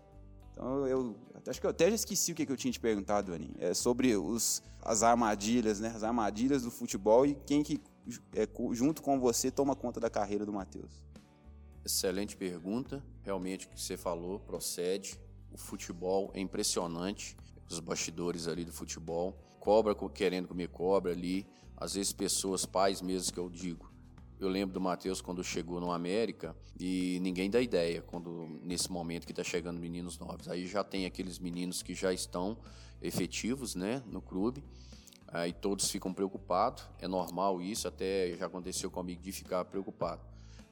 Então 0.54 0.88
eu 0.88 1.16
acho 1.46 1.60
que 1.60 1.66
eu 1.66 1.72
até 1.72 1.90
já 1.90 1.96
esqueci 1.96 2.32
o 2.32 2.36
que, 2.36 2.50
eu 2.50 2.56
tinha 2.56 2.72
te 2.72 2.80
perguntado, 2.80 3.34
Aninho. 3.34 3.56
É 3.60 3.74
sobre 3.74 4.16
os, 4.16 4.64
as 4.82 5.04
armadilhas, 5.04 5.82
né? 5.82 5.92
As 5.94 6.04
armadilhas 6.04 6.64
do 6.64 6.72
futebol 6.72 7.26
e 7.26 7.36
quem 7.46 7.62
que 7.64 7.82
é, 8.34 8.48
junto 8.74 9.02
com 9.02 9.20
você 9.20 9.50
toma 9.52 9.76
conta 9.76 10.00
da 10.00 10.10
carreira 10.10 10.46
do 10.46 10.54
Matheus. 10.54 11.04
Excelente 11.84 12.36
pergunta. 12.36 13.04
Realmente 13.24 13.68
o 13.68 13.70
que 13.70 13.80
você 13.80 13.96
falou 13.98 14.40
procede. 14.40 15.20
O 15.52 15.58
futebol 15.58 16.32
é 16.34 16.40
impressionante. 16.40 17.38
Os 17.70 17.80
bastidores 17.80 18.48
ali 18.48 18.66
do 18.66 18.74
futebol. 18.74 19.38
Cobra 19.60 19.96
querendo 20.10 20.48
comer 20.48 20.70
cobra 20.70 21.12
ali. 21.12 21.46
Às 21.78 21.94
vezes 21.94 22.14
pessoas, 22.14 22.66
pais 22.66 23.02
mesmo 23.02 23.34
que 23.34 23.40
eu 23.40 23.50
digo, 23.50 23.92
eu 24.40 24.50
lembro 24.50 24.74
do 24.74 24.82
Matheus 24.82 25.22
quando 25.22 25.44
chegou 25.44 25.80
no 25.80 25.92
América 25.92 26.56
e 26.80 27.20
ninguém 27.22 27.50
dá 27.50 27.62
ideia 27.62 28.02
quando 28.02 28.60
nesse 28.62 28.92
momento 28.92 29.26
que 29.26 29.32
está 29.32 29.44
chegando 29.44 29.80
meninos 29.80 30.18
novos. 30.20 30.50
Aí 30.50 30.68
já 30.68 30.84
tem 30.84 31.06
aqueles 31.06 31.40
meninos 31.40 31.82
que 31.82 31.94
já 31.94 32.12
estão 32.12 32.58
efetivos, 33.02 33.76
né, 33.76 34.04
no 34.06 34.22
clube. 34.22 34.64
Aí 35.36 35.52
todos 35.52 35.92
ficam 35.92 36.14
preocupados. 36.14 36.88
É 36.98 37.10
normal 37.10 37.62
isso, 37.62 37.90
até 37.90 38.34
já 38.38 38.46
aconteceu 38.46 38.90
comigo 38.90 39.22
de 39.22 39.34
ficar 39.34 39.66
preocupado. 39.66 40.22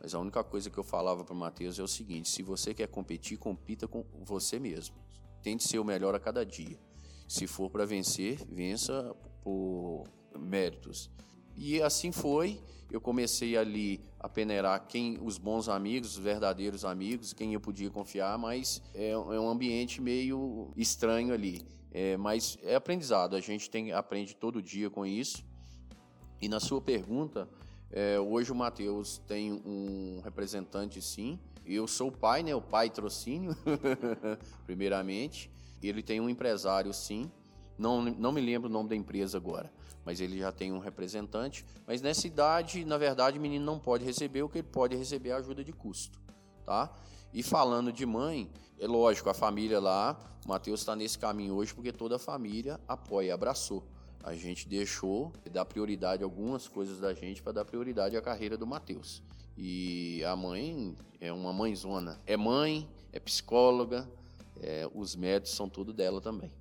Mas 0.01 0.15
a 0.15 0.19
única 0.19 0.41
coisa 0.41 0.69
que 0.69 0.77
eu 0.77 0.85
falava 0.85 1.21
para 1.21 1.33
o 1.33 1.37
Matheus 1.37 1.77
é 1.77 1.83
o 1.83 1.87
seguinte: 1.87 2.29
se 2.29 2.41
você 2.41 2.73
quer 2.73 2.87
competir, 2.87 3.37
compita 3.37 3.89
com 3.89 4.05
você 4.21 4.59
mesmo. 4.59 4.95
Tente 5.41 5.67
ser 5.67 5.79
o 5.79 5.83
melhor 5.83 6.15
a 6.15 6.19
cada 6.19 6.45
dia. 6.45 6.79
Se 7.27 7.45
for 7.45 7.69
para 7.69 7.85
vencer, 7.85 8.37
vença 8.45 9.13
por 9.43 10.05
méritos. 10.39 11.11
E 11.57 11.81
assim 11.81 12.13
foi. 12.13 12.57
Eu 12.89 13.01
comecei 13.01 13.57
ali 13.57 13.99
a 14.19 14.29
peneirar 14.29 14.87
quem 14.87 15.19
os 15.21 15.37
bons 15.37 15.67
amigos, 15.67 16.11
os 16.11 16.23
verdadeiros 16.23 16.85
amigos, 16.85 17.33
quem 17.33 17.53
eu 17.53 17.59
podia 17.59 17.89
confiar, 17.89 18.37
mas 18.37 18.81
é, 18.93 19.09
é 19.09 19.17
um 19.17 19.49
ambiente 19.49 19.99
meio 19.99 20.71
estranho 20.77 21.33
ali. 21.33 21.65
É, 21.93 22.17
mas 22.17 22.57
é 22.63 22.73
aprendizado, 22.73 23.35
a 23.35 23.39
gente 23.39 23.69
tem 23.69 23.91
aprende 23.91 24.35
todo 24.35 24.61
dia 24.61 24.89
com 24.89 25.05
isso. 25.05 25.45
E 26.41 26.49
na 26.49 26.59
sua 26.59 26.81
pergunta, 26.81 27.47
é, 27.91 28.19
hoje 28.19 28.51
o 28.51 28.55
Matheus 28.55 29.19
tem 29.27 29.53
um 29.53 30.19
representante 30.23 30.99
sim. 30.99 31.39
Eu 31.63 31.87
sou 31.87 32.09
o 32.09 32.11
pai, 32.11 32.41
né? 32.41 32.53
O 32.55 32.61
pai 32.61 32.89
trocínio, 32.89 33.55
primeiramente. 34.65 35.51
Ele 35.81 36.01
tem 36.01 36.19
um 36.19 36.27
empresário 36.27 36.91
sim, 36.93 37.29
Não, 37.77 38.01
não 38.01 38.31
me 38.31 38.41
lembro 38.41 38.69
o 38.69 38.71
nome 38.71 38.89
da 38.89 38.95
empresa 38.95 39.37
agora, 39.37 39.71
mas 40.05 40.19
ele 40.19 40.39
já 40.39 40.51
tem 40.51 40.71
um 40.71 40.79
representante. 40.79 41.65
Mas 41.85 42.01
nessa 42.01 42.25
idade, 42.25 42.83
na 42.83 42.97
verdade, 42.97 43.37
o 43.37 43.41
menino 43.41 43.63
não 43.63 43.77
pode 43.77 44.03
receber 44.03 44.41
o 44.41 44.49
que 44.49 44.59
ele 44.59 44.67
pode 44.67 44.95
receber 44.95 45.29
é 45.29 45.33
ajuda 45.33 45.63
de 45.63 45.73
custo, 45.73 46.19
tá? 46.65 46.91
E 47.33 47.41
falando 47.41 47.91
de 47.91 48.05
mãe, 48.05 48.47
é 48.77 48.85
lógico, 48.85 49.27
a 49.27 49.33
família 49.33 49.79
lá, 49.79 50.15
o 50.45 50.49
Matheus 50.49 50.81
está 50.81 50.95
nesse 50.95 51.17
caminho 51.17 51.55
hoje 51.55 51.73
porque 51.73 51.91
toda 51.91 52.17
a 52.17 52.19
família 52.19 52.79
apoia 52.87 53.27
e 53.27 53.31
abraçou. 53.31 53.83
A 54.23 54.35
gente 54.35 54.69
deixou 54.69 55.33
de 55.43 55.49
dar 55.49 55.65
prioridade 55.65 56.23
algumas 56.23 56.67
coisas 56.67 56.99
da 56.99 57.11
gente 57.11 57.41
para 57.41 57.53
dar 57.53 57.65
prioridade 57.65 58.15
à 58.15 58.21
carreira 58.21 58.55
do 58.55 58.67
Matheus. 58.67 59.23
E 59.57 60.23
a 60.25 60.35
mãe 60.35 60.95
é 61.19 61.33
uma 61.33 61.51
mãezona. 61.51 62.21
É 62.25 62.37
mãe, 62.37 62.87
é 63.11 63.19
psicóloga, 63.19 64.07
é, 64.61 64.87
os 64.93 65.15
médicos 65.15 65.55
são 65.55 65.67
tudo 65.67 65.91
dela 65.91 66.21
também. 66.21 66.51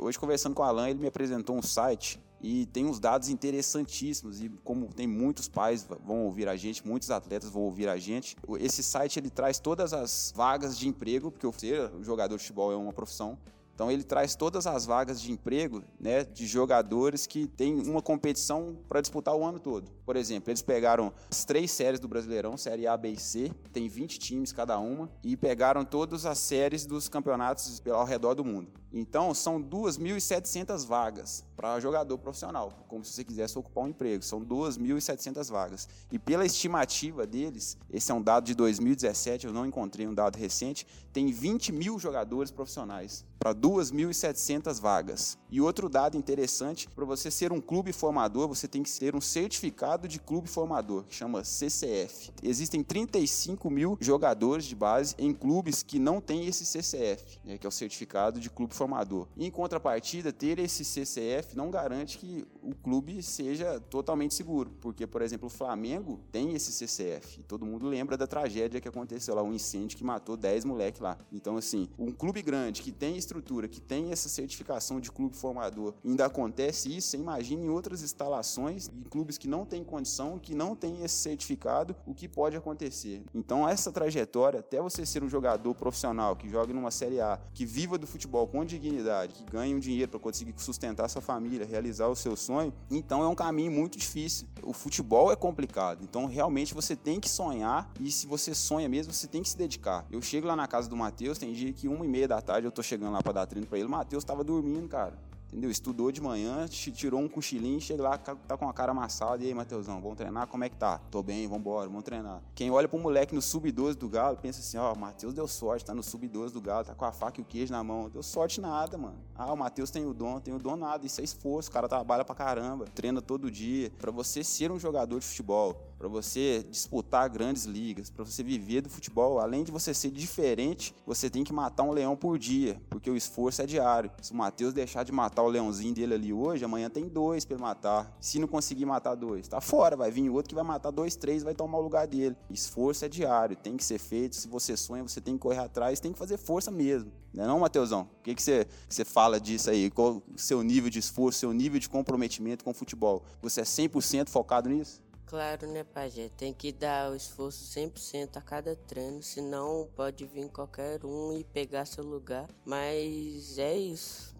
Hoje, 0.00 0.18
conversando 0.18 0.54
com 0.54 0.62
o 0.62 0.64
Alan, 0.64 0.90
ele 0.90 0.98
me 0.98 1.06
apresentou 1.06 1.56
um 1.56 1.62
site 1.62 2.18
e 2.42 2.66
tem 2.66 2.84
uns 2.84 2.98
dados 2.98 3.28
interessantíssimos 3.28 4.42
e 4.42 4.48
como 4.64 4.92
tem 4.92 5.06
muitos 5.06 5.48
pais 5.48 5.86
vão 6.04 6.24
ouvir 6.24 6.48
a 6.48 6.56
gente, 6.56 6.86
muitos 6.86 7.10
atletas 7.10 7.48
vão 7.48 7.62
ouvir 7.62 7.88
a 7.88 7.96
gente, 7.96 8.36
esse 8.58 8.82
site 8.82 9.18
ele 9.18 9.30
traz 9.30 9.60
todas 9.60 9.92
as 9.92 10.32
vagas 10.34 10.76
de 10.76 10.88
emprego, 10.88 11.30
porque 11.30 11.46
ser 11.58 11.90
jogador 12.02 12.36
de 12.36 12.42
futebol 12.42 12.72
é 12.72 12.76
uma 12.76 12.92
profissão, 12.92 13.38
então 13.82 13.90
ele 13.90 14.04
traz 14.04 14.36
todas 14.36 14.64
as 14.64 14.86
vagas 14.86 15.20
de 15.20 15.32
emprego 15.32 15.82
né, 15.98 16.22
de 16.22 16.46
jogadores 16.46 17.26
que 17.26 17.48
têm 17.48 17.80
uma 17.80 18.00
competição 18.00 18.76
para 18.88 19.00
disputar 19.00 19.34
o 19.34 19.44
ano 19.44 19.58
todo. 19.58 19.90
Por 20.06 20.14
exemplo, 20.14 20.52
eles 20.52 20.62
pegaram 20.62 21.12
as 21.28 21.44
três 21.44 21.72
séries 21.72 21.98
do 21.98 22.06
Brasileirão, 22.06 22.56
Série 22.56 22.86
A, 22.86 22.96
B 22.96 23.08
e 23.08 23.18
C, 23.18 23.50
tem 23.72 23.88
20 23.88 24.20
times 24.20 24.52
cada 24.52 24.78
uma, 24.78 25.10
e 25.24 25.36
pegaram 25.36 25.84
todas 25.84 26.24
as 26.26 26.38
séries 26.38 26.86
dos 26.86 27.08
campeonatos 27.08 27.82
ao 27.90 28.04
redor 28.04 28.34
do 28.34 28.44
mundo. 28.44 28.70
Então, 28.92 29.32
são 29.32 29.60
2.700 29.60 30.86
vagas 30.86 31.42
para 31.56 31.80
jogador 31.80 32.18
profissional, 32.18 32.84
como 32.88 33.02
se 33.02 33.12
você 33.12 33.24
quisesse 33.24 33.58
ocupar 33.58 33.84
um 33.84 33.88
emprego. 33.88 34.22
São 34.22 34.44
2.700 34.44 35.50
vagas. 35.50 35.88
E 36.10 36.18
pela 36.18 36.44
estimativa 36.44 37.26
deles, 37.26 37.78
esse 37.90 38.12
é 38.12 38.14
um 38.14 38.22
dado 38.22 38.44
de 38.44 38.54
2017, 38.54 39.46
eu 39.46 39.52
não 39.52 39.64
encontrei 39.64 40.06
um 40.06 40.14
dado 40.14 40.36
recente, 40.36 40.86
tem 41.10 41.32
20 41.32 41.72
mil 41.72 41.98
jogadores 41.98 42.50
profissionais 42.50 43.24
para 43.42 43.52
2.700 43.52 44.80
vagas. 44.80 45.36
E 45.50 45.60
outro 45.60 45.88
dado 45.88 46.16
interessante, 46.16 46.88
para 46.88 47.04
você 47.04 47.28
ser 47.28 47.50
um 47.50 47.60
clube 47.60 47.92
formador, 47.92 48.46
você 48.46 48.68
tem 48.68 48.84
que 48.84 49.00
ter 49.00 49.16
um 49.16 49.20
certificado 49.20 50.06
de 50.06 50.20
clube 50.20 50.48
formador, 50.48 51.02
que 51.02 51.14
chama 51.14 51.42
CCF. 51.42 52.30
Existem 52.40 52.84
35 52.84 53.68
mil 53.68 53.98
jogadores 54.00 54.64
de 54.64 54.76
base 54.76 55.16
em 55.18 55.34
clubes 55.34 55.82
que 55.82 55.98
não 55.98 56.20
têm 56.20 56.46
esse 56.46 56.64
CCF, 56.64 57.40
né, 57.44 57.58
que 57.58 57.66
é 57.66 57.68
o 57.68 57.72
certificado 57.72 58.38
de 58.38 58.48
clube 58.48 58.74
formador. 58.74 59.26
Em 59.36 59.50
contrapartida, 59.50 60.32
ter 60.32 60.60
esse 60.60 60.84
CCF 60.84 61.56
não 61.56 61.68
garante 61.68 62.18
que 62.18 62.46
o 62.62 62.76
clube 62.76 63.22
seja 63.24 63.80
totalmente 63.80 64.34
seguro, 64.34 64.70
porque, 64.80 65.04
por 65.04 65.20
exemplo, 65.20 65.48
o 65.48 65.50
Flamengo 65.50 66.20
tem 66.30 66.54
esse 66.54 66.72
CCF. 66.72 67.40
E 67.40 67.42
todo 67.42 67.66
mundo 67.66 67.88
lembra 67.88 68.16
da 68.16 68.26
tragédia 68.28 68.80
que 68.80 68.88
aconteceu 68.88 69.34
lá, 69.34 69.42
um 69.42 69.52
incêndio 69.52 69.98
que 69.98 70.04
matou 70.04 70.36
10 70.36 70.64
moleques 70.64 71.00
lá. 71.00 71.18
Então, 71.32 71.56
assim, 71.56 71.88
um 71.98 72.12
clube 72.12 72.40
grande 72.40 72.82
que 72.82 72.92
tem 72.92 73.16
estrutura, 73.16 73.31
que 73.68 73.80
tem 73.80 74.12
essa 74.12 74.28
certificação 74.28 75.00
de 75.00 75.10
clube 75.10 75.36
formador, 75.36 75.94
ainda 76.04 76.26
acontece 76.26 76.94
isso, 76.94 77.08
você 77.08 77.16
imagina 77.16 77.62
em 77.62 77.68
outras 77.68 78.02
instalações, 78.02 78.88
em 78.88 79.02
clubes 79.02 79.38
que 79.38 79.48
não 79.48 79.64
têm 79.64 79.84
condição, 79.84 80.38
que 80.38 80.54
não 80.54 80.74
têm 80.74 81.04
esse 81.04 81.16
certificado, 81.16 81.94
o 82.06 82.14
que 82.14 82.28
pode 82.28 82.56
acontecer. 82.56 83.22
Então, 83.34 83.68
essa 83.68 83.92
trajetória, 83.92 84.60
até 84.60 84.80
você 84.80 85.06
ser 85.06 85.22
um 85.22 85.28
jogador 85.28 85.74
profissional 85.74 86.36
que 86.36 86.48
joga 86.48 86.74
numa 86.74 86.90
Série 86.90 87.20
A, 87.20 87.38
que 87.54 87.64
viva 87.64 87.96
do 87.96 88.06
futebol 88.06 88.46
com 88.46 88.64
dignidade, 88.64 89.34
que 89.34 89.44
ganhe 89.44 89.74
um 89.74 89.78
dinheiro 89.78 90.10
para 90.10 90.20
conseguir 90.20 90.54
sustentar 90.56 91.08
sua 91.08 91.22
família, 91.22 91.66
realizar 91.66 92.08
o 92.08 92.16
seu 92.16 92.36
sonho, 92.36 92.72
então 92.90 93.22
é 93.22 93.28
um 93.28 93.34
caminho 93.34 93.70
muito 93.70 93.98
difícil. 93.98 94.46
O 94.62 94.72
futebol 94.72 95.32
é 95.32 95.36
complicado, 95.36 96.02
então 96.02 96.26
realmente 96.26 96.74
você 96.74 96.96
tem 96.96 97.20
que 97.20 97.28
sonhar 97.28 97.90
e 98.00 98.10
se 98.10 98.26
você 98.26 98.54
sonha 98.54 98.88
mesmo, 98.88 99.12
você 99.12 99.26
tem 99.26 99.42
que 99.42 99.48
se 99.48 99.56
dedicar. 99.56 100.06
Eu 100.10 100.20
chego 100.20 100.46
lá 100.46 100.56
na 100.56 100.66
casa 100.66 100.88
do 100.88 100.96
Matheus, 100.96 101.38
tem 101.38 101.52
dia 101.52 101.72
que 101.72 101.88
uma 101.88 102.04
e 102.04 102.08
meia 102.08 102.28
da 102.28 102.40
tarde 102.40 102.66
eu 102.66 102.72
tô 102.72 102.82
chegando 102.82 103.12
lá 103.12 103.21
para 103.22 103.32
dar 103.32 103.46
treino 103.46 103.66
para 103.66 103.78
ele, 103.78 103.88
Matheus 103.88 104.24
tava 104.24 104.42
dormindo, 104.42 104.88
cara 104.88 105.16
entendeu? 105.52 105.70
Estudou 105.70 106.10
de 106.10 106.20
manhã, 106.20 106.66
tirou 106.66 107.20
um 107.20 107.28
cochilinho, 107.28 107.78
chega 107.78 108.02
lá, 108.02 108.16
tá 108.16 108.56
com 108.56 108.68
a 108.68 108.72
cara 108.72 108.92
amassada. 108.92 109.44
E 109.44 109.48
aí, 109.48 109.54
Matheusão, 109.54 110.00
vamos 110.00 110.16
treinar? 110.16 110.46
Como 110.46 110.64
é 110.64 110.68
que 110.68 110.76
tá? 110.76 110.98
Tô 111.10 111.22
bem, 111.22 111.46
vambora, 111.46 111.86
vamos 111.88 112.02
treinar. 112.02 112.42
Quem 112.54 112.70
olha 112.70 112.88
pro 112.88 112.98
moleque 112.98 113.34
no 113.34 113.42
sub-12 113.42 113.94
do 113.94 114.08
Galo, 114.08 114.38
pensa 114.38 114.60
assim, 114.60 114.78
ó, 114.78 114.92
oh, 114.92 114.98
Matheus 114.98 115.34
deu 115.34 115.46
sorte, 115.46 115.84
tá 115.84 115.94
no 115.94 116.02
sub-12 116.02 116.52
do 116.52 116.60
Galo, 116.60 116.86
tá 116.86 116.94
com 116.94 117.04
a 117.04 117.12
faca 117.12 117.38
e 117.38 117.42
o 117.42 117.44
queijo 117.44 117.70
na 117.70 117.84
mão. 117.84 118.08
Deu 118.08 118.22
sorte 118.22 118.60
nada, 118.60 118.96
mano. 118.96 119.18
Ah, 119.34 119.52
o 119.52 119.56
Matheus 119.56 119.90
tem 119.90 120.06
o 120.06 120.14
dom, 120.14 120.40
tem 120.40 120.54
o 120.54 120.58
dom 120.58 120.76
nada. 120.76 121.04
Isso 121.04 121.20
é 121.20 121.24
esforço, 121.24 121.68
o 121.68 121.72
cara 121.72 121.86
trabalha 121.86 122.24
pra 122.24 122.34
caramba, 122.34 122.86
treina 122.86 123.20
todo 123.20 123.50
dia. 123.50 123.90
Para 123.98 124.10
você 124.10 124.42
ser 124.42 124.72
um 124.72 124.78
jogador 124.78 125.20
de 125.20 125.26
futebol, 125.26 125.78
para 126.02 126.08
você 126.08 126.66
disputar 126.68 127.30
grandes 127.30 127.64
ligas, 127.64 128.10
para 128.10 128.24
você 128.24 128.42
viver 128.42 128.80
do 128.80 128.90
futebol, 128.90 129.38
além 129.38 129.62
de 129.62 129.70
você 129.70 129.94
ser 129.94 130.10
diferente, 130.10 130.92
você 131.06 131.30
tem 131.30 131.44
que 131.44 131.52
matar 131.52 131.84
um 131.84 131.92
leão 131.92 132.16
por 132.16 132.36
dia, 132.40 132.82
porque 132.90 133.08
o 133.08 133.16
esforço 133.16 133.62
é 133.62 133.66
diário. 133.66 134.10
Se 134.20 134.32
o 134.32 134.34
Matheus 134.34 134.74
deixar 134.74 135.04
de 135.04 135.12
matar 135.12 135.44
o 135.44 135.48
leãozinho 135.48 135.94
dele 135.94 136.14
ali 136.14 136.32
hoje, 136.32 136.64
amanhã 136.64 136.90
tem 136.90 137.06
dois 137.06 137.44
para 137.44 137.56
matar. 137.56 138.16
Se 138.18 138.40
não 138.40 138.48
conseguir 138.48 138.84
matar 138.84 139.14
dois, 139.14 139.46
tá 139.46 139.60
fora, 139.60 139.94
vai 139.94 140.10
vir 140.10 140.28
outro 140.28 140.48
que 140.48 140.56
vai 140.56 140.64
matar 140.64 140.90
dois, 140.90 141.14
três, 141.14 141.44
vai 141.44 141.54
tomar 141.54 141.78
o 141.78 141.82
lugar 141.82 142.08
dele. 142.08 142.34
Esforço 142.50 143.04
é 143.04 143.08
diário, 143.08 143.54
tem 143.54 143.76
que 143.76 143.84
ser 143.84 144.00
feito. 144.00 144.34
Se 144.34 144.48
você 144.48 144.76
sonha, 144.76 145.04
você 145.04 145.20
tem 145.20 145.34
que 145.34 145.40
correr 145.40 145.60
atrás, 145.60 146.00
tem 146.00 146.12
que 146.12 146.18
fazer 146.18 146.36
força 146.36 146.72
mesmo. 146.72 147.12
Não 147.32 147.44
é 147.44 147.46
não, 147.46 147.60
Matheusão? 147.60 148.08
O 148.18 148.22
que, 148.24 148.34
que, 148.34 148.42
você, 148.42 148.66
você 148.88 149.04
fala 149.04 149.40
disso 149.40 149.70
aí? 149.70 149.88
Qual 149.88 150.14
o 150.16 150.22
seu 150.34 150.64
nível 150.64 150.90
de 150.90 150.98
esforço, 150.98 151.38
seu 151.38 151.52
nível 151.52 151.78
de 151.78 151.88
comprometimento 151.88 152.64
com 152.64 152.72
o 152.72 152.74
futebol? 152.74 153.22
Você 153.40 153.60
é 153.60 153.64
100% 153.64 154.30
focado 154.30 154.68
nisso? 154.68 155.00
Claro, 155.32 155.66
né, 155.66 155.82
Pajé? 155.82 156.28
Tem 156.36 156.52
que 156.52 156.70
dar 156.70 157.10
o 157.10 157.16
esforço 157.16 157.64
100% 157.64 158.36
a 158.36 158.42
cada 158.42 158.76
treino, 158.76 159.22
senão 159.22 159.88
pode 159.96 160.26
vir 160.26 160.50
qualquer 160.50 161.02
um 161.06 161.32
e 161.32 161.42
pegar 161.42 161.86
seu 161.86 162.04
lugar. 162.04 162.50
Mas 162.66 163.56
é 163.58 163.74
isso 163.74 164.31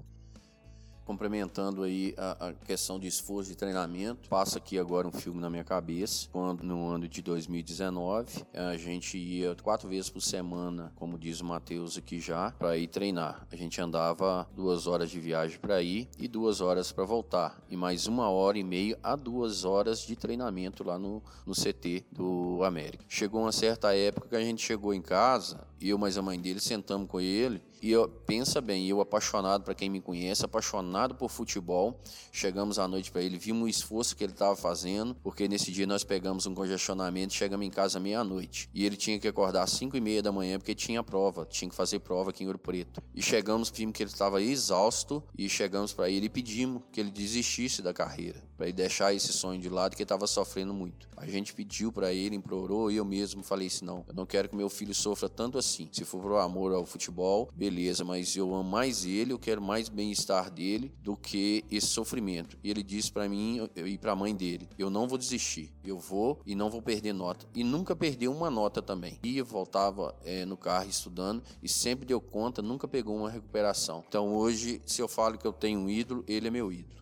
complementando 1.05 1.83
aí 1.83 2.15
a, 2.17 2.49
a, 2.49 2.53
questão 2.53 2.99
de 2.99 3.07
esforço 3.07 3.51
de 3.51 3.57
treinamento, 3.57 4.29
passa 4.29 4.59
aqui 4.59 4.79
agora 4.79 5.07
um 5.07 5.13
filme 5.13 5.41
na 5.41 5.51
minha 5.51 5.65
cabeça. 5.65 6.29
Quando 6.33 6.63
no 6.63 6.89
ano 6.89 7.09
de 7.09 7.23
2019 7.23 8.45
a 8.55 8.77
gente 8.77 9.19
ia 9.19 9.55
quatro 9.63 9.89
vezes 9.89 10.11
por 10.11 10.21
semana, 10.21 10.93
como 10.97 11.19
diz 11.19 11.41
o 11.41 11.45
Matheus 11.45 11.99
aqui 11.99 12.21
já, 12.21 12.53
para 12.53 12.77
ir 12.77 12.87
treinar. 12.87 13.47
A 13.51 13.57
gente 13.57 13.81
andava 13.81 14.49
duas 14.55 14.87
horas 14.87 15.11
de 15.11 15.21
viagem 15.21 15.59
para 15.59 15.83
ir 15.83 16.09
e 16.19 16.29
duas 16.29 16.61
horas 16.61 16.93
para 16.93 17.05
voltar, 17.05 17.61
e 17.71 17.77
mais 17.77 18.07
uma 18.07 18.29
hora 18.31 18.59
e 18.59 18.65
meia 18.65 18.99
a 19.03 19.17
duas 19.17 19.65
horas 19.65 20.07
de 20.07 20.17
treinamento 20.17 20.85
lá 20.85 20.99
no, 20.99 21.23
no 21.47 21.55
CT 21.55 22.05
do 22.11 22.63
América. 22.65 23.05
Chegou 23.09 23.43
uma 23.43 23.53
certa 23.53 23.95
época 23.95 24.29
que 24.29 24.37
a 24.37 24.45
gente 24.45 24.65
chegou 24.65 24.95
em 24.95 25.03
casa, 25.03 25.67
eu 25.81 25.99
mais 25.99 26.17
a 26.17 26.23
mãe 26.23 26.41
dele 26.41 26.61
sentamos 26.61 27.09
com 27.09 27.21
ele 27.21 27.61
e 27.83 27.91
eu, 27.91 28.09
pensa 28.09 28.61
bem, 28.61 28.87
eu 28.87 29.01
apaixonado, 29.01 29.65
para 29.65 29.75
quem 29.75 29.91
me 29.91 30.01
conhece, 30.01 30.45
apaixonado 30.45 31.17
por 31.17 31.29
futebol, 31.29 32.01
chegamos 32.31 32.79
à 32.79 32.87
noite 32.87 33.11
para 33.11 33.23
ele, 33.23 33.37
vimos 33.37 33.65
o 33.65 33.69
esforço 33.69 34.15
que 34.15 34.23
ele 34.23 34.33
estava 34.33 34.55
fazendo, 34.55 35.17
porque 35.17 35.49
nesse 35.49 35.73
dia 35.73 35.85
nós 35.85 36.05
pegamos 36.05 36.47
um 36.47 36.55
congestionamento, 36.55 37.35
chegamos 37.35 37.67
em 37.67 37.71
casa 37.71 37.99
meia-noite. 37.99 38.71
E 38.73 38.87
ele 38.87 38.97
tinha 38.97 39.19
que 39.19 39.27
acordar 39.27 39.65
às 39.65 39.73
5 39.73 39.97
e 39.97 40.01
meia 40.01 40.23
da 40.23 40.31
manhã, 40.31 40.61
porque 40.61 40.77
tinha 40.77 41.03
prova, 41.03 41.45
tinha 41.45 41.69
que 41.69 41.75
fazer 41.75 41.99
prova 41.99 42.31
aqui 42.31 42.45
em 42.45 42.47
Ouro 42.47 42.59
Preto. 42.59 43.03
E 43.13 43.21
chegamos, 43.21 43.69
vimos 43.69 43.97
que 43.97 44.05
ele 44.05 44.11
estava 44.11 44.41
exausto, 44.41 45.21
e 45.37 45.49
chegamos 45.49 45.93
para 45.93 46.09
ele 46.09 46.27
e 46.27 46.31
pedimos 46.31 46.83
que 46.93 47.01
ele 47.01 47.11
desistisse 47.11 47.83
da 47.83 47.93
carreira, 47.93 48.45
para 48.57 48.67
ele 48.67 48.75
deixar 48.75 49.13
esse 49.13 49.33
sonho 49.33 49.61
de 49.61 49.69
lado, 49.69 49.97
que 49.97 50.05
estava 50.05 50.29
sofrendo 50.29 50.73
muito. 50.73 51.09
A 51.17 51.27
gente 51.27 51.53
pediu 51.53 51.91
para 51.91 52.13
ele, 52.13 52.37
implorou, 52.37 52.93
e 52.93 52.97
eu 52.97 53.05
mesmo 53.05 53.43
falei 53.43 53.67
assim: 53.67 53.85
não, 53.85 54.05
eu 54.07 54.15
não 54.15 54.25
quero 54.25 54.49
que 54.49 54.55
meu 54.55 54.69
filho 54.69 54.95
sofra 54.95 55.29
tanto 55.29 55.59
assim. 55.59 55.89
Se 55.91 56.05
for 56.05 56.21
por 56.21 56.37
amor 56.37 56.73
ao 56.73 56.87
futebol, 56.87 57.49
beleza 57.55 57.72
beleza, 57.73 58.05
mas 58.05 58.37
eu 58.37 58.55
amo 58.55 58.69
mais 58.69 59.07
ele, 59.07 59.33
eu 59.33 59.39
quero 59.39 59.63
mais 59.63 59.89
bem-estar 59.89 60.51
dele 60.51 60.93
do 61.03 61.17
que 61.17 61.65
esse 61.71 61.87
sofrimento. 61.87 62.59
E 62.63 62.71
ele 62.71 62.83
disse 62.83 63.11
para 63.11 63.29
mim 63.29 63.67
e 63.75 63.97
para 63.97 64.13
a 64.13 64.17
mãe 64.17 64.35
dele: 64.35 64.69
eu 64.79 64.91
não 64.91 65.09
vou 65.09 65.17
desistir, 65.17 65.73
eu 65.83 65.99
vou 65.99 66.39
e 66.45 66.55
não 66.55 66.69
vou 66.69 66.83
perder 66.83 67.15
nota. 67.15 67.47
E 67.55 67.65
nunca 67.65 67.97
perdeu 67.97 68.31
uma 68.31 68.51
nota 68.51 68.83
também. 68.83 69.19
Ia, 69.23 69.43
voltava 69.43 70.15
é, 70.23 70.45
no 70.45 70.57
carro 70.57 70.89
estudando 70.89 71.43
e 71.63 71.69
sempre 71.69 72.05
deu 72.05 72.21
conta, 72.21 72.61
nunca 72.61 72.87
pegou 72.87 73.17
uma 73.17 73.31
recuperação. 73.31 74.05
Então 74.07 74.35
hoje, 74.35 74.83
se 74.85 75.01
eu 75.01 75.09
falo 75.09 75.39
que 75.39 75.47
eu 75.47 75.53
tenho 75.53 75.81
um 75.81 75.89
ídolo, 75.89 76.23
ele 76.29 76.49
é 76.49 76.51
meu 76.51 76.71
ídolo 76.71 77.02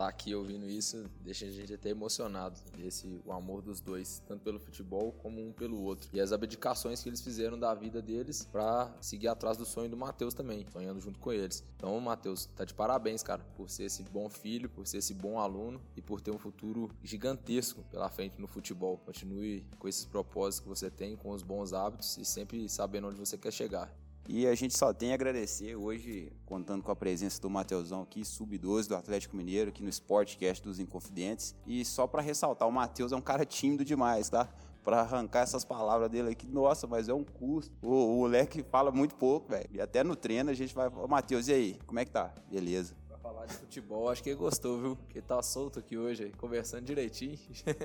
tá 0.00 0.08
aqui 0.08 0.34
ouvindo 0.34 0.66
isso 0.66 1.04
deixa 1.20 1.44
a 1.44 1.50
gente 1.50 1.74
até 1.74 1.90
emocionado. 1.90 2.58
Esse 2.78 3.20
o 3.22 3.32
amor 3.32 3.60
dos 3.60 3.82
dois, 3.82 4.22
tanto 4.26 4.42
pelo 4.42 4.58
futebol 4.58 5.12
como 5.12 5.46
um 5.46 5.52
pelo 5.52 5.78
outro. 5.78 6.08
E 6.10 6.18
as 6.18 6.32
abdicações 6.32 7.02
que 7.02 7.10
eles 7.10 7.20
fizeram 7.20 7.58
da 7.58 7.74
vida 7.74 8.00
deles 8.00 8.48
para 8.50 8.90
seguir 9.02 9.28
atrás 9.28 9.58
do 9.58 9.66
sonho 9.66 9.90
do 9.90 9.98
Matheus 9.98 10.32
também, 10.32 10.66
sonhando 10.72 11.02
junto 11.02 11.18
com 11.18 11.30
eles. 11.30 11.62
Então, 11.76 12.00
Matheus, 12.00 12.46
tá 12.56 12.64
de 12.64 12.72
parabéns, 12.72 13.22
cara, 13.22 13.44
por 13.54 13.68
ser 13.68 13.84
esse 13.84 14.02
bom 14.04 14.30
filho, 14.30 14.70
por 14.70 14.86
ser 14.86 14.98
esse 14.98 15.12
bom 15.12 15.38
aluno 15.38 15.78
e 15.94 16.00
por 16.00 16.22
ter 16.22 16.30
um 16.30 16.38
futuro 16.38 16.90
gigantesco 17.04 17.84
pela 17.90 18.08
frente 18.08 18.40
no 18.40 18.46
futebol. 18.46 18.96
Continue 19.04 19.66
com 19.78 19.86
esses 19.86 20.06
propósitos 20.06 20.60
que 20.60 20.68
você 20.68 20.90
tem, 20.90 21.14
com 21.14 21.28
os 21.28 21.42
bons 21.42 21.74
hábitos 21.74 22.16
e 22.16 22.24
sempre 22.24 22.66
sabendo 22.70 23.08
onde 23.08 23.18
você 23.18 23.36
quer 23.36 23.52
chegar. 23.52 23.94
E 24.32 24.46
a 24.46 24.54
gente 24.54 24.78
só 24.78 24.92
tem 24.92 25.10
a 25.10 25.14
agradecer 25.14 25.74
hoje, 25.74 26.32
contando 26.46 26.84
com 26.84 26.92
a 26.92 26.94
presença 26.94 27.42
do 27.42 27.50
Mateusão 27.50 28.02
aqui, 28.02 28.24
sub-12 28.24 28.86
do 28.86 28.94
Atlético 28.94 29.36
Mineiro, 29.36 29.70
aqui 29.70 29.82
no 29.82 29.88
Sportcast 29.88 30.62
dos 30.62 30.78
Inconfidentes. 30.78 31.52
E 31.66 31.84
só 31.84 32.06
para 32.06 32.22
ressaltar, 32.22 32.68
o 32.68 32.70
Matheus 32.70 33.10
é 33.10 33.16
um 33.16 33.20
cara 33.20 33.44
tímido 33.44 33.84
demais, 33.84 34.30
tá? 34.30 34.48
para 34.84 35.00
arrancar 35.00 35.40
essas 35.40 35.64
palavras 35.64 36.08
dele 36.08 36.30
aqui. 36.30 36.46
Nossa, 36.46 36.86
mas 36.86 37.08
é 37.08 37.12
um 37.12 37.24
custo. 37.24 37.74
O, 37.82 37.88
o 37.88 38.16
moleque 38.18 38.62
fala 38.62 38.92
muito 38.92 39.16
pouco, 39.16 39.50
velho. 39.50 39.68
E 39.72 39.80
até 39.80 40.04
no 40.04 40.14
treino 40.14 40.48
a 40.48 40.54
gente 40.54 40.74
vai. 40.74 40.86
Ô, 40.86 41.08
Matheus, 41.08 41.48
e 41.48 41.52
aí? 41.52 41.78
Como 41.84 41.98
é 41.98 42.04
que 42.04 42.12
tá? 42.12 42.32
Beleza. 42.48 42.94
Pra 43.08 43.18
falar 43.18 43.46
de 43.46 43.54
futebol, 43.54 44.08
acho 44.08 44.22
que 44.22 44.30
ele 44.30 44.38
gostou, 44.38 44.80
viu? 44.80 44.96
Porque 44.96 45.20
tá 45.20 45.42
solto 45.42 45.80
aqui 45.80 45.98
hoje, 45.98 46.32
conversando 46.38 46.84
direitinho. 46.84 47.36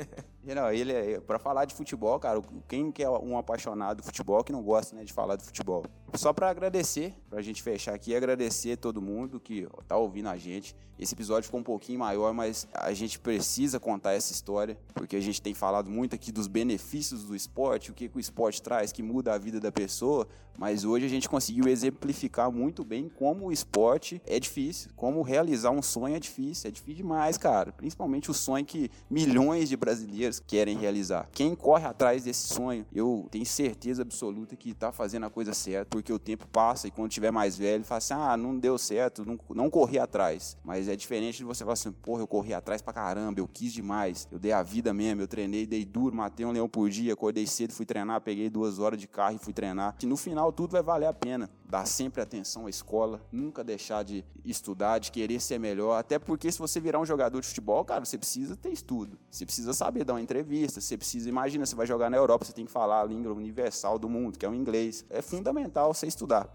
não, 0.46 0.72
ele 0.72 0.94
é. 0.94 1.20
Pra 1.20 1.38
falar 1.38 1.66
de 1.66 1.74
futebol, 1.74 2.18
cara, 2.20 2.42
quem 2.68 2.92
que 2.92 3.04
é 3.04 3.10
um 3.10 3.38
apaixonado 3.38 3.98
do 3.98 4.04
futebol 4.04 4.44
que 4.44 4.54
não 4.54 4.64
gosta, 4.64 4.96
né, 4.96 5.04
de 5.04 5.12
falar 5.12 5.36
de 5.36 5.44
futebol? 5.44 5.84
Só 6.14 6.32
para 6.32 6.50
agradecer, 6.50 7.14
pra 7.30 7.42
gente 7.42 7.62
fechar 7.62 7.94
aqui, 7.94 8.16
agradecer 8.16 8.78
todo 8.78 9.02
mundo 9.02 9.40
que 9.40 9.68
tá 9.88 9.98
ouvindo 9.98 10.30
a 10.30 10.38
gente. 10.38 10.76
Esse 10.98 11.14
episódio 11.14 11.44
ficou 11.44 11.60
um 11.60 11.64
pouquinho 11.64 12.00
maior, 12.00 12.34
mas 12.34 12.68
a 12.74 12.94
gente 12.94 13.20
precisa 13.20 13.82
contar 13.82 14.14
essa 14.14 14.32
história, 14.32 14.78
porque 14.94 15.18
a 15.18 15.20
gente 15.20 15.42
tem 15.42 15.54
falado 15.54 15.90
muito 15.90 16.16
aqui 16.16 16.32
dos 16.32 16.48
benefícios 16.48 17.26
do 17.26 17.36
esporte, 17.36 17.92
o 17.92 17.94
que, 17.94 18.08
que 18.08 18.18
o 18.18 18.20
esporte 18.20 18.62
traz, 18.62 18.94
que 18.94 19.04
muda 19.04 19.34
a 19.34 19.38
vida 19.38 19.60
da 19.60 19.74
pessoa, 19.74 20.26
mas 20.58 20.86
hoje 20.86 21.06
a 21.06 21.10
gente 21.10 21.28
conseguiu 21.28 21.68
exemplificar 21.68 22.50
muito 22.50 22.84
bem 22.84 23.10
como 23.10 23.48
o 23.48 23.52
esporte 23.52 24.22
é 24.26 24.40
difícil, 24.40 24.90
como 24.96 25.22
realizar 25.22 25.72
um 25.72 25.82
sonho 25.82 26.16
é 26.16 26.20
difícil, 26.20 26.70
é 26.70 26.72
difícil 26.72 27.04
demais, 27.04 27.38
cara. 27.38 27.74
Principalmente 27.74 28.32
o 28.32 28.34
sonho 28.34 28.66
que 28.66 28.90
milhões 29.10 29.68
de 29.68 29.76
brasileiros 29.76 30.40
querem 30.40 30.78
realizar. 30.78 31.28
Quem 31.34 31.56
corre 31.56 31.86
atrás 31.86 32.24
desse 32.24 32.48
sonho, 32.48 32.86
eu 32.94 33.28
tenho 33.30 33.46
certeza 33.46 34.02
absoluta 34.02 34.56
que 34.56 34.74
tá 34.74 34.94
fazendo 34.94 35.26
a 35.26 35.30
coisa 35.30 35.54
certa, 35.54 35.98
porque 36.06 36.14
o 36.14 36.20
tempo 36.20 36.48
passa 36.48 36.88
e 36.88 36.92
quando 36.92 37.10
tiver 37.10 37.32
mais 37.32 37.58
velho, 37.58 37.84
fala 37.84 37.98
assim: 37.98 38.14
ah, 38.14 38.38
não 38.38 38.56
deu 38.56 38.78
certo, 38.78 39.26
não, 39.26 39.40
não 39.56 39.72
corri 39.72 39.98
atrás. 39.98 40.56
Mas 40.64 40.88
é 40.88 40.96
diferente 40.96 41.38
de 41.38 41.44
você 41.44 41.64
falar 41.64 41.74
assim: 41.74 41.92
porra, 41.92 42.22
eu 42.22 42.28
corri 42.28 42.54
atrás 42.54 42.80
pra 42.80 42.94
caramba, 42.94 43.40
eu 43.40 43.48
quis 43.48 43.74
demais, 43.74 44.28
eu 44.32 44.38
dei 44.38 44.52
a 44.52 44.62
vida 44.62 44.94
mesmo, 44.94 45.22
eu 45.22 45.28
treinei, 45.28 45.66
dei 45.66 45.84
duro, 45.84 46.16
matei 46.16 46.46
um 46.46 46.52
leão 46.52 46.70
por 46.70 46.90
dia, 46.92 47.14
acordei 47.14 47.48
cedo, 47.48 47.74
fui 47.74 47.88
treinar, 47.88 48.22
peguei 48.22 48.52
duas 48.52 48.78
horas 48.78 49.00
de 49.00 49.08
carro 49.08 49.36
e 49.36 49.40
fui 49.40 49.52
treinar. 49.52 49.96
Que 49.98 50.06
no 50.06 50.16
final 50.16 50.52
tudo 50.52 50.74
vai 50.74 50.84
valer 50.84 51.08
a 51.08 51.14
pena. 51.14 51.50
Dar 51.76 51.86
sempre 51.86 52.22
atenção 52.22 52.68
à 52.68 52.70
escola, 52.70 53.20
nunca 53.30 53.62
deixar 53.62 54.02
de 54.02 54.24
estudar, 54.46 54.98
de 54.98 55.12
querer 55.12 55.42
ser 55.42 55.60
melhor. 55.60 56.00
Até 56.00 56.18
porque 56.18 56.50
se 56.50 56.58
você 56.58 56.80
virar 56.80 57.02
um 57.02 57.06
jogador 57.06 57.42
de 57.42 57.48
futebol, 57.48 57.84
cara, 57.84 58.06
você 58.06 58.18
precisa 58.18 58.56
ter 58.56 58.70
estudo. 58.70 59.20
Você 59.30 59.46
precisa 59.46 59.74
saber 59.74 60.06
dar 60.06 60.14
uma 60.14 60.22
entrevista, 60.22 60.80
você 60.80 60.98
precisa, 60.98 61.28
imagina, 61.28 61.66
você 61.66 61.76
vai 61.76 61.86
jogar 61.86 62.10
na 62.10 62.16
Europa, 62.16 62.46
você 62.46 62.54
tem 62.54 62.64
que 62.64 62.72
falar 62.72 63.02
a 63.02 63.04
língua 63.04 63.34
universal 63.34 64.00
do 64.00 64.08
mundo, 64.08 64.40
que 64.40 64.46
é 64.46 64.50
o 64.50 64.56
inglês. 64.56 65.04
É 65.10 65.22
fundamental 65.22 65.94
você 65.94 66.08
estudar. 66.08 66.50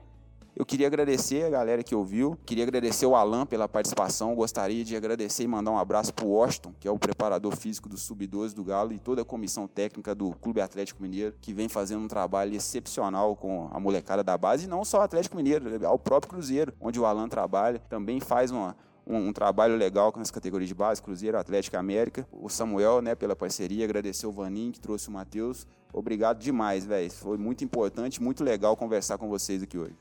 Eu 0.57 0.67
queria 0.67 0.89
agradecer 0.89 1.45
a 1.45 1.49
galera 1.49 1.83
que 1.83 1.95
ouviu, 1.95 2.37
queria 2.45 2.65
agradecer 2.65 3.07
o 3.07 3.15
Alan 3.15 3.47
pela 3.47 3.69
participação, 3.69 4.35
gostaria 4.35 4.85
de 4.85 4.97
agradecer 4.97 5.45
e 5.45 5.49
mandar 5.49 5.71
um 5.71 5.79
abraço 5.79 6.13
para 6.13 6.27
o 6.27 6.31
Washington, 6.31 6.75
que 6.79 6.89
é 6.89 6.91
o 6.91 6.99
preparador 6.99 7.55
físico 7.57 7.89
do 7.89 7.97
Sub-12 7.97 8.53
do 8.53 8.65
Galo 8.65 8.93
e 8.93 8.99
toda 8.99 9.23
a 9.23 9.25
comissão 9.25 9.69
técnica 9.69 10.13
do 10.13 10.33
Clube 10.33 10.61
Atlético 10.61 11.03
Mineiro, 11.03 11.35
que 11.41 11.55
vem 11.55 11.69
fazendo 11.69 12.03
um 12.03 12.09
trabalho 12.09 12.55
excepcional 12.55 13.37
com 13.37 13.69
a 13.71 13.79
molecada 13.79 14.25
da 14.25 14.37
base, 14.37 14.65
e 14.65 14.69
não 14.69 14.85
só 14.85 14.99
o 14.99 15.03
Atlético 15.03 15.37
Mineiro, 15.37 15.87
ao 15.87 15.99
próprio 15.99 16.33
Cruzeiro, 16.33 16.75
onde 16.81 16.99
o 16.99 17.07
Alan 17.07 17.29
trabalha, 17.29 17.79
também 17.89 18.19
faz 18.19 18.51
uma, 18.51 18.77
um, 19.07 19.29
um, 19.29 19.33
trabalho 19.33 19.77
legal 19.77 20.13
com 20.13 20.21
as 20.21 20.33
categorias 20.33 20.69
de 20.69 20.75
base, 20.75 21.01
Cruzeiro, 21.01 21.39
Atlético 21.39 21.77
América. 21.77 22.27
O 22.33 22.49
Samuel, 22.49 23.01
né, 23.01 23.15
pela 23.15 23.37
parceria, 23.37 23.85
agradecer 23.85 24.27
o 24.27 24.33
Vaninho 24.33 24.73
que 24.73 24.81
trouxe 24.81 25.09
o 25.09 25.13
Matheus. 25.13 25.65
Obrigado 25.93 26.41
demais, 26.41 26.85
velho. 26.85 27.11
Foi 27.11 27.39
muito 27.39 27.63
importante, 27.63 28.21
muito 28.21 28.43
legal 28.43 28.77
conversar 28.77 29.17
com 29.17 29.29
vocês 29.29 29.63
aqui 29.63 29.79
hoje 29.79 29.95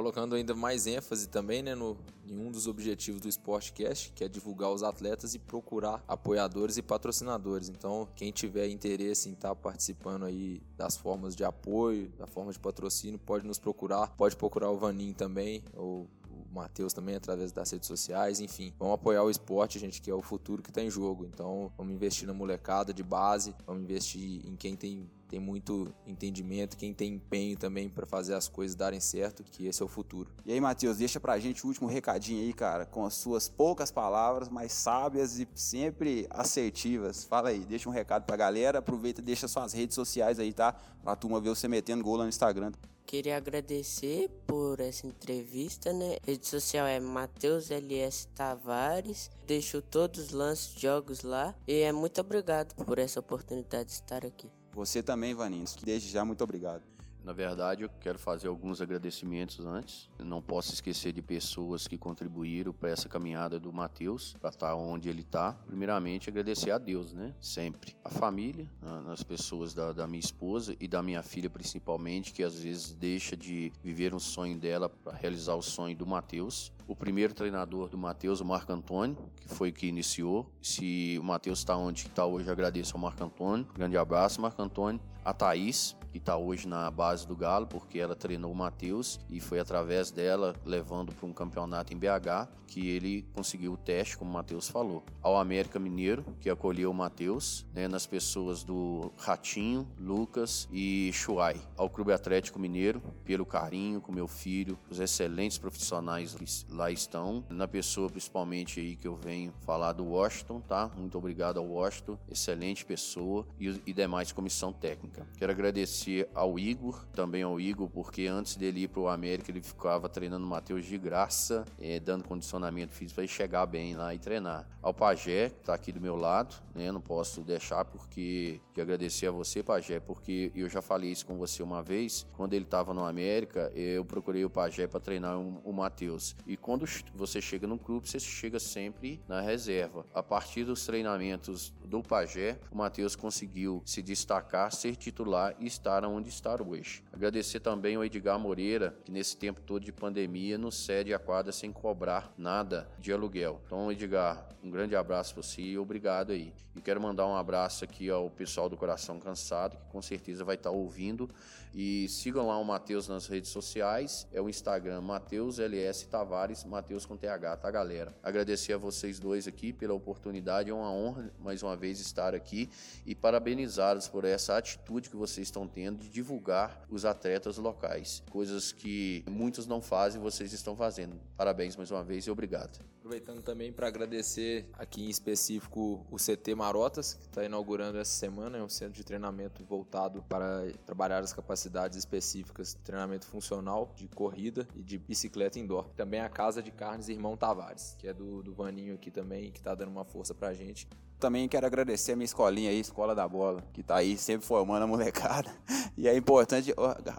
colocando 0.00 0.34
ainda 0.34 0.54
mais 0.54 0.86
ênfase 0.86 1.28
também 1.28 1.62
né, 1.62 1.74
no, 1.74 1.94
em 2.26 2.38
um 2.38 2.50
dos 2.50 2.66
objetivos 2.66 3.20
do 3.20 3.28
Sportcast, 3.28 4.12
que 4.14 4.24
é 4.24 4.28
divulgar 4.28 4.70
os 4.70 4.82
atletas 4.82 5.34
e 5.34 5.38
procurar 5.38 6.02
apoiadores 6.08 6.78
e 6.78 6.82
patrocinadores. 6.82 7.68
Então, 7.68 8.08
quem 8.16 8.32
tiver 8.32 8.66
interesse 8.68 9.28
em 9.28 9.32
estar 9.32 9.50
tá 9.50 9.54
participando 9.54 10.24
aí 10.24 10.62
das 10.74 10.96
formas 10.96 11.36
de 11.36 11.44
apoio, 11.44 12.08
da 12.16 12.26
forma 12.26 12.50
de 12.50 12.58
patrocínio, 12.58 13.18
pode 13.18 13.46
nos 13.46 13.58
procurar. 13.58 14.08
Pode 14.16 14.36
procurar 14.36 14.70
o 14.70 14.78
Vanin 14.78 15.12
também, 15.12 15.62
ou 15.76 16.08
o 16.30 16.54
Matheus 16.54 16.94
também 16.94 17.14
através 17.14 17.52
das 17.52 17.70
redes 17.70 17.86
sociais, 17.86 18.40
enfim. 18.40 18.72
Vamos 18.78 18.94
apoiar 18.94 19.22
o 19.22 19.28
esporte, 19.28 19.78
gente, 19.78 20.00
que 20.00 20.10
é 20.10 20.14
o 20.14 20.22
futuro 20.22 20.62
que 20.62 20.70
está 20.70 20.82
em 20.82 20.90
jogo. 20.90 21.26
Então, 21.26 21.70
vamos 21.76 21.92
investir 21.92 22.26
na 22.26 22.32
molecada 22.32 22.94
de 22.94 23.02
base, 23.02 23.54
vamos 23.66 23.82
investir 23.82 24.46
em 24.46 24.56
quem 24.56 24.74
tem 24.76 25.10
tem 25.30 25.38
muito 25.38 25.94
entendimento, 26.04 26.76
quem 26.76 26.92
tem 26.92 27.14
empenho 27.14 27.56
também 27.56 27.88
para 27.88 28.04
fazer 28.04 28.34
as 28.34 28.48
coisas 28.48 28.74
darem 28.74 28.98
certo, 28.98 29.44
que 29.44 29.66
esse 29.66 29.80
é 29.80 29.84
o 29.84 29.88
futuro. 29.88 30.28
E 30.44 30.52
aí, 30.52 30.60
Matheus, 30.60 30.98
deixa 30.98 31.20
pra 31.20 31.38
gente 31.38 31.64
o 31.64 31.68
último 31.68 31.88
recadinho 31.88 32.42
aí, 32.42 32.52
cara, 32.52 32.84
com 32.84 33.04
as 33.04 33.14
suas 33.14 33.48
poucas 33.48 33.92
palavras, 33.92 34.48
mas 34.48 34.72
sábias 34.72 35.38
e 35.38 35.46
sempre 35.54 36.26
assertivas. 36.30 37.22
Fala 37.22 37.50
aí, 37.50 37.60
deixa 37.60 37.88
um 37.88 37.92
recado 37.92 38.24
pra 38.24 38.36
galera, 38.36 38.80
aproveita 38.80 39.20
e 39.20 39.24
deixa 39.24 39.46
suas 39.46 39.72
redes 39.72 39.94
sociais 39.94 40.40
aí, 40.40 40.52
tá? 40.52 40.72
Pra 41.00 41.14
turma 41.14 41.40
ver 41.40 41.50
você 41.50 41.68
metendo 41.68 42.02
gol 42.02 42.16
lá 42.16 42.24
no 42.24 42.28
Instagram. 42.28 42.72
Queria 43.06 43.36
agradecer 43.36 44.28
por 44.46 44.80
essa 44.80 45.06
entrevista, 45.06 45.92
né? 45.92 46.16
A 46.22 46.26
rede 46.26 46.46
social 46.46 46.86
é 46.86 46.98
Matheus 46.98 47.70
LS 47.70 48.28
Tavares. 48.34 49.30
Deixo 49.46 49.80
todos 49.80 50.26
os 50.26 50.30
lances, 50.30 50.80
jogos 50.80 51.22
lá. 51.22 51.54
E 51.66 51.80
é 51.80 51.92
muito 51.92 52.20
obrigado 52.20 52.74
por 52.84 52.98
essa 52.98 53.18
oportunidade 53.18 53.88
de 53.88 53.94
estar 53.94 54.24
aqui. 54.24 54.48
Você 54.72 55.02
também, 55.02 55.34
Vanins. 55.34 55.74
Desde 55.74 56.08
já, 56.08 56.24
muito 56.24 56.42
obrigado. 56.44 56.82
Na 57.22 57.32
verdade, 57.34 57.82
eu 57.82 57.90
quero 58.00 58.18
fazer 58.18 58.48
alguns 58.48 58.80
agradecimentos 58.80 59.64
antes. 59.66 60.08
não 60.18 60.40
posso 60.40 60.72
esquecer 60.72 61.12
de 61.12 61.20
pessoas 61.20 61.86
que 61.86 61.98
contribuíram 61.98 62.72
para 62.72 62.88
essa 62.88 63.08
caminhada 63.08 63.60
do 63.60 63.72
Matheus, 63.72 64.34
para 64.40 64.48
estar 64.48 64.74
onde 64.74 65.08
ele 65.08 65.20
está. 65.20 65.52
Primeiramente, 65.66 66.30
agradecer 66.30 66.70
a 66.70 66.78
Deus, 66.78 67.12
né? 67.12 67.34
Sempre. 67.38 67.94
A 68.02 68.08
família, 68.08 68.66
as 69.12 69.22
pessoas 69.22 69.74
da, 69.74 69.92
da 69.92 70.06
minha 70.06 70.20
esposa 70.20 70.74
e 70.80 70.88
da 70.88 71.02
minha 71.02 71.22
filha, 71.22 71.50
principalmente, 71.50 72.32
que 72.32 72.42
às 72.42 72.58
vezes 72.58 72.92
deixa 72.92 73.36
de 73.36 73.70
viver 73.82 74.14
um 74.14 74.18
sonho 74.18 74.58
dela 74.58 74.88
para 74.88 75.12
realizar 75.12 75.54
o 75.54 75.62
sonho 75.62 75.94
do 75.94 76.06
Matheus. 76.06 76.72
O 76.90 76.96
primeiro 76.96 77.32
treinador 77.32 77.88
do 77.88 77.96
Matheus, 77.96 78.40
o 78.40 78.44
Marco 78.44 78.72
Antônio, 78.72 79.16
que 79.36 79.48
foi 79.54 79.70
que 79.70 79.86
iniciou. 79.86 80.50
Se 80.60 81.16
o 81.20 81.22
Matheus 81.22 81.60
está 81.60 81.76
onde 81.76 82.08
está 82.08 82.26
hoje, 82.26 82.50
agradeço 82.50 82.96
ao 82.96 83.00
Marco 83.00 83.22
Antônio. 83.22 83.64
Grande 83.72 83.96
abraço, 83.96 84.40
Marco 84.40 84.60
Antônio. 84.60 85.00
A 85.24 85.32
Thaís, 85.32 85.94
que 86.10 86.18
está 86.18 86.36
hoje 86.36 86.66
na 86.66 86.90
base 86.90 87.26
do 87.26 87.36
Galo, 87.36 87.66
porque 87.66 87.98
ela 87.98 88.16
treinou 88.16 88.50
o 88.50 88.56
Matheus 88.56 89.20
e 89.28 89.38
foi 89.38 89.60
através 89.60 90.10
dela, 90.10 90.54
levando 90.64 91.12
para 91.12 91.26
um 91.26 91.32
campeonato 91.32 91.92
em 91.92 91.96
BH, 91.96 92.48
que 92.66 92.88
ele 92.88 93.22
conseguiu 93.34 93.72
o 93.72 93.76
teste, 93.76 94.16
como 94.16 94.30
o 94.30 94.34
Matheus 94.34 94.68
falou. 94.68 95.04
Ao 95.20 95.36
América 95.36 95.78
Mineiro, 95.78 96.24
que 96.40 96.48
acolheu 96.48 96.90
o 96.90 96.94
Matheus, 96.94 97.66
né, 97.74 97.88
nas 97.88 98.06
pessoas 98.06 98.62
do 98.62 99.12
Ratinho, 99.18 99.86
Lucas 99.98 100.68
e 100.72 101.10
Chuai. 101.12 101.60
Ao 101.76 101.90
Clube 101.90 102.12
Atlético 102.12 102.58
Mineiro, 102.58 103.02
pelo 103.24 103.44
carinho 103.44 104.00
com 104.00 104.12
meu 104.12 104.28
filho, 104.28 104.78
os 104.88 105.00
excelentes 105.00 105.58
profissionais 105.58 106.64
lá 106.70 106.79
estão, 106.88 107.44
na 107.48 107.66
pessoa 107.66 108.08
principalmente 108.08 108.78
aí 108.78 108.94
que 108.94 109.08
eu 109.08 109.16
venho 109.16 109.52
falar 109.62 109.92
do 109.92 110.04
Washington, 110.04 110.60
tá? 110.60 110.90
Muito 110.96 111.18
obrigado 111.18 111.58
ao 111.58 111.66
Washington, 111.66 112.16
excelente 112.30 112.84
pessoa 112.84 113.44
e, 113.58 113.68
e 113.86 113.92
demais 113.92 114.30
comissão 114.30 114.72
técnica. 114.72 115.26
Quero 115.36 115.50
agradecer 115.50 116.28
ao 116.34 116.58
Igor, 116.58 117.04
também 117.08 117.42
ao 117.42 117.60
Igor, 117.60 117.88
porque 117.88 118.26
antes 118.26 118.56
dele 118.56 118.82
ir 118.82 118.88
para 118.88 119.00
o 119.00 119.08
América 119.08 119.50
ele 119.50 119.60
ficava 119.60 120.08
treinando 120.08 120.46
o 120.46 120.48
Matheus 120.48 120.86
de 120.86 120.96
graça, 120.96 121.64
é, 121.80 121.98
dando 121.98 122.24
condicionamento 122.24 122.92
físico 122.92 123.16
para 123.16 123.24
ele 123.24 123.32
chegar 123.32 123.66
bem 123.66 123.96
lá 123.96 124.14
e 124.14 124.18
treinar. 124.18 124.68
Ao 124.80 124.94
Pajé, 124.94 125.50
que 125.50 125.60
está 125.60 125.74
aqui 125.74 125.90
do 125.90 126.00
meu 126.00 126.16
lado, 126.16 126.54
né, 126.74 126.92
não 126.92 127.00
posso 127.00 127.40
deixar 127.42 127.84
porque 127.84 128.60
de 128.74 128.80
agradecer 128.80 129.26
a 129.26 129.30
você, 129.30 129.62
Pajé, 129.62 129.98
porque 129.98 130.52
eu 130.54 130.68
já 130.68 130.80
falei 130.80 131.10
isso 131.10 131.26
com 131.26 131.36
você 131.36 131.62
uma 131.62 131.82
vez, 131.82 132.26
quando 132.36 132.54
ele 132.54 132.64
estava 132.64 132.94
no 132.94 133.04
América, 133.04 133.72
eu 133.74 134.04
procurei 134.04 134.44
o 134.44 134.50
Pajé 134.50 134.86
para 134.86 135.00
treinar 135.00 135.38
o, 135.38 135.60
o 135.64 135.72
Matheus. 135.72 136.36
E 136.46 136.56
quando 136.60 136.86
você 137.14 137.40
chega 137.40 137.66
no 137.66 137.78
clube, 137.78 138.08
você 138.08 138.20
chega 138.20 138.58
sempre 138.58 139.20
na 139.28 139.40
reserva. 139.40 140.06
A 140.14 140.22
partir 140.22 140.64
dos 140.64 140.84
treinamentos 140.84 141.72
do 141.90 142.02
Pajé, 142.02 142.56
o 142.70 142.76
Matheus 142.76 143.16
conseguiu 143.16 143.82
se 143.84 144.00
destacar, 144.00 144.72
ser 144.72 144.94
titular 144.94 145.56
e 145.58 145.66
estar 145.66 146.04
onde 146.04 146.28
está 146.28 146.50
hoje. 146.62 147.02
Agradecer 147.12 147.58
também 147.58 147.96
ao 147.96 148.04
Edgar 148.04 148.38
Moreira, 148.38 148.96
que 149.04 149.10
nesse 149.10 149.36
tempo 149.36 149.60
todo 149.60 149.84
de 149.84 149.92
pandemia 149.92 150.56
nos 150.56 150.76
cede 150.76 151.12
a 151.12 151.18
quadra 151.18 151.52
sem 151.52 151.72
cobrar 151.72 152.32
nada 152.38 152.88
de 152.98 153.12
aluguel. 153.12 153.60
Então, 153.66 153.90
Edgar, 153.90 154.48
um 154.62 154.70
grande 154.70 154.94
abraço 154.94 155.34
para 155.34 155.42
você 155.42 155.62
e 155.62 155.78
obrigado 155.78 156.32
aí. 156.32 156.52
E 156.76 156.80
quero 156.80 157.00
mandar 157.00 157.26
um 157.26 157.34
abraço 157.34 157.82
aqui 157.82 158.08
ao 158.08 158.30
pessoal 158.30 158.68
do 158.68 158.76
Coração 158.76 159.18
Cansado, 159.18 159.76
que 159.76 159.86
com 159.90 160.00
certeza 160.00 160.44
vai 160.44 160.54
estar 160.54 160.70
ouvindo. 160.70 161.28
E 161.74 162.08
sigam 162.08 162.46
lá 162.46 162.58
o 162.58 162.64
Matheus 162.64 163.08
nas 163.08 163.26
redes 163.26 163.50
sociais, 163.50 164.26
é 164.32 164.40
o 164.40 164.48
Instagram 164.48 165.00
Matheus 165.00 165.58
LS 165.58 166.06
Tavares, 166.08 166.64
Matheus 166.64 167.06
com 167.06 167.16
TH, 167.16 167.56
tá 167.56 167.70
galera? 167.70 168.14
Agradecer 168.22 168.72
a 168.72 168.78
vocês 168.78 169.18
dois 169.18 169.46
aqui 169.46 169.72
pela 169.72 169.94
oportunidade, 169.94 170.70
é 170.70 170.74
uma 170.74 170.92
honra 170.92 171.32
mais 171.38 171.62
uma 171.62 171.76
vez 171.80 171.98
estar 171.98 172.34
aqui 172.34 172.70
e 173.04 173.14
parabenizá-los 173.14 174.06
por 174.06 174.24
essa 174.24 174.56
atitude 174.56 175.10
que 175.10 175.16
vocês 175.16 175.48
estão 175.48 175.66
tendo 175.66 175.98
de 175.98 176.08
divulgar 176.08 176.84
os 176.88 177.04
atletas 177.04 177.56
locais, 177.56 178.22
coisas 178.30 178.70
que 178.70 179.24
muitos 179.28 179.66
não 179.66 179.80
fazem, 179.80 180.20
vocês 180.20 180.52
estão 180.52 180.76
fazendo. 180.76 181.18
Parabéns 181.36 181.74
mais 181.74 181.90
uma 181.90 182.04
vez 182.04 182.26
e 182.26 182.30
obrigado. 182.30 182.78
Aproveitando 182.98 183.42
também 183.42 183.72
para 183.72 183.88
agradecer 183.88 184.68
aqui 184.74 185.06
em 185.06 185.08
específico 185.08 186.06
o 186.10 186.16
CT 186.16 186.54
Marotas, 186.54 187.14
que 187.14 187.26
está 187.26 187.42
inaugurando 187.42 187.98
essa 187.98 188.12
semana, 188.12 188.58
é 188.58 188.62
um 188.62 188.68
centro 188.68 188.94
de 188.94 189.04
treinamento 189.04 189.64
voltado 189.64 190.22
para 190.28 190.70
trabalhar 190.84 191.20
as 191.20 191.32
capacidades 191.32 191.96
específicas, 191.96 192.74
treinamento 192.84 193.26
funcional 193.26 193.92
de 193.96 194.06
corrida 194.06 194.68
e 194.76 194.82
de 194.82 194.98
bicicleta 194.98 195.58
indoor. 195.58 195.88
Também 195.96 196.20
a 196.20 196.28
Casa 196.28 196.62
de 196.62 196.70
Carnes 196.70 197.08
Irmão 197.08 197.38
Tavares, 197.38 197.96
que 197.98 198.06
é 198.06 198.12
do, 198.12 198.42
do 198.42 198.52
Vaninho 198.52 198.94
aqui 198.94 199.10
também, 199.10 199.50
que 199.50 199.60
está 199.60 199.74
dando 199.74 199.90
uma 199.90 200.04
força 200.04 200.34
para 200.34 200.48
a 200.48 200.54
gente. 200.54 200.86
Também 201.20 201.46
quero 201.46 201.66
agradecer 201.66 202.12
a 202.12 202.16
minha 202.16 202.24
escolinha 202.24 202.70
aí, 202.70 202.80
Escola 202.80 203.14
da 203.14 203.28
Bola, 203.28 203.62
que 203.74 203.82
tá 203.82 203.96
aí 203.96 204.16
sempre 204.16 204.46
formando 204.46 204.84
a 204.84 204.86
molecada. 204.86 205.54
E 205.96 206.08
é 206.08 206.16
importante, 206.16 206.72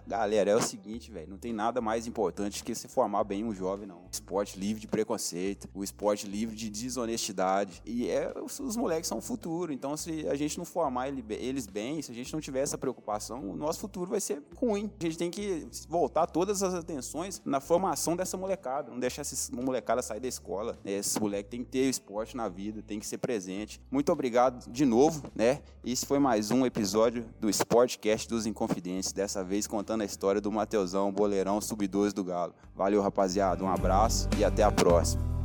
galera, 0.08 0.50
é 0.50 0.56
o 0.56 0.60
seguinte, 0.60 1.08
velho, 1.12 1.30
não 1.30 1.36
tem 1.36 1.52
nada 1.52 1.80
mais 1.80 2.08
importante 2.08 2.64
que 2.64 2.74
se 2.74 2.88
formar 2.88 3.22
bem 3.22 3.44
um 3.44 3.54
jovem, 3.54 3.86
não. 3.86 4.02
Esporte 4.10 4.58
livre 4.58 4.80
de 4.80 4.88
preconceito, 4.88 5.68
o 5.72 5.84
esporte 5.84 6.26
livre 6.26 6.56
de 6.56 6.68
desonestidade. 6.68 7.80
E 7.84 8.08
é, 8.08 8.32
os, 8.42 8.58
os 8.58 8.74
moleques 8.74 9.06
são 9.06 9.18
o 9.18 9.20
futuro, 9.20 9.72
então 9.72 9.96
se 9.96 10.26
a 10.26 10.34
gente 10.34 10.58
não 10.58 10.64
formar 10.64 11.06
ele, 11.06 11.24
eles 11.28 11.68
bem, 11.68 12.02
se 12.02 12.10
a 12.10 12.14
gente 12.14 12.32
não 12.32 12.40
tiver 12.40 12.60
essa 12.60 12.76
preocupação, 12.76 13.50
o 13.50 13.54
nosso 13.54 13.78
futuro 13.78 14.10
vai 14.10 14.20
ser 14.20 14.42
ruim. 14.56 14.90
A 14.98 15.04
gente 15.04 15.18
tem 15.18 15.30
que 15.30 15.68
voltar 15.88 16.26
todas 16.26 16.60
as 16.64 16.74
atenções 16.74 17.40
na 17.44 17.60
formação 17.60 18.16
dessa 18.16 18.36
molecada, 18.36 18.90
não 18.90 18.98
deixar 18.98 19.22
essa 19.22 19.54
molecada 19.54 20.02
sair 20.02 20.18
da 20.18 20.28
escola. 20.28 20.76
Esse 20.84 21.20
moleque 21.20 21.50
tem 21.50 21.62
que 21.62 21.70
ter 21.70 21.88
esporte 21.88 22.36
na 22.36 22.48
vida, 22.48 22.82
tem 22.82 22.98
que 22.98 23.06
ser 23.06 23.18
presente. 23.18 23.80
Muito 23.92 24.10
obrigado 24.10 24.70
de 24.70 24.86
novo, 24.86 25.22
né? 25.34 25.60
Esse 25.84 26.06
foi 26.06 26.18
mais 26.18 26.50
um 26.50 26.64
episódio 26.64 27.26
do 27.38 27.50
Sportcast 27.50 28.26
dos 28.26 28.46
Inconfidentes, 28.46 29.12
dessa 29.12 29.44
vez 29.44 29.66
contando 29.66 30.00
a 30.00 30.06
história 30.06 30.40
do 30.40 30.50
Mateusão, 30.50 31.12
boleirão 31.12 31.60
sub-12 31.60 32.14
do 32.14 32.24
Galo. 32.24 32.54
Valeu, 32.74 33.02
rapaziada, 33.02 33.62
um 33.62 33.68
abraço 33.68 34.30
e 34.38 34.44
até 34.46 34.62
a 34.62 34.72
próxima. 34.72 35.41